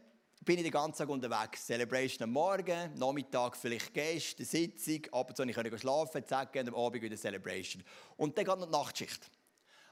bin 0.45 0.57
ich 0.57 0.63
den 0.63 0.71
ganzen 0.71 0.99
Tag 0.99 1.09
unterwegs. 1.09 1.65
Celebration 1.65 2.23
am 2.23 2.31
Morgen, 2.31 2.97
Nachmittag 2.97 3.57
vielleicht 3.57 3.93
Gäste, 3.93 4.45
Sitzung, 4.45 5.05
ab 5.11 5.29
und 5.29 5.35
zu 5.35 5.45
konnte 5.45 5.75
ich 5.75 5.81
schlafen, 5.81 6.25
zack, 6.25 6.55
und 6.55 6.69
am 6.69 6.75
Abend 6.75 7.01
wieder 7.01 7.17
Celebration. 7.17 7.83
Und 8.15 8.37
dann 8.37 8.45
geht 8.45 8.59
noch 8.59 8.65
die 8.65 8.71
Nachtschicht. 8.71 9.29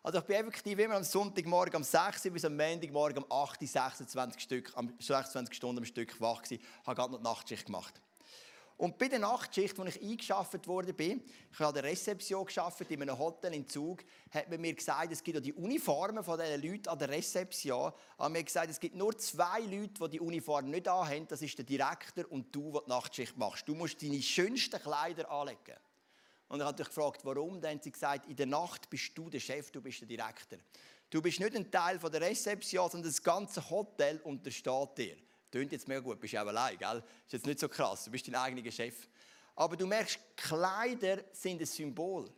Also 0.02 0.20
ich 0.20 0.24
bin 0.24 0.38
effektiv 0.38 0.80
immer 0.80 0.96
am 0.96 1.04
Sonntagmorgen 1.04 1.76
um 1.76 1.84
6 1.84 2.26
Uhr 2.26 2.32
bis 2.32 2.46
am 2.46 2.56
Montagmorgen 2.56 3.22
um 3.22 3.32
8 3.32 3.62
Uhr, 3.62 3.68
26, 3.68 4.42
Stück, 4.42 4.74
26 4.98 5.56
Stunden 5.56 5.80
am 5.80 5.86
Stück 5.86 6.20
wach 6.22 6.42
gewesen, 6.42 6.64
habe 6.86 6.96
gerade 6.96 7.12
noch 7.12 7.20
die 7.20 7.24
Nachtschicht 7.26 7.66
gemacht. 7.66 8.02
Und 8.80 8.98
bei 8.98 9.10
der 9.10 9.20
Nachtschicht, 9.20 9.78
wo 9.78 9.84
ich 9.84 10.02
eingeschafft 10.02 10.62
bin, 10.96 11.22
ich 11.52 11.60
habe 11.60 11.68
an 11.68 11.74
der 11.74 11.84
Rezeption 11.84 12.46
geschafft 12.46 12.90
in 12.90 13.02
einem 13.02 13.20
Hotel 13.20 13.54
in 13.54 13.68
Zug, 13.68 14.06
hat 14.32 14.50
man 14.50 14.62
mir 14.62 14.74
gesagt, 14.74 15.12
es 15.12 15.22
gibt 15.22 15.38
auch 15.38 15.42
die 15.42 15.52
Uniformen 15.52 16.24
von 16.24 16.40
diesen 16.40 16.62
Leuten 16.62 16.88
an 16.88 16.98
der 16.98 17.10
Rezeption. 17.10 17.92
Aber 18.16 18.30
mir 18.30 18.42
gesagt, 18.42 18.70
es 18.70 18.80
gibt 18.80 18.96
nur 18.96 19.18
zwei 19.18 19.60
Leute, 19.60 20.06
die 20.06 20.10
die 20.12 20.20
Uniform 20.22 20.70
nicht 20.70 20.88
anhaben. 20.88 21.28
Das 21.28 21.42
ist 21.42 21.58
der 21.58 21.66
Direktor 21.66 22.24
und 22.32 22.56
du, 22.56 22.72
der 22.72 22.82
die 22.84 22.90
Nachtschicht 22.90 23.38
machst. 23.38 23.68
Du 23.68 23.76
musst 23.76 24.02
deine 24.02 24.22
schönsten 24.22 24.82
Kleider 24.82 25.30
anlegen. 25.30 25.76
Und 26.48 26.62
ich 26.62 26.66
habe 26.66 26.82
gefragt, 26.82 27.20
warum? 27.26 27.60
Dann 27.60 27.72
haben 27.72 27.82
sie 27.84 27.92
gesagt, 27.92 28.28
in 28.28 28.38
der 28.38 28.46
Nacht 28.46 28.90
bist 28.90 29.12
du 29.14 29.30
der 29.30 29.42
Chef, 29.42 29.72
du 29.72 29.82
bist 29.82 30.00
der 30.00 30.08
Direktor. 30.08 30.58
Du 31.10 31.22
bist 31.22 31.42
nicht 31.42 31.54
ein 31.54 31.70
Teil 31.70 32.00
von 32.00 32.14
der 32.14 32.22
Rezeption, 32.22 32.90
sondern 32.90 33.12
das 33.12 33.22
ganze 33.22 33.70
Hotel 33.70 34.22
untersteht 34.24 34.98
dir. 34.98 35.18
Tönt 35.52 35.72
jetzt 35.72 35.88
mega 35.88 36.00
gut, 36.02 36.20
bist 36.20 36.34
du 36.34 36.42
auch 36.42 36.48
allein, 36.48 36.78
gell? 36.78 37.04
Ist 37.26 37.34
jetzt 37.34 37.46
nicht 37.46 37.60
so 37.60 37.68
krass, 37.68 38.06
du 38.06 38.12
bist 38.12 38.28
dein 38.28 38.36
eigener 38.36 38.72
Chef. 38.72 39.08
Aber 39.56 39.76
du 39.76 39.88
merkst, 39.88 40.20
Kleider 40.38 41.24
sind 41.32 41.60
ein 41.60 41.66
Symbol. 41.66 42.30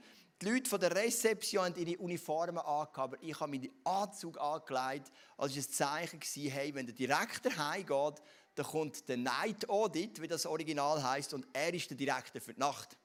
Die 0.42 0.50
Leute 0.50 0.68
von 0.68 0.80
der 0.80 0.96
Rezeption 0.96 1.66
haben 1.66 1.76
ihre 1.76 2.02
Uniformen 2.02 2.58
angehabt, 2.58 2.98
aber 2.98 3.18
ich 3.22 3.40
habe 3.40 3.52
meinen 3.52 3.70
Anzug 3.84 4.40
angelegt, 4.40 5.12
als 5.38 5.56
es 5.56 5.68
ein 5.68 5.72
Zeichen 5.72 6.20
war, 6.20 6.52
hey, 6.52 6.74
wenn 6.74 6.88
der 6.88 6.96
Direktor 6.96 7.56
heimgeht, 7.56 8.24
dann 8.56 8.66
kommt 8.66 9.08
der 9.08 9.18
Night 9.18 9.70
Audit, 9.70 10.20
wie 10.20 10.28
das 10.28 10.48
Original 10.48 11.04
heißt, 11.04 11.36
und 11.36 11.46
er 11.54 11.74
ist 11.74 11.90
der 11.92 11.98
Direktor 11.98 12.42
für 12.42 12.56
die 12.56 12.60
Nacht. 12.60 12.98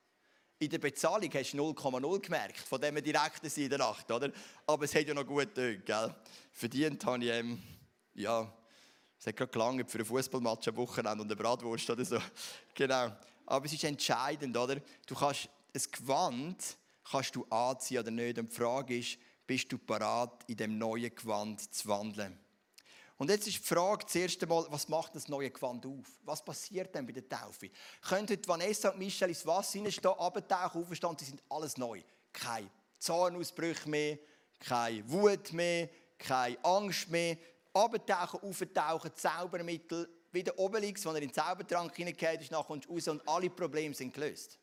In 0.59 0.71
der 0.71 0.79
Bezahlung 0.79 1.31
hast 1.35 1.53
du 1.53 1.59
0,0 1.59 2.21
gemerkt, 2.21 2.59
von 2.59 2.81
dem 2.81 3.03
Direktor 3.05 3.51
in 3.55 3.69
der 3.69 3.79
Nacht, 3.79 4.11
oder? 4.11 4.33
Aber 4.66 4.85
es 4.85 4.95
hat 4.95 5.07
ja 5.07 5.12
noch 5.12 5.27
gut 5.27 5.55
getan, 5.55 5.83
gell? 5.85 6.14
Verdient 6.53 7.05
habe 7.05 7.23
ich, 7.23 7.31
ähm, 7.31 7.62
ja, 8.14 8.51
es 9.26 9.30
hat 9.30 9.38
gerade 9.38 9.50
gelangt 9.50 9.90
für 9.90 9.98
einen 9.98 10.06
Fußballmatch 10.06 10.68
am 10.68 10.76
Wochenende 10.76 11.22
und 11.22 11.22
eine 11.22 11.34
Bratwurst 11.34 11.90
oder 11.90 12.04
so. 12.04 12.20
Genau. 12.74 13.10
Aber 13.44 13.66
es 13.66 13.72
ist 13.72 13.82
entscheidend, 13.82 14.56
oder? 14.56 14.76
Du 15.04 15.16
kannst 15.16 15.48
ein 15.74 15.82
Gewand 15.90 16.76
kannst 17.10 17.34
du 17.34 17.44
anziehen 17.46 17.98
oder 17.98 18.12
nicht. 18.12 18.38
Und 18.38 18.52
die 18.52 18.54
Frage 18.54 18.98
ist, 18.98 19.18
bist 19.44 19.72
du 19.72 19.78
parat, 19.78 20.44
in 20.46 20.56
dem 20.56 20.78
neuen 20.78 21.12
Gewand 21.12 21.74
zu 21.74 21.88
wandeln? 21.88 22.38
Und 23.16 23.28
jetzt 23.30 23.48
ist 23.48 23.56
die 23.56 23.62
Frage 23.74 24.06
zuerst 24.06 24.40
einmal, 24.44 24.64
was 24.70 24.88
macht 24.88 25.16
das 25.16 25.26
neue 25.26 25.50
Gewand 25.50 25.84
auf? 25.86 26.06
Was 26.22 26.44
passiert 26.44 26.94
denn 26.94 27.04
bei 27.04 27.12
der 27.12 27.28
Taufe? 27.28 27.70
Können 28.02 28.28
heute 28.28 28.48
Vanessa 28.48 28.90
und 28.90 28.98
Michelle 28.98 29.30
ins 29.30 29.44
Wasser 29.44 29.72
hineinstehen, 29.72 30.14
abtauchen, 30.14 30.84
aufstehen, 30.84 31.16
sie 31.18 31.24
sind 31.24 31.42
alles 31.48 31.76
neu. 31.76 32.00
Keine 32.32 32.70
Zornausbrüche 33.00 33.88
mehr, 33.88 34.18
keine 34.60 35.10
Wut 35.10 35.52
mehr, 35.52 35.88
keine 36.16 36.64
Angst 36.64 37.08
mehr, 37.10 37.36
abtauchen, 37.76 38.40
auftauchen, 38.40 39.10
Zaubermittel, 39.14 40.08
wie 40.32 40.42
der 40.42 40.58
Obelix, 40.58 41.04
wenn 41.04 41.14
er 41.14 41.22
in 41.22 41.28
den 41.28 41.34
Zaubertrank 41.34 41.94
hineingeht 41.94 42.40
ist, 42.40 42.50
nachher 42.50 42.76
du 42.76 42.92
raus 42.92 43.08
und 43.08 43.26
alle 43.28 43.50
Probleme 43.50 43.94
sind 43.94 44.12
gelöst. 44.12 44.58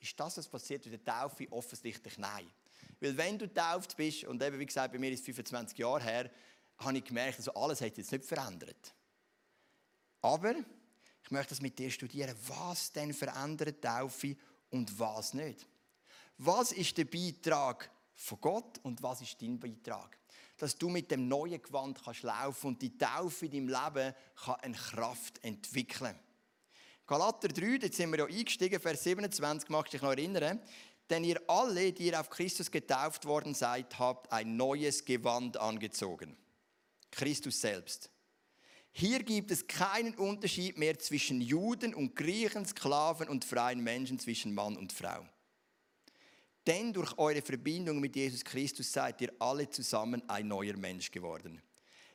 Ist 0.00 0.18
das, 0.18 0.38
was 0.38 0.48
passiert 0.48 0.84
bei 0.84 0.90
der 0.90 1.04
Taufe? 1.04 1.50
Offensichtlich 1.50 2.18
nein. 2.18 2.50
Weil 3.00 3.16
wenn 3.16 3.38
du 3.38 3.48
getauft 3.48 3.96
bist, 3.96 4.24
und 4.24 4.42
eben 4.42 4.58
wie 4.58 4.66
gesagt, 4.66 4.92
bei 4.92 4.98
mir 4.98 5.10
ist 5.10 5.20
es 5.20 5.26
25 5.26 5.78
Jahre 5.78 6.02
her, 6.02 6.30
habe 6.78 6.98
ich 6.98 7.04
gemerkt, 7.04 7.38
also 7.38 7.52
alles 7.54 7.80
hat 7.80 7.96
jetzt 7.96 8.12
nicht 8.12 8.24
verändert. 8.24 8.94
Aber 10.20 10.54
ich 11.22 11.30
möchte 11.30 11.50
das 11.50 11.60
mit 11.60 11.78
dir 11.78 11.90
studieren, 11.90 12.34
was 12.46 12.92
denn 12.92 13.12
verändert 13.12 13.82
Taufe 13.82 14.36
und 14.70 14.98
was 14.98 15.34
nicht. 15.34 15.66
Was 16.38 16.72
ist 16.72 16.96
der 16.96 17.04
Beitrag 17.04 17.90
von 18.14 18.40
Gott 18.40 18.78
und 18.82 19.02
was 19.02 19.20
ist 19.20 19.40
dein 19.40 19.58
Beitrag? 19.58 20.18
Dass 20.58 20.76
du 20.76 20.88
mit 20.88 21.10
dem 21.10 21.28
neuen 21.28 21.62
Gewand 21.62 22.02
kannst 22.04 22.24
laufen 22.24 22.68
und 22.68 22.82
die 22.82 22.98
Taufe 22.98 23.46
in 23.46 23.52
deinem 23.52 23.68
Leben 23.68 24.14
kann 24.44 24.56
eine 24.56 24.76
Kraft 24.76 25.42
entwickeln. 25.44 26.18
Galater 27.06 27.48
3, 27.48 27.78
jetzt 27.82 27.96
sind 27.96 28.10
wir 28.10 28.18
ja 28.18 28.26
eingestiegen, 28.26 28.78
Vers 28.80 29.04
27, 29.04 29.70
magst 29.70 29.94
dich 29.94 30.02
noch 30.02 30.10
erinnern? 30.10 30.60
Denn 31.08 31.24
ihr 31.24 31.40
alle, 31.46 31.92
die 31.92 32.08
ihr 32.08 32.20
auf 32.20 32.28
Christus 32.28 32.70
getauft 32.70 33.24
worden 33.24 33.54
seid, 33.54 33.98
habt 33.98 34.30
ein 34.30 34.56
neues 34.56 35.04
Gewand 35.04 35.56
angezogen. 35.56 36.36
Christus 37.10 37.60
selbst. 37.60 38.10
Hier 38.90 39.22
gibt 39.22 39.50
es 39.50 39.66
keinen 39.66 40.14
Unterschied 40.16 40.76
mehr 40.76 40.98
zwischen 40.98 41.40
Juden 41.40 41.94
und 41.94 42.14
Griechen, 42.14 42.66
Sklaven 42.66 43.28
und 43.28 43.44
freien 43.44 43.80
Menschen, 43.80 44.18
zwischen 44.18 44.54
Mann 44.54 44.76
und 44.76 44.92
Frau. 44.92 45.26
Denn 46.68 46.92
durch 46.92 47.16
eure 47.16 47.40
Verbindung 47.40 47.98
mit 47.98 48.14
Jesus 48.14 48.44
Christus 48.44 48.92
seid 48.92 49.22
ihr 49.22 49.32
alle 49.38 49.70
zusammen 49.70 50.22
ein 50.28 50.48
neuer 50.48 50.76
Mensch 50.76 51.10
geworden. 51.10 51.62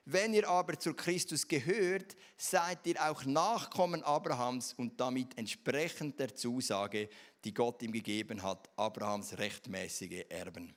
Wenn 0.05 0.33
ihr 0.35 0.47
aber 0.47 0.77
zu 0.77 0.93
Christus 0.93 1.47
gehört, 1.47 2.15
seid 2.37 2.85
ihr 2.85 3.03
auch 3.03 3.25
Nachkommen 3.25 4.03
Abrahams 4.03 4.73
und 4.73 4.99
damit 4.99 5.35
entsprechend 5.39 6.19
der 6.19 6.35
Zusage, 6.35 7.09
die 7.43 7.53
Gott 7.53 7.81
ihm 7.81 7.91
gegeben 7.91 8.43
hat, 8.43 8.69
Abrahams 8.75 9.35
rechtmäßige 9.39 10.25
Erben. 10.29 10.75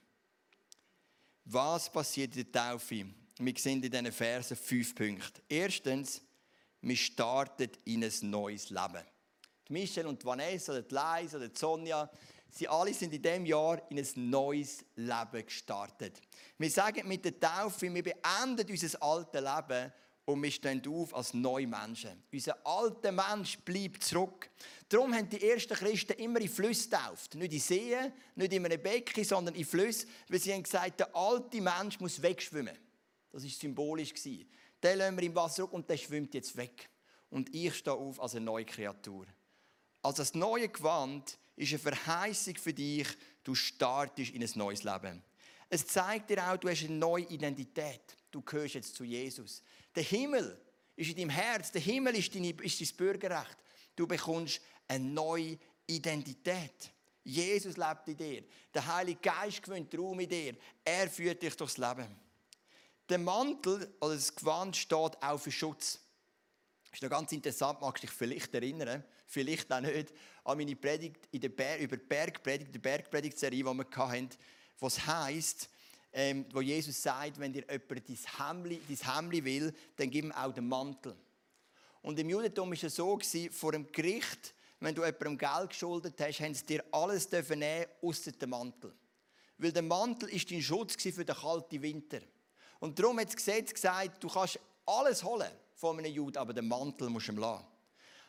Was 1.44 1.92
passiert 1.92 2.34
in 2.34 2.50
der 2.50 2.52
Taufe? 2.52 3.04
Wir 3.38 3.54
sehen 3.58 3.82
in 3.82 3.90
diesen 3.90 4.10
Versen 4.10 4.56
fünf 4.56 4.94
Punkte. 4.94 5.42
Erstens, 5.48 6.22
wir 6.80 6.96
starten 6.96 7.68
in 7.84 8.04
ein 8.04 8.30
neues 8.30 8.70
Leben. 8.70 9.04
Die 9.68 9.72
Michelle 9.72 10.08
und 10.08 10.24
Vanessa, 10.24 10.72
oder 10.72 10.82
die 10.82 10.94
Leis 10.94 11.34
oder 11.34 11.50
Sonja, 11.52 12.08
sie 12.56 12.68
alle 12.68 12.94
sind 12.94 13.12
in 13.12 13.22
diesem 13.22 13.46
Jahr 13.46 13.80
in 13.90 13.98
ein 13.98 14.30
neues 14.30 14.84
Leben 14.96 15.44
gestartet. 15.44 16.20
Wir 16.58 16.70
sagen 16.70 17.06
mit 17.06 17.24
der 17.24 17.38
Taufe, 17.38 17.92
wir 17.92 18.02
beenden 18.02 18.70
unser 18.70 19.02
altes 19.02 19.40
Leben 19.40 19.92
und 20.24 20.42
wir 20.42 20.50
stehen 20.50 20.82
auf 20.88 21.14
als 21.14 21.34
neue 21.34 21.66
Menschen. 21.66 22.22
Unser 22.32 22.66
alter 22.66 23.12
Mensch 23.12 23.58
bleibt 23.58 24.02
zurück. 24.02 24.50
Darum 24.88 25.14
haben 25.14 25.28
die 25.28 25.48
ersten 25.48 25.74
Christen 25.74 26.14
immer 26.14 26.40
in 26.40 26.48
Flüsse 26.48 26.88
getauft. 26.90 27.34
Nicht 27.36 27.52
in 27.52 27.60
Seen, 27.60 28.12
nicht 28.34 28.52
in 28.52 28.64
einem 28.64 28.82
Becken, 28.82 29.24
sondern 29.24 29.54
in 29.54 29.64
Flüsse, 29.64 30.06
weil 30.28 30.40
sie 30.40 30.52
haben 30.52 30.62
gesagt, 30.62 30.98
der 30.98 31.14
alte 31.14 31.60
Mensch 31.60 32.00
muss 32.00 32.20
wegschwimmen. 32.20 32.76
Das 33.32 33.44
war 33.44 33.50
symbolisch. 33.50 34.14
Den 34.22 34.98
lassen 34.98 35.16
wir 35.16 35.24
im 35.24 35.34
Wasser 35.34 35.72
und 35.72 35.88
der 35.88 35.96
schwimmt 35.96 36.34
jetzt 36.34 36.56
weg. 36.56 36.88
Und 37.30 37.54
ich 37.54 37.74
stehe 37.74 37.94
auf 37.94 38.20
als 38.20 38.34
eine 38.34 38.44
neue 38.44 38.64
Kreatur. 38.64 39.26
Also 40.02 40.18
das 40.18 40.34
neue 40.34 40.68
Gewand 40.68 41.38
ist 41.56 41.70
eine 41.70 41.78
Verheißung 41.78 42.56
für 42.56 42.72
dich, 42.72 43.08
du 43.42 43.54
startest 43.54 44.32
in 44.32 44.42
ein 44.42 44.50
neues 44.54 44.82
Leben. 44.82 45.22
Es 45.68 45.86
zeigt 45.86 46.30
dir 46.30 46.48
auch, 46.48 46.56
du 46.56 46.68
hast 46.68 46.84
eine 46.84 46.94
neue 46.94 47.24
Identität. 47.24 48.16
Du 48.30 48.40
gehörst 48.42 48.74
jetzt 48.74 48.94
zu 48.94 49.04
Jesus. 49.04 49.62
Der 49.94 50.02
Himmel 50.02 50.60
ist 50.94 51.10
in 51.10 51.16
deinem 51.16 51.30
Herz. 51.30 51.72
Der 51.72 51.80
Himmel 51.80 52.16
ist 52.16 52.34
dein, 52.34 52.44
ist 52.44 52.80
dein 52.80 52.96
Bürgerrecht. 52.96 53.56
Du 53.96 54.06
bekommst 54.06 54.60
eine 54.86 55.04
neue 55.04 55.58
Identität. 55.86 56.92
Jesus 57.24 57.76
lebt 57.76 58.06
in 58.08 58.16
dir. 58.16 58.44
Der 58.72 58.86
Heilige 58.86 59.20
Geist 59.20 59.62
gewinnt 59.62 59.96
Raum 59.98 60.20
in 60.20 60.28
dir. 60.28 60.56
Er 60.84 61.10
führt 61.10 61.42
dich 61.42 61.56
durchs 61.56 61.76
Leben. 61.76 62.16
Der 63.08 63.18
Mantel 63.18 63.92
oder 64.00 64.14
das 64.14 64.34
Gewand 64.34 64.76
steht 64.76 65.22
auch 65.22 65.38
für 65.38 65.50
Schutz. 65.50 66.00
Ist 66.96 67.02
noch 67.02 67.10
ganz 67.10 67.30
interessant, 67.30 67.78
magst 67.82 68.02
du 68.02 68.06
dich 68.06 68.16
vielleicht 68.16 68.54
erinnern 68.54 69.04
vielleicht 69.26 69.70
auch 69.70 69.82
nicht, 69.82 70.14
an 70.44 70.56
meine 70.56 70.74
Predigt 70.76 71.28
in 71.30 71.42
der 71.42 71.50
Ber 71.50 71.78
über 71.78 71.98
die 71.98 72.06
Bergpredigt, 72.06 72.74
die 72.74 72.78
Bergpredigtserie, 72.78 73.62
die 73.62 73.64
wir 73.64 73.86
hatten, 73.94 74.30
was 74.80 75.06
heisst, 75.06 75.68
ähm, 76.10 76.46
wo 76.54 76.62
Jesus 76.62 77.02
sagt, 77.02 77.38
wenn 77.38 77.52
dir 77.52 77.66
jemand 77.70 78.08
dein 78.08 79.14
Hemli 79.14 79.44
will, 79.44 79.74
dann 79.94 80.08
gib 80.08 80.24
ihm 80.24 80.32
auch 80.32 80.54
den 80.54 80.66
Mantel. 80.66 81.14
Und 82.00 82.18
im 82.18 82.30
Judentum 82.30 82.70
war 82.70 82.82
es 82.82 82.94
so, 82.94 83.14
gewesen, 83.14 83.52
vor 83.52 83.72
dem 83.72 83.92
Gericht, 83.92 84.54
wenn 84.80 84.94
du 84.94 85.04
jemandem 85.04 85.36
Geld 85.36 85.68
geschuldet 85.68 86.14
hast, 86.18 86.40
haben 86.40 86.54
sie 86.54 86.64
dir 86.64 86.82
alles 86.92 87.30
nehmen, 87.30 87.86
außer 88.00 88.32
den 88.32 88.48
Mantel. 88.48 88.94
Weil 89.58 89.72
der 89.72 89.82
Mantel 89.82 90.30
ist 90.30 90.50
dein 90.50 90.62
Schutz 90.62 90.94
für 91.02 91.26
den 91.26 91.36
kalten 91.36 91.82
Winter. 91.82 92.20
Und 92.80 92.98
darum 92.98 93.20
hat 93.20 93.28
das 93.28 93.36
Gesetz 93.36 93.74
gesagt, 93.74 94.24
du 94.24 94.28
kannst 94.30 94.58
alles 94.86 95.22
holen 95.22 95.50
von 95.76 95.98
einem 95.98 96.12
Juden, 96.12 96.38
aber 96.38 96.52
den 96.52 96.66
Mantel 96.66 97.08
musst 97.08 97.28
du 97.28 97.32
ihm 97.32 97.38
lassen. 97.38 97.66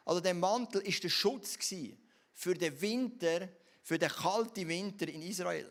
Also 0.06 0.22
der 0.22 0.34
Mantel 0.34 0.82
ist 0.82 1.04
der 1.04 1.10
Schutz 1.10 1.58
für 2.34 2.54
den 2.54 2.80
Winter, 2.80 3.50
für 3.82 3.98
den 3.98 4.10
kalten 4.10 4.68
Winter 4.68 5.08
in 5.08 5.22
Israel. 5.22 5.70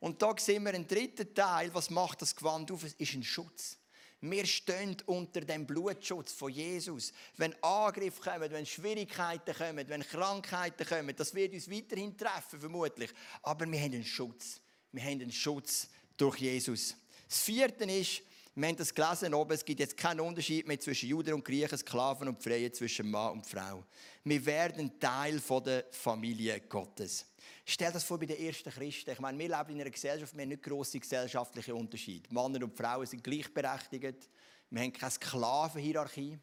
Und 0.00 0.20
da 0.20 0.34
sehen 0.38 0.64
wir 0.64 0.74
einen 0.74 0.86
dritten 0.86 1.34
Teil, 1.34 1.72
was 1.74 1.90
macht 1.90 2.22
das 2.22 2.34
Gewand 2.34 2.72
auf? 2.72 2.84
Es 2.84 2.94
ist 2.94 3.14
ein 3.14 3.22
Schutz. 3.22 3.76
Wir 4.22 4.44
stehen 4.44 4.96
unter 5.06 5.40
dem 5.40 5.66
Blutschutz 5.66 6.32
von 6.32 6.50
Jesus. 6.50 7.12
Wenn 7.36 7.54
Angriffe 7.62 8.20
kommen, 8.20 8.50
wenn 8.50 8.66
Schwierigkeiten 8.66 9.54
kommen, 9.54 9.88
wenn 9.88 10.02
Krankheiten 10.02 10.86
kommen, 10.86 11.16
das 11.16 11.34
wird 11.34 11.54
uns 11.54 11.70
weiterhin 11.70 12.16
treffen, 12.16 12.60
vermutlich. 12.60 13.10
Aber 13.42 13.66
wir 13.66 13.80
haben 13.80 13.94
einen 13.94 14.04
Schutz. 14.04 14.60
Wir 14.92 15.02
haben 15.02 15.22
einen 15.22 15.32
Schutz 15.32 15.88
durch 16.18 16.38
Jesus. 16.38 16.96
Das 17.28 17.42
vierte 17.42 17.84
ist, 17.84 18.22
wir 18.60 18.68
haben 18.68 18.76
das 18.76 18.94
gelesen 18.94 19.32
oben, 19.32 19.52
es 19.52 19.64
gibt 19.64 19.80
jetzt 19.80 19.96
keinen 19.96 20.20
Unterschied 20.20 20.66
mehr 20.66 20.78
zwischen 20.78 21.08
Juden 21.08 21.32
und 21.32 21.44
Griechen, 21.44 21.78
Sklaven 21.78 22.28
und 22.28 22.42
Freien, 22.42 22.72
zwischen 22.74 23.10
Mann 23.10 23.32
und 23.32 23.46
Frau. 23.46 23.84
Wir 24.22 24.44
werden 24.44 25.00
Teil 25.00 25.40
der 25.64 25.86
Familie 25.90 26.60
Gottes. 26.60 27.24
Stell 27.64 27.90
das 27.90 28.04
vor 28.04 28.18
bei 28.18 28.26
den 28.26 28.38
ersten 28.38 28.70
Christen. 28.70 29.12
Ich 29.12 29.20
meine, 29.20 29.38
wir 29.38 29.48
leben 29.48 29.70
in 29.70 29.80
einer 29.80 29.90
Gesellschaft, 29.90 30.34
wir 30.34 30.42
haben 30.42 30.50
nicht 30.50 30.62
grosse 30.62 31.00
gesellschaftliche 31.00 31.74
Unterschiede. 31.74 32.28
Männer 32.34 32.62
und 32.62 32.76
Frauen 32.76 33.06
sind 33.06 33.24
gleichberechtigt. 33.24 34.28
Wir 34.68 34.82
haben 34.82 34.92
keine 34.92 35.10
Sklavenhierarchie. 35.10 36.38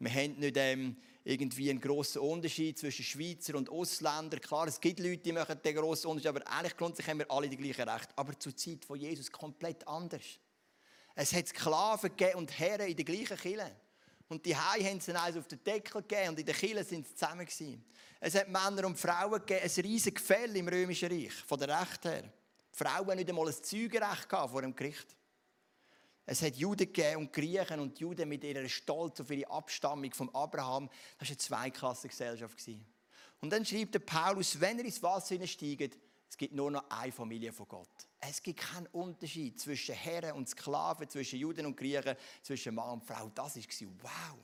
Wir 0.00 0.10
haben 0.12 0.38
nicht 0.38 0.56
ähm, 0.58 0.96
irgendwie 1.24 1.70
einen 1.70 1.80
grossen 1.80 2.20
Unterschied 2.20 2.78
zwischen 2.78 3.04
Schweizer 3.04 3.56
und 3.56 3.70
Ausländern. 3.70 4.40
Klar, 4.40 4.68
es 4.68 4.80
gibt 4.80 5.00
Leute, 5.00 5.18
die 5.18 5.32
machen 5.32 5.58
den 5.64 5.76
grossen 5.76 6.08
Unterschied, 6.08 6.28
aber 6.28 6.46
eigentlich 6.46 6.76
grundsätzlich 6.76 7.08
haben 7.08 7.18
wir 7.20 7.30
alle 7.30 7.48
die 7.48 7.56
gleichen 7.56 7.88
Rechte. 7.88 8.12
Aber 8.16 8.38
zur 8.38 8.54
Zeit 8.54 8.84
von 8.84 8.98
Jesus 8.98 9.32
komplett 9.32 9.86
anders. 9.88 10.38
Es 11.20 11.32
hat 11.32 11.48
Sklaven 11.48 12.10
gegeben 12.10 12.38
und 12.38 12.56
Herren 12.60 12.86
in 12.86 12.94
der 12.94 13.04
gleichen 13.04 13.36
Kille. 13.36 13.74
Und 14.28 14.46
die 14.46 14.54
Hai 14.54 14.84
haben 14.84 15.00
sie 15.00 15.12
eins 15.12 15.36
auf 15.36 15.48
den 15.48 15.64
Deckel 15.64 16.02
gegeben 16.02 16.28
und 16.28 16.38
in 16.38 16.46
der 16.46 16.54
Kille 16.54 16.84
sind 16.84 17.08
sie 17.08 17.14
zusammen 17.16 17.44
gewesen. 17.44 17.84
Es 18.20 18.36
hat 18.36 18.48
Männer 18.48 18.86
und 18.86 18.96
Frauen 18.96 19.40
gegeben, 19.40 19.62
ein 19.64 19.84
riesiges 19.84 20.22
Gefälle 20.22 20.56
im 20.56 20.68
Römischen 20.68 21.10
Reich, 21.10 21.32
von 21.32 21.58
der 21.58 21.80
Recht 21.80 22.04
her. 22.04 22.22
Die 22.22 22.30
Frauen 22.70 23.16
nicht 23.16 23.28
einmal 23.28 23.48
ein 23.48 23.52
Zeugenrecht 23.52 24.28
vor 24.30 24.62
dem 24.62 24.76
Gericht. 24.76 25.16
Es 26.24 26.40
hat 26.40 26.54
Juden 26.54 26.86
gegeben 26.86 27.16
und 27.16 27.32
Griechen 27.32 27.80
und 27.80 27.98
Juden 27.98 28.28
mit 28.28 28.44
ihrer 28.44 28.68
Stolz 28.68 29.20
auf 29.20 29.28
ihre 29.32 29.50
Abstammung 29.50 30.14
von 30.14 30.32
Abraham. 30.32 30.88
Das 31.18 31.30
war 31.50 31.58
eine 31.58 31.72
Zweiklassengesellschaft. 31.72 32.64
Und 33.40 33.50
dann 33.50 33.66
schreibt 33.66 33.94
der 33.94 34.00
Paulus, 34.00 34.60
wenn 34.60 34.78
er 34.78 34.84
ins 34.84 35.02
Wasser 35.02 35.34
hineinsteigt, 35.34 35.98
es 36.30 36.36
gibt 36.36 36.54
nur 36.54 36.70
noch 36.70 36.88
eine 36.88 37.10
Familie 37.10 37.52
von 37.52 37.66
Gott. 37.66 38.07
Es 38.20 38.42
gibt 38.42 38.60
keinen 38.60 38.86
Unterschied 38.88 39.60
zwischen 39.60 39.94
Herren 39.94 40.32
und 40.32 40.48
Sklaven, 40.48 41.08
zwischen 41.08 41.38
Juden 41.38 41.66
und 41.66 41.76
Griechen, 41.76 42.16
zwischen 42.42 42.74
Mann 42.74 42.90
und 42.90 43.04
Frau. 43.04 43.30
Das 43.34 43.56
war 43.56 43.88
wow. 44.02 44.38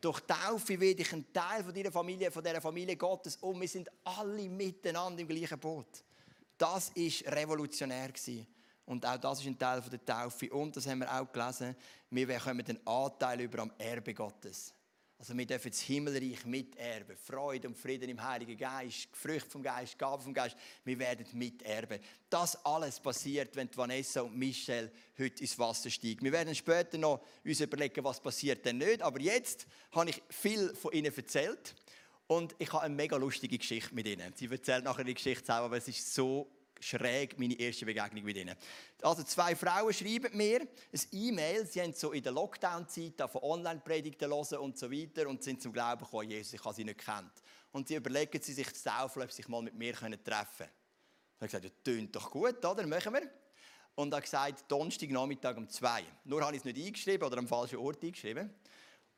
Durch 0.00 0.20
Taufe 0.20 0.78
werde 0.78 1.00
ich 1.00 1.12
ein 1.14 1.32
Teil 1.32 1.64
von 1.64 1.72
dieser 1.72 1.90
Familie, 1.90 2.30
von 2.30 2.44
dieser 2.44 2.60
Familie 2.60 2.96
Gottes 2.96 3.36
und 3.36 3.58
wir 3.58 3.68
sind 3.68 3.88
alle 4.04 4.48
miteinander 4.50 5.22
im 5.22 5.28
gleichen 5.28 5.58
Boot. 5.58 6.04
Das 6.58 6.90
ist 6.90 7.26
revolutionär 7.26 8.10
Und 8.86 9.06
auch 9.06 9.16
das 9.16 9.40
ist 9.40 9.46
ein 9.46 9.58
Teil 9.58 9.80
der 9.80 10.04
Taufe. 10.04 10.52
Und 10.52 10.76
das 10.76 10.86
haben 10.86 11.00
wir 11.00 11.12
auch 11.12 11.32
gelesen. 11.32 11.74
Wir 12.10 12.26
bekommen 12.26 12.64
den 12.64 12.86
Anteil 12.86 13.40
über 13.40 13.62
am 13.62 13.72
Erbe 13.78 14.12
Gottes. 14.12 14.74
Also 15.18 15.36
wir 15.36 15.46
dürfen 15.46 15.70
das 15.70 15.80
Himmelreich 15.80 16.44
miterben. 16.44 17.16
Freude 17.16 17.68
und 17.68 17.76
Frieden 17.76 18.10
im 18.10 18.22
Heiligen 18.22 18.56
Geist, 18.56 19.08
Früchte 19.12 19.48
vom 19.48 19.62
Geist, 19.62 19.98
Gaben 19.98 20.22
vom 20.22 20.34
Geist. 20.34 20.56
Wir 20.84 20.98
werden 20.98 21.26
miterben. 21.32 22.00
Das 22.28 22.62
alles 22.64 23.00
passiert, 23.00 23.54
wenn 23.56 23.68
Vanessa 23.74 24.22
und 24.22 24.36
Michelle 24.36 24.90
heute 25.18 25.40
ins 25.40 25.58
Wasser 25.58 25.88
steigen. 25.88 26.24
Wir 26.24 26.32
werden 26.32 26.54
später 26.54 26.98
noch 26.98 27.24
uns 27.44 27.60
überlegen, 27.60 28.04
was 28.04 28.20
passiert 28.20 28.64
denn 28.64 28.78
nicht. 28.78 29.02
Aber 29.02 29.20
jetzt 29.20 29.66
habe 29.92 30.10
ich 30.10 30.22
viel 30.28 30.74
von 30.74 30.92
ihnen 30.92 31.14
erzählt. 31.14 31.74
Und 32.26 32.54
ich 32.58 32.72
habe 32.72 32.84
eine 32.84 32.94
mega 32.94 33.16
lustige 33.16 33.58
Geschichte 33.58 33.94
mit 33.94 34.06
ihnen. 34.06 34.32
Sie 34.34 34.46
erzählt 34.46 34.84
nachher 34.84 35.04
die 35.04 35.14
Geschichte 35.14 35.44
selber, 35.44 35.66
aber 35.66 35.76
es 35.76 35.88
ist 35.88 36.14
so 36.14 36.50
schräg 36.84 37.38
meine 37.38 37.58
erste 37.58 37.86
Begegnung 37.86 38.24
mit 38.24 38.36
ihnen. 38.36 38.54
Also 39.02 39.22
zwei 39.22 39.56
Frauen 39.56 39.92
schreiben 39.92 40.36
mir 40.36 40.60
ein 40.60 41.00
E-Mail, 41.12 41.66
sie 41.66 41.80
haben 41.80 41.92
so 41.92 42.12
in 42.12 42.22
der 42.22 42.32
Lockdown-Zeit 42.32 43.30
von 43.30 43.42
Online-Predigten 43.42 44.30
hören 44.30 44.58
und 44.58 44.78
so 44.78 44.90
weiter 44.90 45.28
und 45.28 45.42
sind 45.42 45.62
zum 45.62 45.72
Glauben 45.72 46.04
gekommen, 46.04 46.30
Jesus, 46.30 46.54
ich 46.54 46.64
habe 46.64 46.74
sie 46.74 46.84
nicht 46.84 46.98
kennt. 46.98 47.32
Und 47.72 47.88
sie 47.88 47.96
überlegen 47.96 48.40
sie 48.40 48.52
sich 48.52 48.72
zu 48.74 48.84
taufen, 48.88 49.22
ob 49.22 49.30
sie 49.30 49.36
sich 49.36 49.48
mal 49.48 49.62
mit 49.62 49.74
mir 49.74 49.94
treffen 49.94 50.18
können. 50.18 50.20
Ich 50.26 51.40
habe 51.40 51.46
gesagt, 51.46 51.64
das 51.64 51.72
tönt 51.82 52.14
doch 52.14 52.30
gut, 52.30 52.64
oder? 52.64 52.86
Machen 52.86 53.14
wir. 53.14 53.30
Und 53.96 54.12
er 54.12 54.16
hat 54.16 54.24
gesagt, 54.24 54.70
Donnerstag 54.70 55.10
Nachmittag 55.10 55.56
um 55.56 55.68
zwei. 55.68 56.04
Nur 56.24 56.42
habe 56.42 56.56
ich 56.56 56.60
es 56.60 56.64
nicht 56.64 56.86
eingeschrieben 56.86 57.26
oder 57.26 57.38
am 57.38 57.48
falschen 57.48 57.78
Ort 57.78 58.02
eingeschrieben. 58.02 58.52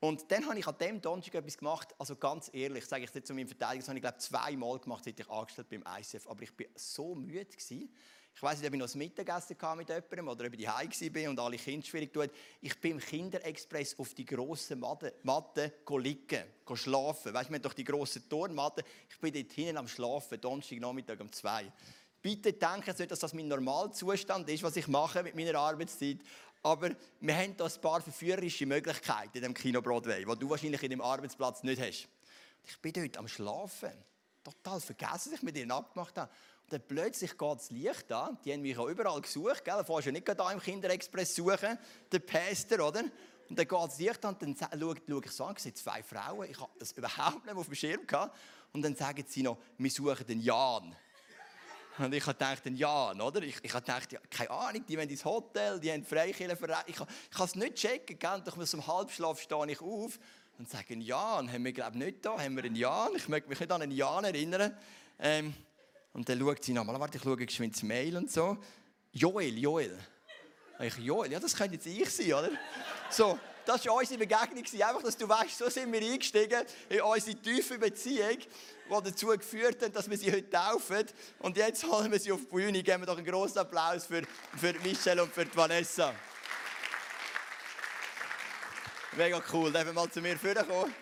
Und 0.00 0.30
dann 0.30 0.46
habe 0.46 0.58
ich 0.58 0.66
an 0.66 0.76
dem 0.78 1.00
Donnerstag 1.00 1.36
etwas 1.36 1.56
gemacht, 1.56 1.94
also 1.98 2.16
ganz 2.16 2.50
ehrlich, 2.52 2.84
sage 2.84 3.04
ich 3.04 3.14
jetzt 3.14 3.26
zu 3.26 3.34
meinem 3.34 3.48
Verteidiger, 3.48 3.80
das 3.80 3.88
habe 3.88 3.98
ich 3.98 4.02
glaube 4.02 4.18
zweimal 4.18 4.78
gemacht, 4.78 5.04
seit 5.04 5.18
ich 5.18 5.30
angestellt 5.30 5.68
beim 5.70 5.84
ICF, 5.98 6.26
aber 6.28 6.42
ich 6.42 6.50
war 6.58 6.66
so 6.74 7.14
müde 7.14 7.46
gewesen. 7.46 7.90
Ich 8.34 8.42
weiß 8.42 8.58
nicht, 8.58 8.68
ob 8.68 8.74
ich 8.74 8.80
noch 8.80 8.94
ein 8.94 8.98
Mittagessen 8.98 9.56
mit 9.78 9.88
jemandem 9.88 10.28
oder 10.28 10.46
ob 10.46 10.52
ich 10.52 10.62
daheim 10.66 10.90
war 10.90 11.30
und 11.30 11.40
alle 11.40 11.56
Kinder 11.56 11.86
schwierig 11.86 12.12
tun. 12.12 12.28
Ich 12.60 12.78
bin 12.78 12.92
im 12.92 12.98
Kinderexpress 12.98 13.98
auf 13.98 14.12
die 14.12 14.26
grossen 14.26 14.78
Matte, 14.78 15.14
Matte 15.22 15.72
liegen, 15.88 16.44
schlafen. 16.74 17.32
Weißt 17.32 17.48
du, 17.48 17.52
wir 17.52 17.56
haben 17.56 17.62
doch 17.62 17.72
die 17.72 17.84
grossen 17.84 18.28
Turnmatte. 18.28 18.84
Ich 19.08 19.18
bin 19.18 19.32
dort 19.32 19.52
hinten 19.52 19.78
am 19.78 19.88
Schlafen, 19.88 20.38
Donnerstag 20.38 20.78
Nachmittag 20.80 21.18
um 21.18 21.32
zwei. 21.32 21.72
Bitte 22.20 22.52
denken 22.52 22.92
Sie 22.94 23.02
nicht, 23.04 23.12
dass 23.12 23.20
das 23.20 23.32
mein 23.32 23.48
Normalzustand 23.48 24.50
ist, 24.50 24.62
was 24.62 24.76
ich 24.76 24.88
mache 24.88 25.22
mit 25.22 25.34
meiner 25.34 25.58
Arbeitszeit. 25.58 26.18
Aber 26.66 26.90
wir 27.20 27.36
haben 27.36 27.56
da 27.56 27.66
ein 27.66 27.80
paar 27.80 28.00
verführerische 28.00 28.66
Möglichkeiten 28.66 29.36
in 29.36 29.42
dem 29.44 29.54
Kino 29.54 29.80
Broadway, 29.80 30.24
die 30.24 30.36
du 30.36 30.50
wahrscheinlich 30.50 30.82
in 30.82 30.90
dem 30.90 31.00
Arbeitsplatz 31.00 31.62
nicht 31.62 31.80
hast. 31.80 32.08
Ich 32.64 32.78
bin 32.82 32.92
dort 32.92 33.16
am 33.18 33.28
Schlafen. 33.28 33.92
Total 34.42 34.80
vergessen, 34.80 35.30
dass 35.30 35.38
ich 35.38 35.42
mit 35.44 35.56
ihnen 35.56 35.70
abgemacht 35.70 36.18
habe. 36.18 36.28
Und 36.64 36.72
dann 36.72 36.82
plötzlich 36.88 37.38
geht 37.38 37.56
das 37.56 37.70
Licht 37.70 38.10
an. 38.10 38.36
Die 38.44 38.52
haben 38.52 38.62
mich 38.62 38.76
auch 38.76 38.88
überall 38.88 39.20
gesucht. 39.20 39.64
Gell? 39.64 39.80
Du 39.86 40.00
ja 40.00 40.10
nicht 40.10 40.28
da 40.28 40.50
im 40.50 40.58
Kinderexpress 40.58 41.36
suchen, 41.36 41.78
der 42.10 42.18
Pastor, 42.18 42.88
oder? 42.88 43.04
Und 43.48 43.56
dann 43.56 43.68
geht 43.68 43.78
das 43.78 43.98
Licht 44.00 44.24
an 44.24 44.34
und 44.34 44.60
dann 44.60 44.80
schaue, 44.80 44.96
schaue 45.08 45.22
ich 45.24 45.30
so 45.30 45.44
an, 45.44 45.54
ich 45.56 45.62
sehe 45.62 45.74
zwei 45.74 46.02
Frauen, 46.02 46.50
ich 46.50 46.60
habe 46.60 46.72
das 46.80 46.90
überhaupt 46.90 47.46
nicht 47.46 47.54
auf 47.54 47.66
dem 47.66 47.76
Schirm 47.76 48.04
gehabt. 48.04 48.36
Und 48.72 48.82
dann 48.82 48.96
sagen 48.96 49.24
sie 49.28 49.44
noch, 49.44 49.58
wir 49.78 49.90
suchen 49.92 50.26
den 50.26 50.40
Jan. 50.40 50.96
Und 51.98 52.12
ich 52.12 52.26
habe 52.26 52.34
gedacht, 52.34 52.62
Jan, 52.66 53.20
oder? 53.20 53.42
Ich, 53.42 53.56
ich 53.62 53.72
habe 53.72 53.84
gedacht, 53.84 54.12
ja, 54.12 54.20
keine 54.30 54.50
Ahnung, 54.50 54.84
die 54.86 54.98
wollen 54.98 55.08
ins 55.08 55.24
Hotel, 55.24 55.80
die 55.80 55.90
haben 55.90 56.04
Freikirchenverein. 56.04 56.84
Ich, 56.86 56.96
ich 56.96 57.38
habe 57.38 57.44
es 57.44 57.54
nicht 57.54 57.74
checken, 57.76 58.18
gell? 58.18 58.42
Doch 58.44 58.62
so 58.64 58.76
einem 58.76 58.86
Halbschlaf 58.86 59.40
stehe 59.40 59.70
ich 59.70 59.80
auf 59.80 60.18
und 60.58 60.68
sage, 60.68 60.94
Jan, 60.94 61.50
haben 61.50 61.64
wir 61.64 61.72
glaube 61.72 61.96
nicht 61.96 62.24
da, 62.24 62.38
haben 62.38 62.56
wir 62.56 62.64
einen 62.64 62.76
Jan? 62.76 63.12
Ich 63.16 63.28
möchte 63.28 63.48
mich 63.48 63.60
nicht 63.60 63.72
an 63.72 63.82
einen 63.82 63.92
Jan 63.92 64.24
erinnern. 64.24 64.76
Ähm, 65.18 65.54
und 66.12 66.28
dann 66.28 66.38
schaut 66.38 66.64
sie 66.64 66.72
nochmal, 66.72 66.98
warte, 67.00 67.16
ich 67.16 67.22
schaue 67.22 67.36
geschwind 67.36 67.74
das 67.74 67.82
Mail 67.82 68.16
und 68.16 68.30
so. 68.30 68.58
Joel, 69.12 69.56
Joel. 69.58 69.98
Ich, 70.80 70.96
Joel, 70.98 71.32
ja, 71.32 71.40
das 71.40 71.56
könnte 71.56 71.74
jetzt 71.76 71.86
ich 71.86 72.10
sein, 72.10 72.32
oder? 72.34 72.50
So, 73.10 73.38
das 73.64 73.86
war 73.86 73.94
unsere 73.94 74.18
Begegnung. 74.18 74.64
Einfach, 74.64 75.02
dass 75.02 75.16
du 75.16 75.28
weißt, 75.28 75.58
so 75.58 75.70
sind 75.70 75.90
wir 75.92 76.00
eingestiegen 76.00 76.62
in 76.90 77.00
unsere 77.00 77.36
tiefe 77.36 77.78
Beziehung, 77.78 78.38
die 78.88 79.10
dazu 79.10 79.26
geführt 79.28 79.82
hat, 79.82 79.94
dass 79.94 80.08
wir 80.08 80.16
sie 80.16 80.30
heute 80.30 80.50
taufen. 80.50 81.04
Und 81.40 81.56
jetzt 81.56 81.84
holen 81.84 82.10
wir 82.10 82.18
sie 82.18 82.32
auf 82.32 82.40
die 82.40 82.46
Bühne. 82.46 82.82
Geben 82.82 83.02
wir 83.02 83.06
doch 83.06 83.16
einen 83.16 83.26
großen 83.26 83.58
Applaus 83.58 84.06
für, 84.06 84.22
für 84.56 84.72
Michelle 84.80 85.22
und 85.22 85.32
für 85.32 85.46
Vanessa. 85.54 86.14
Mega 89.16 89.42
cool. 89.52 89.72
Darf 89.72 89.92
mal 89.92 90.10
zu 90.10 90.20
mir 90.20 90.38
vorkommen? 90.38 90.94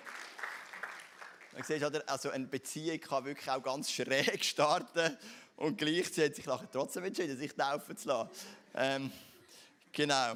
Man 1.53 1.63
sieht, 1.63 2.09
also 2.09 2.31
eine 2.31 2.47
Beziehung 2.47 3.01
kann 3.01 3.25
wirklich 3.25 3.49
auch 3.49 3.63
ganz 3.63 3.91
schräg 3.91 4.45
starten 4.45 5.17
und 5.57 5.79
gleichzeitig 5.79 6.37
sich 6.37 6.47
nachher 6.47 6.71
trotzdem 6.71 7.05
entschieden, 7.05 7.37
sich 7.37 7.55
taufen 7.55 7.97
zu 7.97 8.09
lassen. 8.09 8.31
Ähm, 8.75 9.13
genau. 9.93 10.35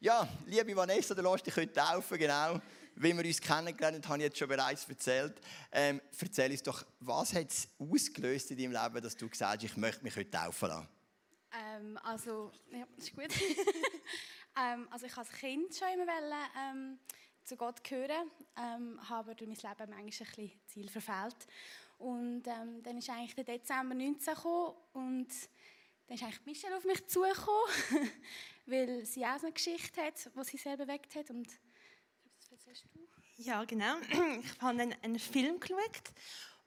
Ja, 0.00 0.28
liebe 0.46 0.76
Vanessa, 0.76 1.14
du 1.14 1.22
lässt 1.22 1.46
dich 1.46 1.56
heute 1.56 1.72
taufen, 1.72 2.18
genau. 2.18 2.60
Wie 3.02 3.16
wir 3.16 3.24
uns 3.24 3.40
kennengelernt 3.40 4.04
haben, 4.04 4.08
habe 4.10 4.18
ich 4.18 4.24
jetzt 4.24 4.38
schon 4.38 4.48
bereits 4.48 4.86
erzählt. 4.86 5.40
Ähm, 5.72 6.02
erzähl 6.20 6.50
uns 6.50 6.62
doch, 6.62 6.84
was 6.98 7.32
hat 7.32 7.48
es 7.48 7.66
ausgelöst 7.78 8.50
in 8.50 8.58
deinem 8.58 8.72
Leben, 8.72 9.02
dass 9.02 9.16
du 9.16 9.26
gesagt 9.26 9.54
hast, 9.54 9.64
ich 9.64 9.74
möchte 9.78 10.04
mich 10.04 10.14
heute 10.14 10.30
taufen 10.30 10.68
lassen? 10.68 10.88
Ähm, 11.50 11.98
also, 12.02 12.52
ja, 12.70 12.86
ist 12.98 13.14
gut. 13.14 13.30
ähm, 14.62 14.86
also 14.90 15.06
ich 15.06 15.16
als 15.16 15.30
Kind 15.30 15.74
schon 15.74 15.88
immer 15.94 16.06
wollen, 16.08 16.34
ähm, 16.58 16.98
zu 17.42 17.56
Gott 17.56 17.82
gehören, 17.82 18.30
ähm, 18.58 19.00
habe 19.08 19.34
durch 19.34 19.48
mein 19.48 19.56
Leben 19.56 19.90
manchmal 19.90 20.02
ein 20.02 20.06
bisschen 20.06 20.52
Ziel 20.66 20.90
verfehlt. 20.90 21.46
Und 21.96 22.42
ähm, 22.48 22.82
dann 22.82 22.98
ist 22.98 23.08
eigentlich 23.08 23.34
der 23.34 23.44
Dezember 23.44 23.94
19 23.94 24.34
gekommen 24.34 24.74
und 24.92 25.28
dann 26.06 26.16
ist 26.16 26.22
eigentlich 26.22 26.44
Michelle 26.44 26.76
auf 26.76 26.84
mich 26.84 27.06
zugekommen, 27.06 28.10
weil 28.66 29.06
sie 29.06 29.24
auch 29.24 29.42
eine 29.42 29.52
Geschichte 29.52 30.02
hat, 30.02 30.16
die 30.18 30.44
sie 30.44 30.58
sehr 30.58 30.76
bewegt 30.76 31.14
hat. 31.14 31.30
Und? 31.30 31.48
Ja, 33.42 33.64
genau. 33.64 33.94
Ich 34.42 34.60
habe 34.60 34.82
einen, 34.82 34.94
einen 35.02 35.18
Film 35.18 35.58
geschaut 35.58 35.78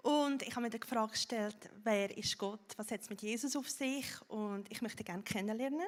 und 0.01 0.41
ich 0.41 0.55
habe 0.55 0.62
mir 0.62 0.71
die 0.71 0.79
Frage 0.79 1.12
gestellt, 1.12 1.55
wer 1.83 2.17
ist 2.17 2.36
Gott? 2.39 2.73
Was 2.77 2.89
hat 2.89 3.01
es 3.01 3.12
mit 3.12 3.21
Jesus 3.21 3.55
auf 3.55 3.69
sich? 3.69 4.07
Und 4.27 4.71
ich 4.71 4.81
möchte 4.81 5.03
gerne 5.03 5.21
kennenlernen. 5.21 5.86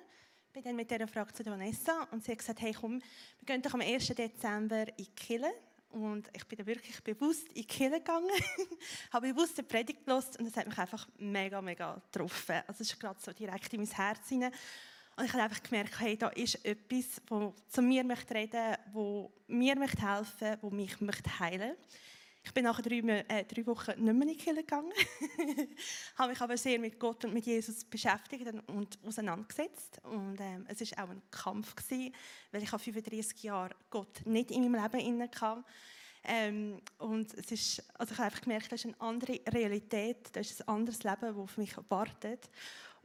Ich 0.48 0.54
bin 0.54 0.64
dann 0.64 0.76
mit 0.76 0.92
dieser 0.92 1.08
Frage 1.08 1.34
zu 1.34 1.44
Vanessa 1.44 2.08
und 2.12 2.24
sie 2.24 2.34
hat 2.34 2.38
gesagt, 2.38 2.62
hey 2.62 2.72
komm, 2.80 3.02
wir 3.40 3.46
gehen 3.48 3.64
doch 3.64 3.74
am 3.74 3.82
1. 3.82 4.06
Dezember 4.10 4.86
in 4.96 5.08
die. 5.28 5.42
Und 5.90 6.30
ich 6.34 6.46
bin 6.46 6.60
da 6.60 6.66
wirklich 6.68 7.04
bewusst 7.04 7.48
in 7.48 7.56
die 7.56 7.66
Kirche 7.66 7.98
gegangen, 7.98 8.30
habe 9.12 9.34
bewusst 9.34 9.58
eine 9.58 9.68
Predigt 9.68 10.06
gelesen 10.06 10.36
und 10.38 10.46
es 10.46 10.56
hat 10.56 10.68
mich 10.68 10.78
einfach 10.78 11.08
mega, 11.18 11.64
mega 11.64 12.00
getroffen. 12.12 12.62
Also 12.68 12.84
es 12.84 12.92
ist 12.92 13.00
gerade 13.00 13.20
so 13.20 13.34
direkt 13.34 13.74
in 13.74 13.80
mein 13.82 13.90
Herz 13.90 14.30
hinein. 14.30 14.54
Und 15.18 15.26
ich 15.26 15.34
habe 15.34 15.44
einfach 15.44 15.64
gemerkt, 15.64 16.00
hey, 16.00 16.18
da 16.18 16.28
ist 16.30 16.64
etwas, 16.66 17.22
das 17.30 17.54
zu 17.70 17.82
mir 17.82 18.04
möchte 18.04 18.34
reden, 18.34 18.76
wo 18.92 19.32
mir 19.48 19.78
möchte 19.78 20.02
helfen, 20.02 20.58
wo 20.62 20.70
mich 20.70 21.00
möchte 21.00 21.40
heilen. 21.40 21.76
Ich 22.44 22.54
bin 22.54 22.66
nach 22.66 22.80
drei, 22.80 22.98
äh, 22.98 23.44
drei 23.46 23.66
Wochen 23.66 23.92
nicht 23.92 24.14
mehr 24.14 24.28
in 24.28 24.28
die 24.28 24.38
Kirche 24.38 24.62
gegangen, 24.62 24.92
habe 26.18 26.30
mich 26.30 26.42
aber 26.42 26.58
sehr 26.58 26.78
mit 26.78 27.00
Gott 27.00 27.26
und 27.26 27.34
mit 27.34 27.46
Jesus 27.46 27.84
beschäftigt 27.86 28.46
und 28.68 29.00
auseinandergesetzt. 29.04 30.00
Und 30.04 30.40
ähm, 30.40 30.66
es 30.68 30.80
war 30.92 31.06
auch 31.06 31.10
ein 31.10 31.24
Kampf 31.32 31.76
gewesen, 31.76 32.14
weil 32.52 32.62
ich 32.62 32.70
35 32.70 33.42
Jahre 33.42 33.74
Gott 33.90 34.22
nicht 34.26 34.52
in 34.52 34.70
meinem 34.70 34.92
Leben 34.92 35.24
hatte. 35.24 35.64
Ähm, 36.24 36.82
und 37.00 37.34
es 37.34 37.52
ist, 37.52 37.84
also 38.00 38.14
ich 38.14 38.18
habe 38.18 38.28
einfach 38.28 38.42
gemerkt, 38.42 38.72
das 38.72 38.84
ist 38.84 38.86
eine 38.86 39.02
andere 39.02 39.40
Realität, 39.48 40.30
das 40.34 40.52
ist 40.52 40.62
ein 40.62 40.68
anderes 40.68 41.04
Leben, 41.04 41.22
das 41.22 41.36
auf 41.36 41.58
mich 41.58 41.76
wartet. 41.90 42.50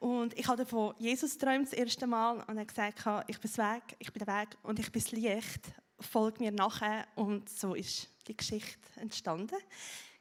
Und 0.00 0.36
ich 0.38 0.48
habe 0.48 0.64
von 0.64 0.94
Jesus 0.98 1.38
geträumt 1.38 1.66
das 1.66 1.74
erste 1.74 2.06
Mal 2.06 2.42
und 2.46 2.56
er 2.56 2.64
gesagt, 2.64 3.04
ich 3.28 3.38
bin 3.38 3.56
Weg, 3.58 3.82
ich 3.98 4.10
bin 4.10 4.24
der 4.24 4.34
Weg 4.34 4.56
und 4.62 4.78
ich 4.78 4.90
bin 4.90 5.02
das 5.02 5.12
Licht. 5.12 5.60
Folg 6.00 6.40
mir 6.40 6.50
nachher. 6.50 7.06
Und 7.16 7.50
so 7.50 7.74
ist 7.74 8.08
die 8.26 8.34
Geschichte 8.34 8.78
entstanden. 8.96 9.58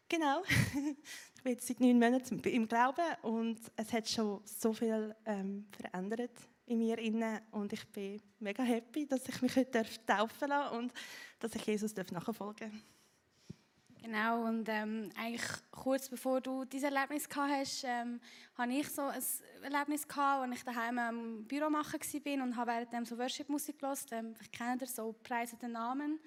Genau. 0.10 0.44
ich 1.36 1.44
bin 1.44 1.54
jetzt 1.54 1.66
seit 1.66 1.80
neun 1.80 1.98
Monaten 1.98 2.42
im 2.42 2.68
Glauben 2.68 3.06
und 3.22 3.58
es 3.78 3.94
hat 3.94 4.10
schon 4.10 4.42
so 4.44 4.74
viel 4.74 5.16
ähm, 5.26 5.66
verändert 5.72 6.38
in 6.66 6.80
mir 6.80 6.98
und 7.52 7.72
ich 7.72 7.88
bin 7.88 8.22
mega 8.40 8.64
happy, 8.64 9.08
dass 9.08 9.28
ich 9.30 9.42
mich 9.42 9.56
heute 9.56 9.86
taufen 10.06 10.50
darf 10.50 10.74
und 10.74 10.92
dass 11.40 11.56
ich 11.56 11.66
Jesus 11.66 11.96
nachfolgen 11.96 12.72
darf. 12.72 12.99
Genau, 14.12 14.46
und 14.46 14.68
ähm, 14.70 15.12
eigentlich 15.16 15.46
kurz 15.70 16.10
bevor 16.10 16.42
du 16.42 16.66
dieses 16.66 16.92
Erlebnis 16.92 17.30
gehabt 17.30 17.52
hast, 17.52 17.84
ähm, 17.84 18.20
hatte 18.58 18.72
ich 18.72 18.90
so 18.90 19.04
ein 19.04 19.22
Erlebnis 19.62 20.08
gehabt, 20.08 20.50
als 20.50 20.58
ich 20.58 20.64
daheim 20.64 20.98
im 20.98 21.46
Büro 21.46 21.70
machen 21.70 22.00
war 22.02 22.44
und 22.44 22.56
habe 22.56 22.72
während 22.90 23.08
so 23.08 23.16
Worship-Musik 23.20 23.78
gehört. 23.78 24.00
Ähm, 24.12 24.34
ich 24.42 24.52
kenne 24.52 24.80
das 24.80 24.96
so, 24.96 25.14
preise 25.22 25.58
den 25.58 25.74
Namen. 25.74 26.20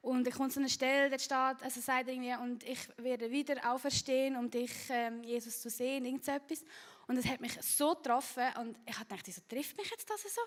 Und 0.00 0.26
ich 0.26 0.34
komme 0.34 0.48
zu 0.48 0.60
einer 0.60 0.70
Stelle, 0.70 1.10
dort 1.10 1.20
steht, 1.20 1.62
also 1.62 1.80
sagt 1.82 2.08
irgendwie, 2.08 2.34
und 2.42 2.64
ich 2.64 2.88
werde 2.96 3.30
wieder 3.30 3.70
auferstehen, 3.70 4.34
um 4.36 4.50
dich, 4.50 4.72
ähm, 4.88 5.22
Jesus, 5.22 5.60
zu 5.60 5.68
sehen, 5.68 6.06
irgend 6.06 6.24
so 6.24 6.32
etwas. 6.32 6.64
Und 7.10 7.16
es 7.16 7.26
hat 7.26 7.40
mich 7.40 7.60
so 7.60 7.96
getroffen 7.96 8.44
und 8.60 8.78
ich 8.86 8.94
habe 8.94 9.04
gedacht, 9.04 9.26
wieso 9.26 9.40
trifft 9.48 9.76
mich 9.76 9.90
jetzt 9.90 10.08
das 10.08 10.22
so? 10.22 10.40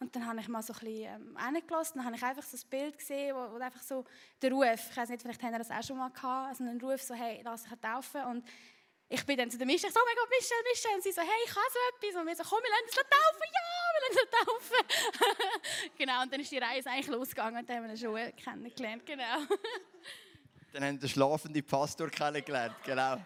Und 0.00 0.16
dann 0.16 0.26
habe 0.26 0.40
ich 0.40 0.48
mal 0.48 0.64
so 0.64 0.72
ein 0.72 0.80
bisschen 0.80 1.04
ähm, 1.04 1.36
reingelassen, 1.36 1.98
dann 1.98 2.06
habe 2.06 2.16
ich 2.16 2.22
einfach 2.24 2.42
so 2.42 2.56
ein 2.56 2.68
Bild 2.68 2.98
gesehen, 2.98 3.36
wo, 3.36 3.54
wo 3.54 3.62
einfach 3.62 3.80
so 3.82 4.04
der 4.42 4.50
Ruf, 4.50 4.90
ich 4.90 4.96
weiß 4.96 5.10
nicht, 5.10 5.22
vielleicht 5.22 5.40
haben 5.44 5.52
wir 5.52 5.58
das 5.58 5.70
auch 5.70 5.84
schon 5.84 5.96
mal 5.96 6.10
gehabt, 6.10 6.48
also 6.48 6.64
ein 6.64 6.80
Ruf 6.80 7.00
so, 7.00 7.14
hey, 7.14 7.40
lass 7.44 7.62
dich 7.62 7.72
taufen 7.80 8.24
und 8.24 8.44
ich 9.08 9.24
bin 9.26 9.36
dann 9.36 9.48
zu 9.48 9.58
der 9.58 9.66
Michelle, 9.68 9.92
so, 9.92 10.00
oh 10.00 10.04
mein 10.04 10.16
Gott, 10.16 10.28
Michelle, 10.28 10.60
Michelle. 10.68 10.94
Und 10.96 11.02
sie 11.04 11.12
so, 11.12 11.20
hey, 11.22 11.40
ich 11.46 11.50
habe 11.50 11.66
so 11.72 11.78
etwas. 11.96 12.20
Und 12.20 12.26
wir 12.26 12.34
so, 12.36 12.42
komm, 12.42 12.62
wir 12.64 12.70
lassen 12.70 12.84
uns 12.84 12.96
taufen. 13.14 13.46
Ja, 13.54 13.70
wir 13.94 14.02
lassen 14.08 14.20
uns 14.24 14.32
taufen. 14.42 15.92
genau, 15.98 16.22
und 16.24 16.32
dann 16.32 16.40
ist 16.40 16.50
die 16.50 16.58
Reise 16.58 16.90
eigentlich 16.90 17.06
losgegangen 17.06 17.60
und 17.60 17.70
dann 17.70 17.76
haben 17.76 17.88
wir 17.88 17.96
schon 17.96 18.36
kennengelernt, 18.36 19.06
genau. 19.06 19.22
dann 20.72 20.82
haben 20.82 20.96
wir 20.96 21.00
den 21.00 21.08
schlafenden 21.08 21.64
Pastor 21.64 22.10
kennengelernt, 22.10 22.74
genau. 22.84 23.18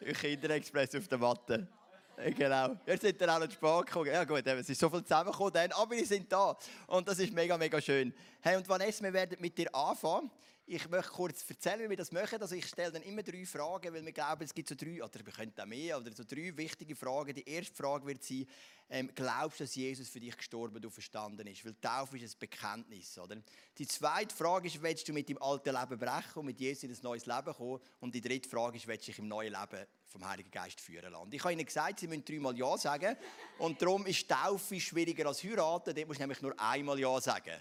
Kinderexpress 0.00 0.94
auf 0.94 1.08
der 1.08 1.18
Matte. 1.18 1.68
Genau. 2.16 2.76
Jetzt 2.86 3.02
sind 3.02 3.20
dann 3.20 3.30
auch 3.30 3.38
noch 3.40 3.50
spät 3.50 3.86
gekommen. 3.86 4.06
Ja 4.06 4.24
gut, 4.24 4.46
es 4.46 4.68
ist 4.70 4.80
so 4.80 4.88
viel 4.88 5.02
zusammengekommen, 5.02 5.52
dann, 5.52 5.72
aber 5.72 5.96
wir 5.96 6.06
sind 6.06 6.32
da. 6.32 6.56
Und 6.86 7.06
das 7.06 7.18
ist 7.18 7.32
mega, 7.32 7.58
mega 7.58 7.80
schön. 7.80 8.12
Hey, 8.40 8.56
und 8.56 8.66
Vanessa, 8.68 9.04
wir 9.04 9.12
werden 9.12 9.36
mit 9.40 9.56
dir 9.58 9.74
anfangen. 9.74 10.30
Ich 10.68 10.88
möchte 10.88 11.12
kurz 11.12 11.48
erzählen, 11.48 11.84
wie 11.84 11.90
wir 11.90 11.96
das 11.96 12.10
machen. 12.10 12.42
Also 12.42 12.56
ich 12.56 12.66
stelle 12.66 12.90
dann 12.90 13.02
immer 13.02 13.22
drei 13.22 13.46
Fragen, 13.46 13.94
weil 13.94 14.04
wir 14.04 14.10
glauben, 14.10 14.42
es 14.42 14.52
gibt 14.52 14.68
so 14.68 14.74
drei, 14.74 15.00
oder 15.00 15.24
wir 15.24 15.32
könnten 15.32 15.60
auch 15.60 15.64
mehr, 15.66 15.96
oder 15.96 16.10
so 16.12 16.24
drei 16.24 16.56
wichtige 16.56 16.96
Fragen. 16.96 17.32
Die 17.34 17.48
erste 17.48 17.72
Frage 17.72 18.04
wird 18.04 18.24
sein, 18.24 18.48
ähm, 18.90 19.08
glaubst 19.14 19.60
du, 19.60 19.64
dass 19.64 19.76
Jesus 19.76 20.08
für 20.08 20.18
dich 20.18 20.36
gestorben 20.36 20.84
und 20.84 20.90
verstanden 20.90 21.46
ist? 21.46 21.64
Weil 21.64 21.76
Taufe 21.80 22.18
ist 22.18 22.34
ein 22.34 22.38
Bekenntnis, 22.40 23.16
oder? 23.16 23.36
Die 23.78 23.86
zweite 23.86 24.34
Frage 24.34 24.66
ist, 24.66 24.82
willst 24.82 25.06
du 25.06 25.12
mit 25.12 25.28
dem 25.28 25.40
alten 25.40 25.72
Leben 25.72 25.98
brechen 26.00 26.40
und 26.40 26.46
mit 26.46 26.58
Jesus 26.58 26.82
in 26.82 26.90
ein 26.90 26.98
neues 27.00 27.26
Leben 27.26 27.54
kommen? 27.54 27.80
Und 28.00 28.16
die 28.16 28.20
dritte 28.20 28.48
Frage 28.48 28.76
ist, 28.76 28.88
willst 28.88 29.06
du 29.06 29.12
dich 29.12 29.20
im 29.20 29.28
neuen 29.28 29.52
Leben 29.52 29.86
vom 30.08 30.28
Heiligen 30.28 30.50
Geist 30.50 30.80
führen 30.80 31.12
lassen? 31.12 31.32
Ich 31.32 31.44
habe 31.44 31.52
ihnen 31.52 31.64
gesagt, 31.64 32.00
sie 32.00 32.08
müssen 32.08 32.24
dreimal 32.24 32.58
Ja 32.58 32.76
sagen. 32.76 33.16
Und 33.58 33.80
darum 33.80 34.04
ist 34.06 34.28
Taufe 34.28 34.80
schwieriger 34.80 35.26
als 35.28 35.44
heiraten. 35.44 35.94
Dort 35.94 36.08
musst 36.08 36.18
du 36.18 36.22
nämlich 36.24 36.42
nur 36.42 36.58
einmal 36.58 36.98
Ja 36.98 37.20
sagen. 37.20 37.54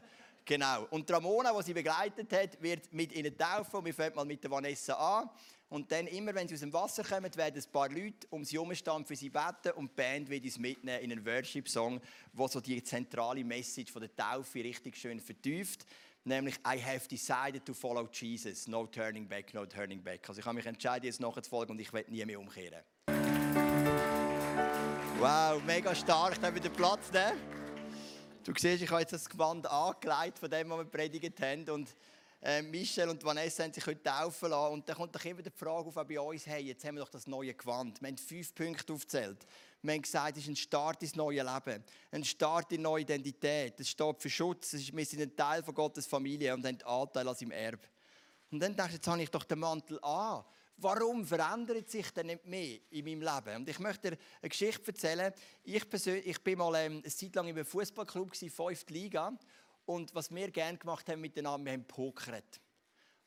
Genau. 0.45 0.85
Und 0.91 1.09
Ramona, 1.11 1.51
die 1.57 1.63
sie 1.63 1.73
begleitet 1.73 2.31
hat, 2.31 2.61
wird 2.61 2.93
mit 2.93 3.13
ihnen 3.13 3.35
taufen. 3.35 3.83
Wir 3.83 3.93
fangen 3.93 4.15
mal 4.15 4.25
mit 4.25 4.43
der 4.43 4.51
Vanessa 4.51 4.93
an. 4.93 5.29
Und 5.69 5.91
dann 5.91 6.05
immer, 6.07 6.35
wenn 6.35 6.47
sie 6.47 6.53
aus 6.53 6.59
dem 6.59 6.71
Wasser 6.71 7.03
kommen, 7.03 7.35
werden 7.35 7.61
ein 7.61 7.71
paar 7.71 7.89
Leute 7.89 8.27
um 8.29 8.45
sie 8.45 8.55
herumstehen 8.55 9.03
für 9.03 9.15
sie 9.15 9.29
beten 9.29 9.71
und 9.75 9.89
die 9.89 9.95
Band 9.95 10.29
wird 10.29 10.43
uns 10.45 10.59
mitnehmen 10.59 11.01
in 11.01 11.11
einen 11.11 11.25
Worship-Song, 11.25 11.99
der 12.31 12.47
so 12.47 12.61
die 12.61 12.83
zentrale 12.83 13.43
Message 13.43 13.91
von 13.91 14.01
der 14.01 14.15
Taufe 14.15 14.63
richtig 14.63 14.95
schön 14.95 15.19
vertieft. 15.19 15.85
Nämlich, 16.23 16.55
I 16.65 16.79
have 16.81 17.07
decided 17.07 17.65
to 17.65 17.73
follow 17.73 18.07
Jesus. 18.11 18.67
No 18.67 18.85
turning 18.85 19.27
back, 19.27 19.53
no 19.53 19.65
turning 19.65 20.01
back. 20.01 20.27
Also 20.29 20.39
ich 20.39 20.45
habe 20.45 20.55
mich 20.55 20.65
entschieden, 20.65 21.03
jetzt 21.03 21.19
nachzufolgen 21.19 21.75
und 21.75 21.81
ich 21.81 21.91
werde 21.91 22.11
nie 22.11 22.23
mehr 22.25 22.39
umkehren. 22.39 22.83
Wow, 25.19 25.63
mega 25.65 25.95
stark. 25.95 26.39
Da 26.41 26.53
wieder 26.53 26.69
Platz 26.69 27.11
nehmen. 27.11 27.64
Du 28.45 28.53
siehst, 28.55 28.83
ich 28.83 28.91
habe 28.91 29.01
jetzt 29.01 29.11
das 29.11 29.27
Gewand 29.27 29.65
angelegt 29.65 30.37
von 30.37 30.47
dem, 30.47 30.69
was 30.69 30.77
wir 30.77 30.85
predigt 30.85 31.41
haben. 31.41 31.67
Und 31.67 31.95
äh, 32.43 32.61
Michelle 32.61 33.09
und 33.09 33.23
Vanessa 33.23 33.63
haben 33.63 33.73
sich 33.73 33.83
heute 33.87 34.03
taufen 34.03 34.51
lassen. 34.51 34.73
Und 34.73 34.87
dann 34.87 34.97
kommt 34.97 35.15
doch 35.15 35.25
immer 35.25 35.41
die 35.41 35.49
Frage 35.49 35.87
auf, 35.87 35.97
auch 35.97 36.03
bei 36.03 36.19
uns, 36.19 36.45
hey, 36.45 36.61
jetzt 36.61 36.85
haben 36.85 36.93
wir 36.93 37.03
doch 37.03 37.09
das 37.09 37.25
neue 37.25 37.55
Gewand. 37.55 37.99
Wir 38.01 38.07
haben 38.07 38.19
fünf 38.19 38.53
Punkte 38.53 38.93
aufgezählt. 38.93 39.39
Wir 39.81 39.93
haben 39.95 40.01
gesagt, 40.03 40.37
es 40.37 40.43
ist 40.43 40.49
ein 40.49 40.55
Start 40.57 41.01
ins 41.01 41.15
neue 41.15 41.41
Leben. 41.41 41.83
Ein 42.11 42.23
Start 42.23 42.71
in 42.71 42.83
neue 42.83 43.01
Identität. 43.01 43.79
Es 43.79 43.89
steht 43.89 44.21
für 44.21 44.29
Schutz. 44.29 44.73
Ist, 44.73 44.95
wir 44.95 45.05
sind 45.07 45.23
ein 45.23 45.35
Teil 45.35 45.63
von 45.63 45.73
Gottes 45.73 46.05
Familie 46.05 46.53
und 46.53 46.63
haben 46.67 46.77
Anteil 46.83 47.27
an 47.27 47.33
seinem 47.33 47.51
Erbe. 47.51 47.87
Und 48.51 48.59
dann 48.59 48.75
denkst 48.75 48.91
du, 48.91 48.95
jetzt 48.97 49.07
habe 49.07 49.23
ich 49.23 49.31
doch 49.31 49.45
den 49.45 49.57
Mantel 49.57 49.99
an. 50.03 50.43
Warum 50.77 51.25
verändert 51.25 51.89
sich 51.89 52.11
denn 52.11 52.27
nicht 52.27 52.45
mehr 52.45 52.79
in 52.89 53.05
meinem 53.05 53.21
Leben? 53.21 53.55
Und 53.61 53.69
ich 53.69 53.79
möchte 53.79 54.11
dir 54.11 54.17
eine 54.41 54.49
Geschichte 54.49 54.87
erzählen. 54.87 55.33
Ich 55.63 55.89
persönlich, 55.89 56.27
ich 56.27 56.43
bin 56.43 56.57
mal 56.57 56.75
ähm, 56.75 57.01
eine 57.01 57.03
Zeit 57.03 57.33
lang 57.35 57.47
in 57.47 57.55
einem 57.55 57.65
Fußballclub, 57.65 58.35
fünfte 58.35 58.93
Liga. 58.93 59.37
Und 59.85 60.13
was 60.13 60.33
wir 60.33 60.51
gerne 60.51 60.77
gemacht 60.77 61.07
haben 61.07 61.21
miteinander, 61.21 61.63
wir 61.63 61.73
haben 61.73 61.85
pokert. 61.85 62.59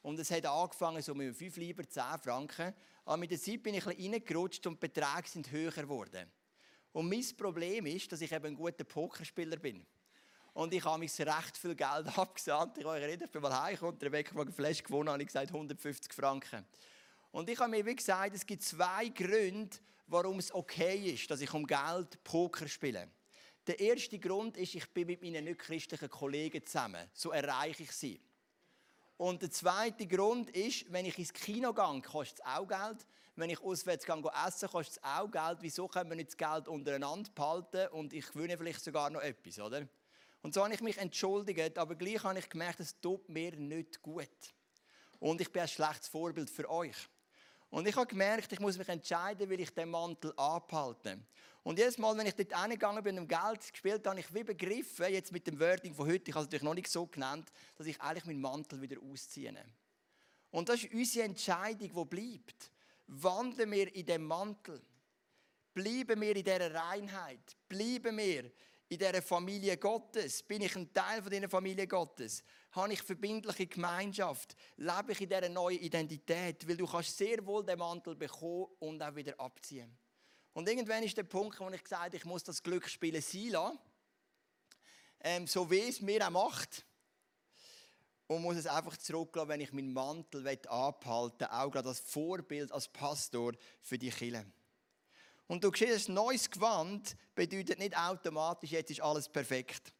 Und 0.02 0.18
es 0.18 0.30
hat 0.30 0.44
angefangen 0.44 1.00
so 1.00 1.14
mit 1.14 1.34
5 1.34 1.56
lieber 1.56 1.88
10 1.88 2.02
Franken. 2.22 2.74
Aber 3.06 3.16
mit 3.16 3.30
der 3.30 3.40
Zeit 3.40 3.62
bin 3.62 3.74
ich 3.74 3.86
ein 3.86 3.96
bisschen 3.96 4.12
reingerutscht 4.12 4.66
und 4.66 4.74
die 4.74 4.88
Beträge 4.88 5.28
sind 5.28 5.50
höher 5.50 5.70
geworden. 5.70 6.30
Und 6.92 7.08
mein 7.08 7.24
Problem 7.36 7.86
ist, 7.86 8.12
dass 8.12 8.20
ich 8.20 8.32
eben 8.32 8.46
ein 8.46 8.54
guter 8.54 8.84
Pokerspieler 8.84 9.56
bin. 9.56 9.86
Und 10.52 10.74
ich 10.74 10.84
habe 10.84 10.98
mich 10.98 11.18
recht 11.18 11.56
viel 11.56 11.74
Geld 11.74 12.06
abgesandt. 12.18 12.76
Ich 12.78 12.84
habe 12.84 13.00
ich 13.00 13.30
bin 13.30 13.42
mal 13.42 13.62
heimgekommen, 13.62 13.98
der 13.98 14.12
Weg 14.12 14.34
eine 14.34 14.52
Flash 14.52 14.82
gewonnen, 14.82 15.08
habe 15.08 15.22
ich 15.22 15.28
gesagt 15.28 15.48
150 15.48 16.12
Franken. 16.12 16.66
Und 17.30 17.50
ich 17.50 17.58
habe 17.58 17.70
mir 17.70 17.84
wie 17.84 17.96
gesagt, 17.96 18.34
es 18.34 18.46
gibt 18.46 18.62
zwei 18.62 19.08
Gründe, 19.08 19.76
warum 20.06 20.38
es 20.38 20.54
okay 20.54 21.12
ist, 21.12 21.30
dass 21.30 21.40
ich 21.40 21.52
um 21.52 21.66
Geld 21.66 22.22
Poker 22.24 22.66
spiele. 22.66 23.08
Der 23.66 23.78
erste 23.78 24.18
Grund 24.18 24.56
ist, 24.56 24.74
ich 24.74 24.88
bin 24.90 25.06
mit 25.06 25.22
meinen 25.22 25.44
nicht-christlichen 25.44 26.08
Kollegen 26.08 26.64
zusammen. 26.64 27.06
So 27.12 27.32
erreiche 27.32 27.82
ich 27.82 27.92
sie. 27.92 28.20
Und 29.18 29.42
der 29.42 29.50
zweite 29.50 30.06
Grund 30.06 30.48
ist, 30.50 30.90
wenn 30.90 31.04
ich 31.04 31.18
ins 31.18 31.32
Kino 31.32 31.74
gehe, 31.74 32.02
kostet 32.02 32.38
es 32.38 32.46
auch 32.46 32.66
Geld. 32.66 33.06
Wenn 33.36 33.50
ich 33.50 33.60
auswärts 33.60 34.06
gehe, 34.06 34.22
essen, 34.46 34.68
kostet 34.68 34.96
es 34.96 35.04
auch 35.04 35.30
Geld. 35.30 35.58
Wieso 35.60 35.86
können 35.86 36.08
wir 36.08 36.16
nicht 36.16 36.30
das 36.30 36.36
Geld 36.36 36.66
untereinander 36.66 37.30
behalten 37.34 37.88
und 37.88 38.12
ich 38.12 38.26
gewinne 38.32 38.56
vielleicht 38.56 38.82
sogar 38.82 39.10
noch 39.10 39.20
etwas, 39.20 39.58
oder? 39.58 39.86
Und 40.40 40.54
so 40.54 40.64
habe 40.64 40.72
ich 40.72 40.80
mich 40.80 40.96
entschuldigt, 40.98 41.76
aber 41.78 41.94
gleich 41.96 42.22
habe 42.22 42.38
ich 42.38 42.48
gemerkt, 42.48 42.80
es 42.80 42.98
tut 43.00 43.28
mir 43.28 43.54
nicht 43.56 44.00
gut. 44.00 44.28
Und 45.18 45.40
ich 45.40 45.52
bin 45.52 45.62
ein 45.62 45.68
schlechtes 45.68 46.08
Vorbild 46.08 46.48
für 46.48 46.70
euch. 46.70 46.96
Und 47.70 47.86
ich 47.86 47.96
habe 47.96 48.06
gemerkt, 48.06 48.50
ich 48.52 48.60
muss 48.60 48.78
mich 48.78 48.88
entscheiden, 48.88 49.48
will 49.48 49.60
ich 49.60 49.70
den 49.70 49.90
Mantel 49.90 50.32
abhalten. 50.36 51.26
Und 51.62 51.78
jedes 51.78 51.98
Mal, 51.98 52.16
wenn 52.16 52.26
ich 52.26 52.34
dort 52.34 52.58
hingegangen 52.58 53.02
bin 53.02 53.18
und 53.18 53.28
Geld 53.28 53.70
gespielt 53.70 54.06
habe, 54.06 54.10
habe 54.10 54.20
ich 54.20 54.34
wie 54.34 54.44
begriffen, 54.44 55.12
jetzt 55.12 55.32
mit 55.32 55.46
dem 55.46 55.60
Wording 55.60 55.94
von 55.94 56.08
heute, 56.08 56.30
ich 56.30 56.34
habe 56.34 56.44
es 56.44 56.46
natürlich 56.46 56.62
noch 56.62 56.74
nicht 56.74 56.88
so 56.88 57.06
genannt, 57.06 57.50
dass 57.76 57.86
ich 57.86 58.00
eigentlich 58.00 58.24
meinen 58.24 58.40
Mantel 58.40 58.80
wieder 58.80 58.96
ausziehe. 59.02 59.54
Und 60.50 60.68
das 60.68 60.82
ist 60.82 60.94
unsere 60.94 61.26
Entscheidung, 61.26 61.90
die 61.94 62.16
bleibt. 62.16 62.70
Wandeln 63.06 63.70
wir 63.70 63.94
in 63.94 64.06
dem 64.06 64.24
Mantel? 64.24 64.80
Bleiben 65.74 66.20
wir 66.20 66.34
in 66.34 66.44
dieser 66.44 66.74
Reinheit? 66.74 67.56
Bleiben 67.68 68.16
wir 68.16 68.50
in 68.88 68.98
dieser 68.98 69.22
Familie 69.22 69.76
Gottes? 69.76 70.42
Bin 70.42 70.62
ich 70.62 70.74
ein 70.74 70.92
Teil 70.92 71.22
von 71.22 71.30
dieser 71.30 71.48
Familie 71.48 71.86
Gottes? 71.86 72.42
Habe 72.72 72.92
ich 72.92 73.02
verbindliche 73.02 73.66
Gemeinschaft? 73.66 74.56
Lebe 74.76 75.12
ich 75.12 75.20
in 75.20 75.28
dieser 75.28 75.48
neuen 75.48 75.78
Identität? 75.78 76.66
Weil 76.66 76.76
du 76.76 76.86
kannst 76.86 77.16
sehr 77.16 77.44
wohl 77.46 77.64
den 77.64 77.78
Mantel 77.78 78.14
bekommen 78.14 78.66
und 78.78 79.02
auch 79.02 79.14
wieder 79.14 79.38
abziehen. 79.38 79.96
Und 80.54 80.68
irgendwann 80.68 81.02
ist 81.02 81.16
der 81.16 81.24
Punkt, 81.24 81.60
wo 81.60 81.68
ich 81.70 81.84
gesagt 81.84 82.04
habe, 82.04 82.16
ich 82.16 82.24
muss 82.24 82.42
das 82.42 82.62
Glücksspiel 82.62 83.20
sein 83.20 83.48
lassen. 83.50 83.78
Ähm, 85.20 85.46
so 85.46 85.70
wie 85.70 85.88
es 85.88 86.00
mir 86.00 86.26
auch 86.26 86.30
macht. 86.30 86.84
Und 88.26 88.42
muss 88.42 88.56
es 88.56 88.66
einfach 88.66 88.96
zurücklassen, 88.96 89.48
wenn 89.48 89.60
ich 89.60 89.72
meinen 89.72 89.92
Mantel 89.92 90.46
abhalten 90.68 91.40
will, 91.40 91.46
auch 91.46 91.70
gerade 91.70 91.88
als 91.88 92.00
Vorbild, 92.00 92.72
als 92.72 92.88
Pastor 92.88 93.54
für 93.80 93.98
die 93.98 94.10
Kirche. 94.10 94.44
Und 95.48 95.64
du 95.64 95.72
siehst, 95.74 96.10
neues 96.10 96.50
Gewand 96.50 97.16
bedeutet 97.34 97.78
nicht 97.78 97.96
automatisch, 97.96 98.70
jetzt 98.70 98.90
ist 98.90 99.00
alles 99.00 99.28
perfekt. 99.28 99.92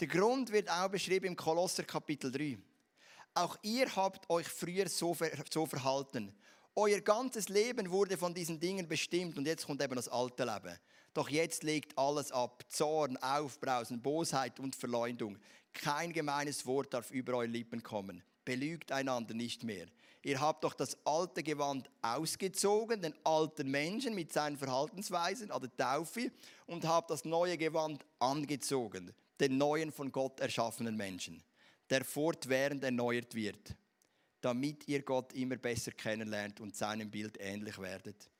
Der 0.00 0.08
Grund 0.08 0.52
wird 0.52 0.68
auch 0.68 0.88
beschrieben 0.88 1.26
im 1.26 1.36
Kolosser 1.36 1.84
Kapitel 1.84 2.30
3. 2.30 2.58
Auch 3.34 3.56
ihr 3.62 3.94
habt 3.94 4.28
euch 4.28 4.48
früher 4.48 4.88
so, 4.88 5.14
verhalten. 5.14 6.34
Euer 6.74 7.00
ganzes 7.00 7.48
Leben 7.48 7.90
wurde 7.90 8.18
von 8.18 8.34
diesen 8.34 8.58
Dingen 8.58 8.88
bestimmt 8.88 9.38
und 9.38 9.46
jetzt 9.46 9.66
kommt 9.66 9.80
eben 9.80 9.94
das 9.94 10.08
alte 10.08 10.44
Leben. 10.44 10.76
Doch 11.14 11.30
jetzt 11.30 11.62
legt 11.62 11.96
alles 11.96 12.32
ab. 12.32 12.64
Zorn, 12.68 13.16
Aufbrausen, 13.18 14.02
Bosheit 14.02 14.58
und 14.58 14.74
Verleumdung. 14.74 15.38
Kein 15.72 16.12
gemeines 16.12 16.66
Wort 16.66 16.92
darf 16.92 17.10
über 17.10 17.34
eure 17.34 17.46
Lippen 17.46 17.82
kommen. 17.82 18.22
Belügt 18.44 18.90
einander 18.92 19.34
nicht 19.34 19.62
mehr. 19.62 19.86
Ihr 20.26 20.40
habt 20.40 20.64
doch 20.64 20.74
das 20.74 20.98
alte 21.04 21.42
Gewand 21.42 21.88
ausgezogen, 22.02 23.00
den 23.00 23.14
alten 23.22 23.70
Menschen 23.70 24.14
mit 24.14 24.32
seinen 24.32 24.56
Verhaltensweisen 24.56 25.52
an 25.52 25.60
der 25.62 25.76
Taufe, 25.76 26.32
und 26.66 26.84
habt 26.84 27.10
das 27.10 27.24
neue 27.24 27.56
Gewand 27.56 28.04
angezogen, 28.18 29.14
den 29.38 29.56
neuen 29.56 29.92
von 29.92 30.10
Gott 30.10 30.40
erschaffenen 30.40 30.96
Menschen, 30.96 31.42
der 31.90 32.04
fortwährend 32.04 32.82
erneuert 32.82 33.34
wird 33.34 33.76
damit 34.46 34.86
ihr 34.86 35.02
Gott 35.02 35.32
immer 35.32 35.56
besser 35.56 35.90
kennenlernt 35.90 36.60
und 36.60 36.76
seinem 36.76 37.10
Bild 37.10 37.36
ähnlich 37.40 37.78
werdet. 37.80 38.30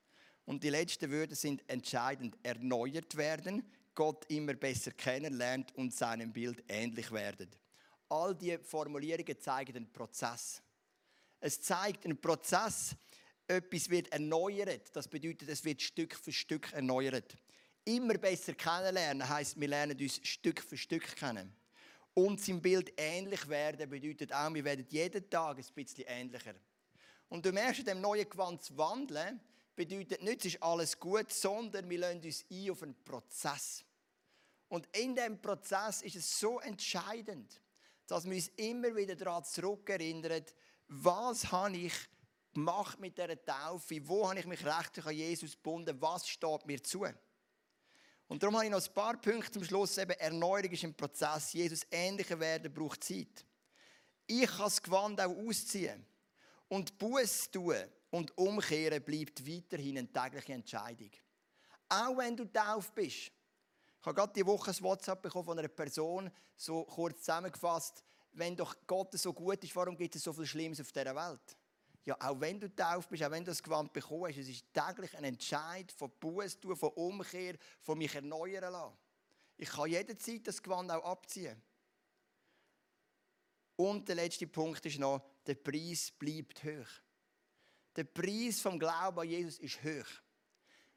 Und 0.45 0.63
die 0.63 0.69
letzten 0.69 1.11
Wörter 1.11 1.35
sind 1.35 1.69
entscheidend. 1.69 2.37
Erneuert 2.43 3.17
werden, 3.17 3.61
Gott 3.93 4.23
immer 4.29 4.53
besser 4.53 4.91
kennenlernt 4.91 5.75
und 5.75 5.93
seinem 5.93 6.31
Bild 6.31 6.63
ähnlich 6.69 7.11
werdet. 7.11 7.59
All 8.07 8.33
diese 8.33 8.59
Formulierungen 8.59 9.37
zeigen 9.41 9.75
einen 9.75 9.91
Prozess. 9.91 10.61
Es 11.39 11.61
zeigt 11.61 12.05
einen 12.05 12.19
Prozess, 12.19 12.95
etwas 13.47 13.89
wird 13.89 14.11
erneuert. 14.11 14.95
Das 14.95 15.07
bedeutet, 15.07 15.49
es 15.49 15.63
wird 15.63 15.81
Stück 15.81 16.15
für 16.15 16.31
Stück 16.31 16.71
erneuert. 16.73 17.37
Immer 17.85 18.17
besser 18.17 18.53
kennenlernen 18.53 19.27
heißt, 19.27 19.59
wir 19.59 19.67
lernen 19.67 19.97
uns 19.97 20.19
Stück 20.27 20.61
für 20.61 20.77
Stück 20.77 21.15
kennen. 21.15 21.55
Und 22.13 22.41
sein 22.41 22.61
Bild 22.61 22.91
ähnlich 22.97 23.47
werden 23.47 23.89
bedeutet 23.89 24.33
auch, 24.33 24.53
wir 24.53 24.63
werden 24.63 24.85
jeden 24.89 25.29
Tag 25.29 25.57
ein 25.57 25.65
bisschen 25.75 26.05
ähnlicher. 26.07 26.55
Und 27.29 27.45
du 27.45 27.51
merkst, 27.51 27.79
in 27.81 27.85
dem 27.85 28.01
neuen 28.01 28.27
Gewand 28.27 28.63
zu 28.63 28.77
wandeln, 28.77 29.39
bedeutet 29.75 30.23
nicht, 30.23 30.45
es 30.45 30.55
ist 30.55 30.63
alles 30.63 30.99
gut, 30.99 31.31
sondern 31.31 31.89
wir 31.89 31.99
lassen 31.99 32.21
uns 32.23 32.45
ein 32.51 32.71
auf 32.71 32.83
einen 32.83 33.03
Prozess. 33.03 33.85
Und 34.67 34.87
in 34.97 35.15
diesem 35.15 35.39
Prozess 35.39 36.01
ist 36.01 36.15
es 36.15 36.39
so 36.39 36.59
entscheidend, 36.59 37.61
dass 38.07 38.25
wir 38.25 38.35
uns 38.35 38.49
immer 38.55 38.95
wieder 38.95 39.15
daran 39.15 39.43
zurückerinnern, 39.43 40.43
was 40.87 41.51
habe 41.51 41.77
ich 41.77 41.93
gemacht 42.53 42.99
mit 42.99 43.17
dieser 43.17 43.43
Taufe, 43.43 44.07
wo 44.07 44.27
habe 44.27 44.39
ich 44.39 44.45
mich 44.45 44.65
rechtlich 44.65 45.05
an 45.05 45.13
Jesus 45.13 45.51
gebunden, 45.51 46.01
was 46.01 46.27
steht 46.27 46.65
mir 46.65 46.81
zu. 46.81 47.05
Und 48.27 48.43
darum 48.43 48.55
habe 48.55 48.65
ich 48.65 48.71
noch 48.71 48.85
ein 48.85 48.93
paar 48.93 49.15
Punkte 49.17 49.51
zum 49.51 49.63
Schluss. 49.63 49.97
Eben, 49.97 50.11
Erneuerung 50.11 50.71
ist 50.71 50.83
ein 50.83 50.93
Prozess. 50.93 51.53
Jesus 51.53 51.81
ähnlicher 51.89 52.39
werden 52.39 52.73
braucht 52.73 53.03
Zeit. 53.03 53.45
Ich 54.25 54.47
kann 54.47 54.65
das 54.65 54.81
Gewand 54.81 55.21
auch 55.21 55.35
ausziehen. 55.37 56.05
Und 56.67 56.97
Buß 56.97 57.51
tun 57.51 57.75
und 58.09 58.37
umkehren 58.37 59.03
bleibt 59.03 59.47
weiterhin 59.47 59.99
eine 59.99 60.11
tägliche 60.11 60.53
Entscheidung. 60.53 61.11
Auch 61.87 62.17
wenn 62.17 62.35
du 62.35 62.45
tauf 62.45 62.91
bist. 62.91 63.31
Ich 63.99 64.05
habe 64.05 64.15
gerade 64.15 64.33
diese 64.33 64.45
Woche 64.45 64.71
ein 64.71 64.81
WhatsApp 64.81 65.21
bekommen 65.21 65.45
von 65.45 65.59
einer 65.59 65.67
Person, 65.69 66.29
so 66.55 66.83
kurz 66.83 67.19
zusammengefasst, 67.19 68.03
wenn 68.37 68.55
doch 68.55 68.75
Gott 68.85 69.13
so 69.17 69.33
gut 69.33 69.63
ist, 69.63 69.75
warum 69.75 69.97
gibt 69.97 70.15
es 70.15 70.23
so 70.23 70.33
viel 70.33 70.45
Schlimmes 70.45 70.79
auf 70.79 70.91
dieser 70.91 71.15
Welt? 71.15 71.57
ja, 72.07 72.15
auch 72.21 72.39
wenn 72.39 72.57
du 72.57 72.73
tauft 72.73 73.09
bist, 73.09 73.21
auch 73.21 73.31
wenn 73.31 73.43
du 73.43 73.51
das 73.51 73.61
Gewand 73.61 73.91
bekommst, 73.91 74.37
es 74.37 74.47
ist 74.47 74.63
täglich 74.73 75.13
ein 75.17 75.25
Entscheid 75.25 75.91
von 75.91 76.09
Buß 76.09 76.57
tun, 76.57 76.73
von 76.77 76.89
Umkehr, 76.91 77.55
von 77.81 77.97
mich 77.97 78.15
erneuern 78.15 78.71
lassen. 78.71 78.97
Ich 79.57 79.69
kann 79.69 79.89
jederzeit 79.89 80.47
das 80.47 80.63
Gewand 80.63 80.89
auch 80.89 81.03
abziehen. 81.03 81.61
Und 83.75 84.07
der 84.07 84.15
letzte 84.15 84.47
Punkt 84.47 84.85
ist 84.85 84.99
noch, 84.99 85.21
der 85.45 85.55
Preis 85.55 86.09
bleibt 86.11 86.63
hoch. 86.63 86.87
Der 87.93 88.05
Preis 88.05 88.61
vom 88.61 88.79
Glauben 88.79 89.19
an 89.19 89.27
Jesus 89.27 89.59
ist 89.59 89.83
hoch. 89.83 90.07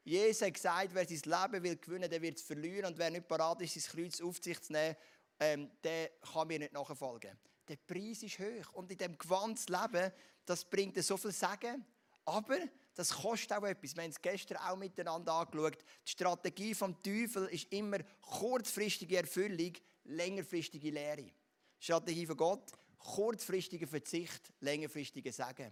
Jesus 0.05 0.43
hat 0.43 0.53
gesagt, 0.53 0.93
wer 0.93 1.05
sein 1.05 1.51
Leben 1.51 1.63
will 1.63 1.75
gewinnen, 1.75 2.09
der 2.09 2.21
wird 2.21 2.37
es 2.37 2.43
verlieren. 2.43 2.85
Und 2.85 2.97
wer 2.97 3.09
nicht 3.09 3.27
bereit 3.27 3.59
ist, 3.59 3.73
sein 3.73 3.83
Kreuz 3.91 4.21
auf 4.21 4.41
sich 4.41 4.61
zu 4.61 4.71
nehmen, 4.71 4.95
ähm, 5.41 5.71
der 5.83 6.09
kann 6.31 6.47
mir 6.47 6.59
nicht 6.59 6.71
nachfolgen. 6.71 7.37
Der 7.67 7.75
Preis 7.75 8.21
ist 8.21 8.37
hoch. 8.39 8.73
Und 8.73 8.91
in 8.91 8.97
dem 8.97 9.17
Gewand 9.17 9.67
leben, 9.67 10.11
das 10.45 10.63
bringt 10.63 11.03
so 11.03 11.17
viel 11.17 11.31
Sagen, 11.31 11.83
aber 12.25 12.59
das 12.93 13.09
kostet 13.09 13.53
auch 13.53 13.63
etwas. 13.63 13.95
Wir 13.95 14.03
haben 14.03 14.11
es 14.11 14.21
gestern 14.21 14.57
auch 14.57 14.77
miteinander 14.77 15.33
angeschaut. 15.33 15.77
Die 16.05 16.11
Strategie 16.11 16.75
vom 16.75 17.01
Teufel 17.01 17.47
ist 17.47 17.71
immer 17.73 17.97
kurzfristige 18.21 19.17
Erfüllung, 19.17 19.73
längerfristige 20.03 20.91
Lehre. 20.91 21.23
Die 21.23 21.33
Strategie 21.79 22.27
von 22.27 22.37
Gott, 22.37 22.71
kurzfristiger 22.99 23.87
Verzicht, 23.87 24.53
längerfristige 24.59 25.31
Sagen. 25.31 25.71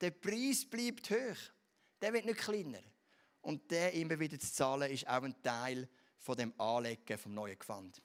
Der 0.00 0.12
Preis 0.12 0.64
bleibt 0.64 1.10
hoch. 1.10 1.52
Der 2.00 2.12
wird 2.14 2.24
nicht 2.24 2.38
kleiner. 2.38 2.80
Und 3.42 3.70
der 3.70 3.92
immer 3.92 4.18
wieder 4.18 4.38
zu 4.38 4.50
zahlen, 4.50 4.90
ist 4.90 5.06
auch 5.06 5.22
ein 5.22 5.40
Teil 5.42 5.88
von 6.16 6.36
dem 6.36 6.58
Anlegen 6.58 7.18
vom 7.18 7.34
neuen 7.34 7.58
Gewand. 7.58 8.00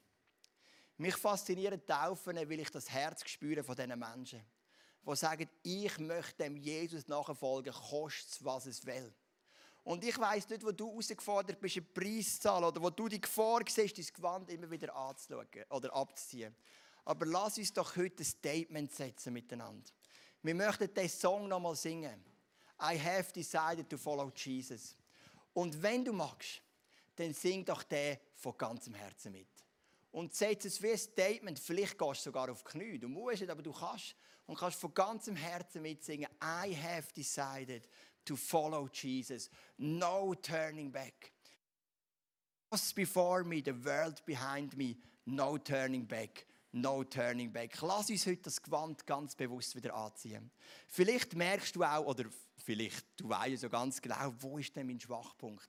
Mich 0.98 1.16
faszinieren 1.16 1.86
Taufen, 1.86 2.36
weil 2.36 2.60
ich 2.60 2.72
das 2.72 2.90
Herz 2.90 3.28
spüre 3.30 3.64
von 3.64 3.76
diesen 3.76 4.00
Menschen. 4.00 4.43
die 5.06 5.16
sagen, 5.16 5.50
ich 5.64 5.98
möchte 6.00 6.43
dem 6.43 6.58
Jesus 6.58 7.08
nachfolgen, 7.08 7.74
kostet 7.74 8.32
es, 8.32 8.43
was 8.43 8.66
es 8.66 8.86
will. 8.86 9.14
Und 9.84 10.04
ich 10.04 10.18
weiss 10.20 10.50
nicht, 10.50 10.66
wo 10.66 10.72
du 10.72 10.89
herausgefordert 10.89 11.62
bist, 11.62 11.78
einen 11.78 11.93
Preis 11.93 12.34
zu 12.36 12.41
zahlen 12.41 12.66
oder 12.66 12.82
wo 12.82 12.89
du 12.89 13.08
die 13.08 13.22
Gefahr 13.22 13.62
siehst, 13.68 13.98
dein 13.98 14.06
Gewand 14.14 14.50
immer 14.50 14.70
wieder 14.70 14.93
anzuschauen 14.93 15.48
oder 15.70 15.95
abzuziehen. 15.95 16.54
Aber 17.06 17.26
lass 17.26 17.58
uns 17.58 17.72
doch 17.72 17.95
heute 17.95 18.22
ein 18.22 18.26
Statement 18.26 18.93
setzen 18.93 19.32
miteinander. 19.32 19.89
Wir 20.41 20.56
möchten 20.56 20.93
diesen 20.93 21.20
Song 21.20 21.48
nochmal 21.48 21.76
singen. 21.76 22.22
I 22.82 23.00
have 23.00 23.32
decided 23.32 23.89
to 23.89 23.98
follow 23.98 24.30
Jesus. 24.36 24.95
Und 25.54 25.82
wenn 25.82 26.04
du 26.04 26.12
magst, 26.12 26.62
dann 27.16 27.34
sing 27.34 27.64
doch 27.64 27.84
den 27.84 28.18
von 28.36 28.58
ganzem 28.58 28.93
Herzen 28.93 29.32
mit. 29.32 29.48
Und 30.12 30.34
setz 30.34 30.66
es 30.66 30.82
wie 30.82 30.91
ein 30.91 30.97
Statement. 30.97 31.60
Vielleicht 31.60 31.97
gehst 31.97 32.22
du 32.22 32.30
sogar 32.30 32.49
auf 32.49 32.64
die 32.64 32.72
Knie. 32.72 32.99
Du 32.99 33.08
musst 33.08 33.41
nicht, 33.41 33.49
aber 33.49 33.62
du 33.62 33.72
kannst. 33.72 34.16
Und 34.45 34.58
kannst 34.58 34.80
von 34.80 34.93
ganzem 34.93 35.36
Herzen 35.36 35.82
mitsingen. 35.82 36.30
I 36.41 36.76
have 36.76 37.12
decided 37.14 37.88
to 38.26 38.36
follow 38.36 38.88
Jesus. 38.91 39.49
No 39.78 40.34
turning 40.36 40.91
back. 40.91 41.34
What's 42.70 42.93
before 42.93 43.43
me, 43.43 43.62
the 43.64 43.74
world 43.86 44.26
behind 44.26 44.76
me. 44.76 44.97
No 45.26 45.58
turning 45.58 46.05
back. 46.05 46.45
No 46.72 47.03
turning 47.03 47.51
back. 47.51 47.82
Lass 47.82 48.10
uns 48.10 48.26
heute 48.26 48.43
das 48.43 48.62
Gewand 48.62 49.05
ganz 49.05 49.36
bewusst 49.36 49.76
wieder 49.76 49.95
anziehen. 49.95 50.51
Vielleicht 50.88 51.34
merkst 51.36 51.76
du 51.76 51.84
auch, 51.84 52.05
oder 52.05 52.26
vielleicht 52.58 53.05
du 53.18 53.30
weißt 53.30 53.62
so 53.62 53.70
ganz 53.70 54.01
genau, 54.01 54.34
wo 54.39 54.58
ist 54.58 54.76
denn 54.76 54.88
mein 54.88 54.99
Schwachpunkt? 54.99 55.68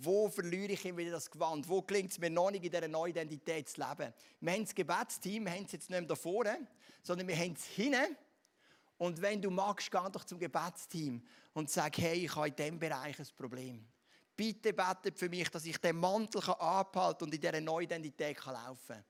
Wo 0.00 0.28
verliere 0.28 0.72
ich 0.72 0.84
immer 0.84 0.98
wieder 0.98 1.10
das 1.10 1.28
Gewand? 1.28 1.68
Wo 1.68 1.82
gelingt 1.82 2.12
es 2.12 2.20
mir 2.20 2.30
noch 2.30 2.52
nicht, 2.52 2.64
in 2.64 2.70
dieser 2.70 2.86
neuen 2.86 3.10
Identität 3.10 3.68
zu 3.68 3.80
leben? 3.80 4.14
Wir 4.40 4.52
haben 4.52 4.62
das 4.62 4.72
Gebetsteam, 4.72 5.44
wir 5.44 5.52
haben 5.52 5.64
es 5.64 5.72
jetzt 5.72 5.90
nicht 5.90 5.98
mehr 5.98 6.08
da 6.08 6.14
vorne, 6.14 6.68
sondern 7.02 7.26
wir 7.26 7.36
haben 7.36 7.54
es 7.54 7.64
hinten. 7.64 8.16
Und 8.96 9.20
wenn 9.20 9.42
du 9.42 9.50
magst, 9.50 9.90
geh 9.90 9.98
doch 10.12 10.22
zum 10.22 10.38
Gebetsteam 10.38 11.20
und 11.52 11.68
sag, 11.68 11.98
hey, 11.98 12.26
ich 12.26 12.36
habe 12.36 12.46
in 12.46 12.54
diesem 12.54 12.78
Bereich 12.78 13.18
ein 13.18 13.26
Problem. 13.36 13.84
Bitte 14.36 14.72
betet 14.72 15.18
für 15.18 15.28
mich, 15.28 15.48
dass 15.48 15.64
ich 15.64 15.78
den 15.78 15.96
Mantel 15.96 16.42
abhalten 16.48 17.26
und 17.26 17.34
in 17.34 17.40
dieser 17.40 17.60
neuen 17.60 17.86
Identität 17.86 18.38
laufen 18.46 18.94
kann. 18.94 19.04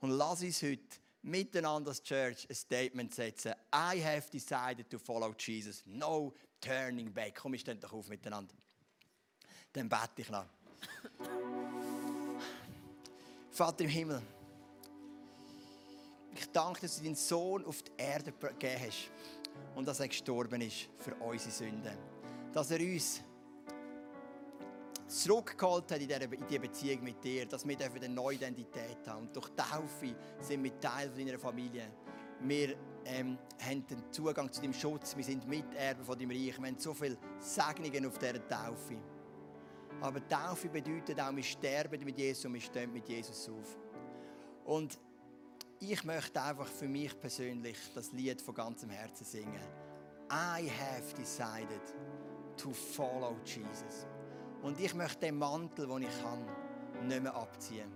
Und 0.00 0.10
lass 0.10 0.42
uns 0.42 0.62
heute 0.62 0.98
miteinander 1.22 1.88
als 1.88 2.02
Church 2.02 2.46
ein 2.50 2.54
Statement 2.54 3.14
setzen. 3.14 3.54
I 3.74 4.04
have 4.04 4.28
decided 4.30 4.90
to 4.90 4.98
follow 4.98 5.34
Jesus. 5.38 5.82
No 5.86 6.34
turning 6.60 7.10
back. 7.10 7.36
Komm, 7.36 7.52
wir 7.52 7.58
stehen 7.58 7.80
doch 7.80 7.94
auf 7.94 8.08
miteinander 8.08 8.54
dann 9.74 9.88
bete 9.88 10.22
ich 10.22 10.30
noch. 10.30 10.46
Vater 13.50 13.84
im 13.84 13.90
Himmel, 13.90 14.22
ich 16.34 16.50
danke, 16.50 16.80
dass 16.82 16.96
du 16.96 17.04
deinen 17.04 17.14
Sohn 17.14 17.64
auf 17.64 17.82
die 17.82 17.92
Erde 17.96 18.32
gegeben 18.32 18.82
hast 18.86 19.10
und 19.76 19.86
dass 19.86 20.00
er 20.00 20.08
gestorben 20.08 20.60
ist 20.60 20.88
für 20.98 21.14
unsere 21.16 21.50
Sünden. 21.50 21.96
Dass 22.52 22.70
er 22.70 22.80
uns 22.80 23.22
zurückgeholt 25.06 25.90
hat 25.92 26.00
in 26.00 26.08
diese 26.48 26.60
Beziehung 26.60 27.04
mit 27.04 27.22
dir, 27.22 27.46
dass 27.46 27.66
wir 27.66 27.76
eine 27.78 28.08
neue 28.08 28.36
Identität 28.36 29.06
haben. 29.06 29.26
Und 29.26 29.36
durch 29.36 29.48
Taufe 29.50 30.16
sind 30.40 30.64
wir 30.64 30.80
Teil 30.80 31.10
deiner 31.10 31.38
Familie. 31.38 31.92
Wir 32.40 32.76
ähm, 33.04 33.38
haben 33.60 33.86
den 33.86 34.12
Zugang 34.12 34.52
zu 34.52 34.60
deinem 34.60 34.72
Schutz, 34.72 35.16
wir 35.16 35.24
sind 35.24 35.46
Miterben 35.46 36.04
von 36.04 36.18
deinem 36.18 36.30
Reich. 36.30 36.58
Wir 36.58 36.66
haben 36.66 36.78
so 36.78 36.92
viele 36.94 37.16
Segnungen 37.38 38.06
auf 38.06 38.18
dieser 38.18 38.46
Taufe. 38.48 39.13
Aber 40.00 40.26
Taufe 40.28 40.68
bedeutet 40.68 41.20
auch, 41.20 41.34
wir 41.34 41.42
sterben 41.42 42.04
mit 42.04 42.18
Jesus 42.18 42.44
und 42.44 42.54
wir 42.54 42.60
stehen 42.60 42.92
mit 42.92 43.08
Jesus 43.08 43.48
auf. 43.48 43.78
Und 44.64 44.98
ich 45.80 46.04
möchte 46.04 46.40
einfach 46.40 46.66
für 46.66 46.88
mich 46.88 47.18
persönlich 47.18 47.76
das 47.94 48.12
Lied 48.12 48.40
von 48.40 48.54
ganzem 48.54 48.90
Herzen 48.90 49.24
singen. 49.24 49.62
I 50.30 50.68
have 50.68 51.14
decided 51.16 51.94
to 52.56 52.72
follow 52.72 53.36
Jesus. 53.44 54.06
Und 54.62 54.80
ich 54.80 54.94
möchte 54.94 55.26
den 55.26 55.38
Mantel, 55.38 55.86
den 55.86 56.02
ich 56.02 56.22
kann, 56.22 56.46
nicht 57.06 57.22
mehr 57.22 57.34
abziehen. 57.34 57.92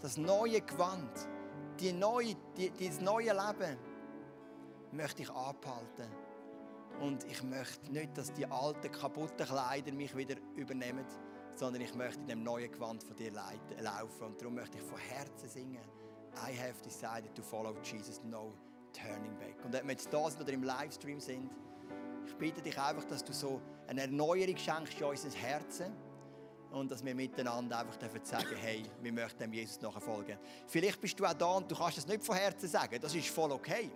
Das 0.00 0.16
neue 0.16 0.60
Gewand, 0.60 1.28
die 1.80 1.92
neue, 1.92 2.34
die, 2.56 2.70
dieses 2.70 3.00
neue 3.00 3.32
Leben, 3.32 3.76
möchte 4.92 5.22
ich 5.22 5.30
abhalten. 5.30 6.08
Und 7.00 7.24
ich 7.24 7.42
möchte 7.42 7.90
nicht, 7.90 8.16
dass 8.16 8.32
die 8.32 8.46
alten, 8.46 8.92
kaputten 8.92 9.46
Kleider 9.46 9.92
mich 9.92 10.14
wieder 10.16 10.36
übernehmen 10.54 11.04
sondern 11.54 11.82
ich 11.82 11.94
möchte 11.94 12.20
in 12.20 12.28
dem 12.28 12.42
neuen 12.42 12.70
Gewand 12.70 13.02
von 13.02 13.16
dir 13.16 13.32
laufen. 13.32 14.26
Und 14.26 14.40
darum 14.40 14.54
möchte 14.54 14.78
ich 14.78 14.84
von 14.84 14.98
Herzen 14.98 15.48
singen. 15.48 15.82
I 16.34 16.56
have 16.56 16.82
decided 16.82 17.34
to 17.34 17.42
follow 17.42 17.74
Jesus, 17.82 18.22
no 18.24 18.54
turning 18.92 19.36
back. 19.38 19.56
Und 19.64 19.74
ob 19.74 19.82
wir 19.82 19.90
jetzt 19.92 20.12
da 20.12 20.30
sind 20.30 20.40
oder 20.40 20.52
im 20.52 20.62
Livestream 20.62 21.20
sind, 21.20 21.50
ich 22.26 22.34
bitte 22.36 22.62
dich 22.62 22.78
einfach, 22.78 23.04
dass 23.04 23.24
du 23.24 23.32
so 23.32 23.60
eine 23.86 24.02
Erneuerung 24.02 24.56
schenkst 24.56 24.98
in 24.98 25.04
unser 25.04 25.30
Herzen 25.30 25.92
und 26.70 26.90
dass 26.90 27.04
wir 27.04 27.14
miteinander 27.14 27.78
einfach 27.78 27.96
dürfen 27.96 28.24
sagen, 28.24 28.56
hey, 28.56 28.82
wir 29.02 29.12
möchten 29.12 29.38
dem 29.40 29.52
Jesus 29.52 29.80
nachfolgen. 29.80 30.38
Vielleicht 30.66 31.00
bist 31.00 31.18
du 31.20 31.26
auch 31.26 31.34
da 31.34 31.52
und 31.56 31.70
du 31.70 31.76
kannst 31.76 31.98
das 31.98 32.06
nicht 32.06 32.24
von 32.24 32.36
Herzen 32.36 32.68
sagen. 32.68 32.98
Das 33.00 33.14
ist 33.14 33.28
voll 33.28 33.52
okay. 33.52 33.90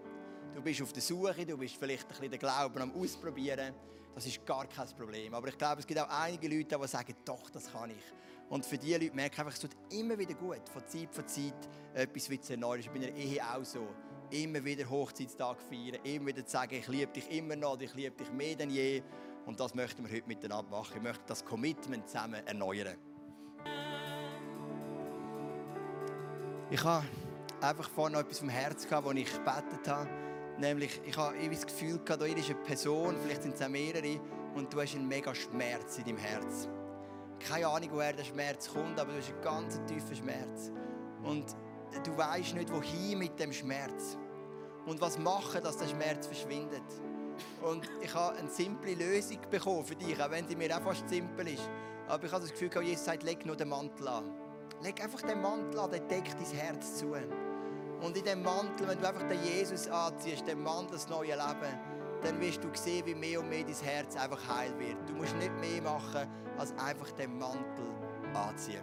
Du 0.55 0.63
bist 0.63 0.83
auf 0.83 0.93
der 0.93 1.03
Suche, 1.03 1.47
du 1.47 1.57
bist 1.57 1.77
vielleicht 1.77 2.05
ein 2.05 2.09
bisschen 2.09 2.31
den 2.31 2.39
Glauben 2.39 2.81
am 2.81 2.95
Ausprobieren. 2.95 3.75
Das 4.17 4.25
ist 4.25 4.47
gar 4.47 4.67
kein 4.67 4.89
Problem. 4.97 5.35
Aber 5.35 5.49
ich 5.49 5.59
glaube, 5.59 5.81
es 5.81 5.87
gibt 5.87 6.01
auch 6.01 6.09
einige 6.09 6.49
Leute, 6.49 6.79
die 6.81 6.89
sagen, 6.89 7.15
doch, 7.23 7.51
das 7.51 7.71
kann 7.71 7.91
ich. 7.91 8.03
Und 8.49 8.65
für 8.65 8.79
diese 8.79 8.97
Leute 8.97 9.15
merke 9.15 9.35
ich 9.35 9.39
einfach, 9.41 9.53
es 9.53 9.61
tut 9.61 9.77
immer 9.91 10.19
wieder 10.19 10.33
gut, 10.33 10.67
von 10.73 10.87
Zeit 10.87 11.13
zu 11.13 11.27
Zeit 11.27 11.69
etwas 11.93 12.31
wieder 12.31 12.43
zu 12.43 12.55
erneuern. 12.55 12.81
Ich 12.81 12.89
bin 12.89 13.03
in 13.03 13.35
der 13.35 13.55
auch 13.55 13.63
so. 13.63 13.87
Immer 14.31 14.65
wieder 14.65 14.89
Hochzeitstag 14.89 15.59
feiern, 15.61 16.01
immer 16.03 16.29
wieder 16.29 16.47
zu 16.47 16.51
sagen, 16.51 16.77
ich 16.77 16.89
liebe 16.89 17.13
dich 17.13 17.31
immer 17.31 17.57
noch, 17.57 17.79
ich 17.79 17.95
liebe 17.95 18.17
dich 18.17 18.33
mehr 18.33 18.57
denn 18.57 18.71
je. 18.71 19.03
Und 19.45 19.61
das 19.61 19.75
möchten 19.75 20.03
wir 20.03 20.17
heute 20.17 20.27
miteinander 20.27 20.71
machen. 20.71 20.97
Ich 20.97 21.03
möchte 21.03 21.23
das 21.27 21.45
Commitment 21.45 22.09
zusammen 22.09 22.45
erneuern. 22.47 22.97
Ich 26.71 26.83
habe 26.83 27.05
einfach 27.61 27.91
vorhin 27.91 28.15
noch 28.15 28.21
etwas 28.21 28.39
vom 28.39 28.49
Herz 28.49 28.89
gehabt, 28.89 29.07
als 29.07 29.19
ich 29.19 29.31
gebetet 29.31 29.87
habe. 29.87 30.09
Nämlich, 30.59 31.01
ich 31.05 31.17
habe 31.17 31.37
das 31.51 31.67
Gefühl 31.67 31.99
gehabt, 31.99 32.23
da 32.23 32.27
ist 32.27 32.51
eine 32.51 32.59
Person, 32.61 33.17
vielleicht 33.23 33.43
sind 33.43 33.61
es 33.61 33.69
mehrere, 33.69 34.19
und 34.55 34.73
du 34.73 34.81
hast 34.81 34.95
einen 34.95 35.07
mega 35.07 35.35
Schmerz 35.35 35.99
in 35.99 36.05
deinem 36.05 36.19
Herz. 36.19 36.69
Keine 37.39 37.69
Ahnung, 37.69 37.91
woher 37.93 38.15
der 38.15 38.25
Schmerz 38.25 38.73
kommt, 38.73 38.99
aber 38.99 39.13
du 39.13 39.19
hast 39.19 39.31
einen 39.31 39.43
ganz 39.43 39.81
tiefen 39.87 40.17
Schmerz. 40.17 40.73
Und 41.23 41.45
du 42.05 42.17
weißt 42.17 42.55
nicht, 42.55 42.73
wohin 42.73 43.19
mit 43.19 43.39
dem 43.39 43.53
Schmerz. 43.53 44.17
Und 44.87 45.01
was 45.01 45.19
machen, 45.19 45.63
dass 45.63 45.77
der 45.77 45.89
Schmerz 45.89 46.27
verschwindet. 46.27 46.83
Und 47.61 47.89
ich 48.01 48.15
habe 48.15 48.39
eine 48.39 48.49
simple 48.49 48.95
Lösung 48.95 49.39
bekommen 49.51 49.85
für 49.85 49.97
dich, 49.97 50.21
auch 50.23 50.31
wenn 50.31 50.49
sie 50.49 50.57
mir 50.57 50.75
auch 50.75 50.83
fast 50.83 51.07
simpel 51.09 51.49
ist. 51.49 51.69
Aber 52.09 52.25
ich 52.25 52.33
habe 52.33 52.43
das 52.43 52.53
Gefühl, 52.53 52.71
Jesus 52.83 53.05
sagt, 53.05 53.25
leg 53.25 53.45
nur 53.45 53.57
den 53.57 53.69
Mantel 53.69 54.09
an. 54.09 54.33
Leg 54.83 55.03
einfach 55.03 55.21
den 55.23 55.43
Mantel 55.43 55.79
an, 55.79 55.91
der 55.91 56.01
deckt 56.01 56.35
dein 56.35 56.59
Herz 56.59 56.97
zu. 56.97 57.15
Und 58.01 58.17
in 58.17 58.25
dem 58.25 58.43
Mantel, 58.43 58.89
wenn 58.89 59.01
du 59.01 59.09
einfach 59.09 59.27
den 59.29 59.43
Jesus 59.43 59.89
anziehst, 59.89 60.47
den 60.47 60.63
Mantel, 60.63 60.93
das 60.93 61.09
neue 61.09 61.35
Leben, 61.35 61.79
dann 62.23 62.41
wirst 62.41 62.63
du 62.63 62.69
sehen, 62.75 63.07
wie 63.07 63.15
mehr 63.15 63.41
und 63.41 63.49
mehr 63.49 63.65
dein 63.65 63.75
Herz 63.75 64.17
einfach 64.17 64.41
heil 64.49 64.79
wird. 64.79 64.97
Du 65.09 65.15
musst 65.15 65.37
nicht 65.37 65.53
mehr 65.61 65.83
machen, 65.83 66.29
als 66.59 66.73
einfach 66.79 67.11
den 67.13 67.39
Mantel 67.39 67.87
anziehen. 68.35 68.83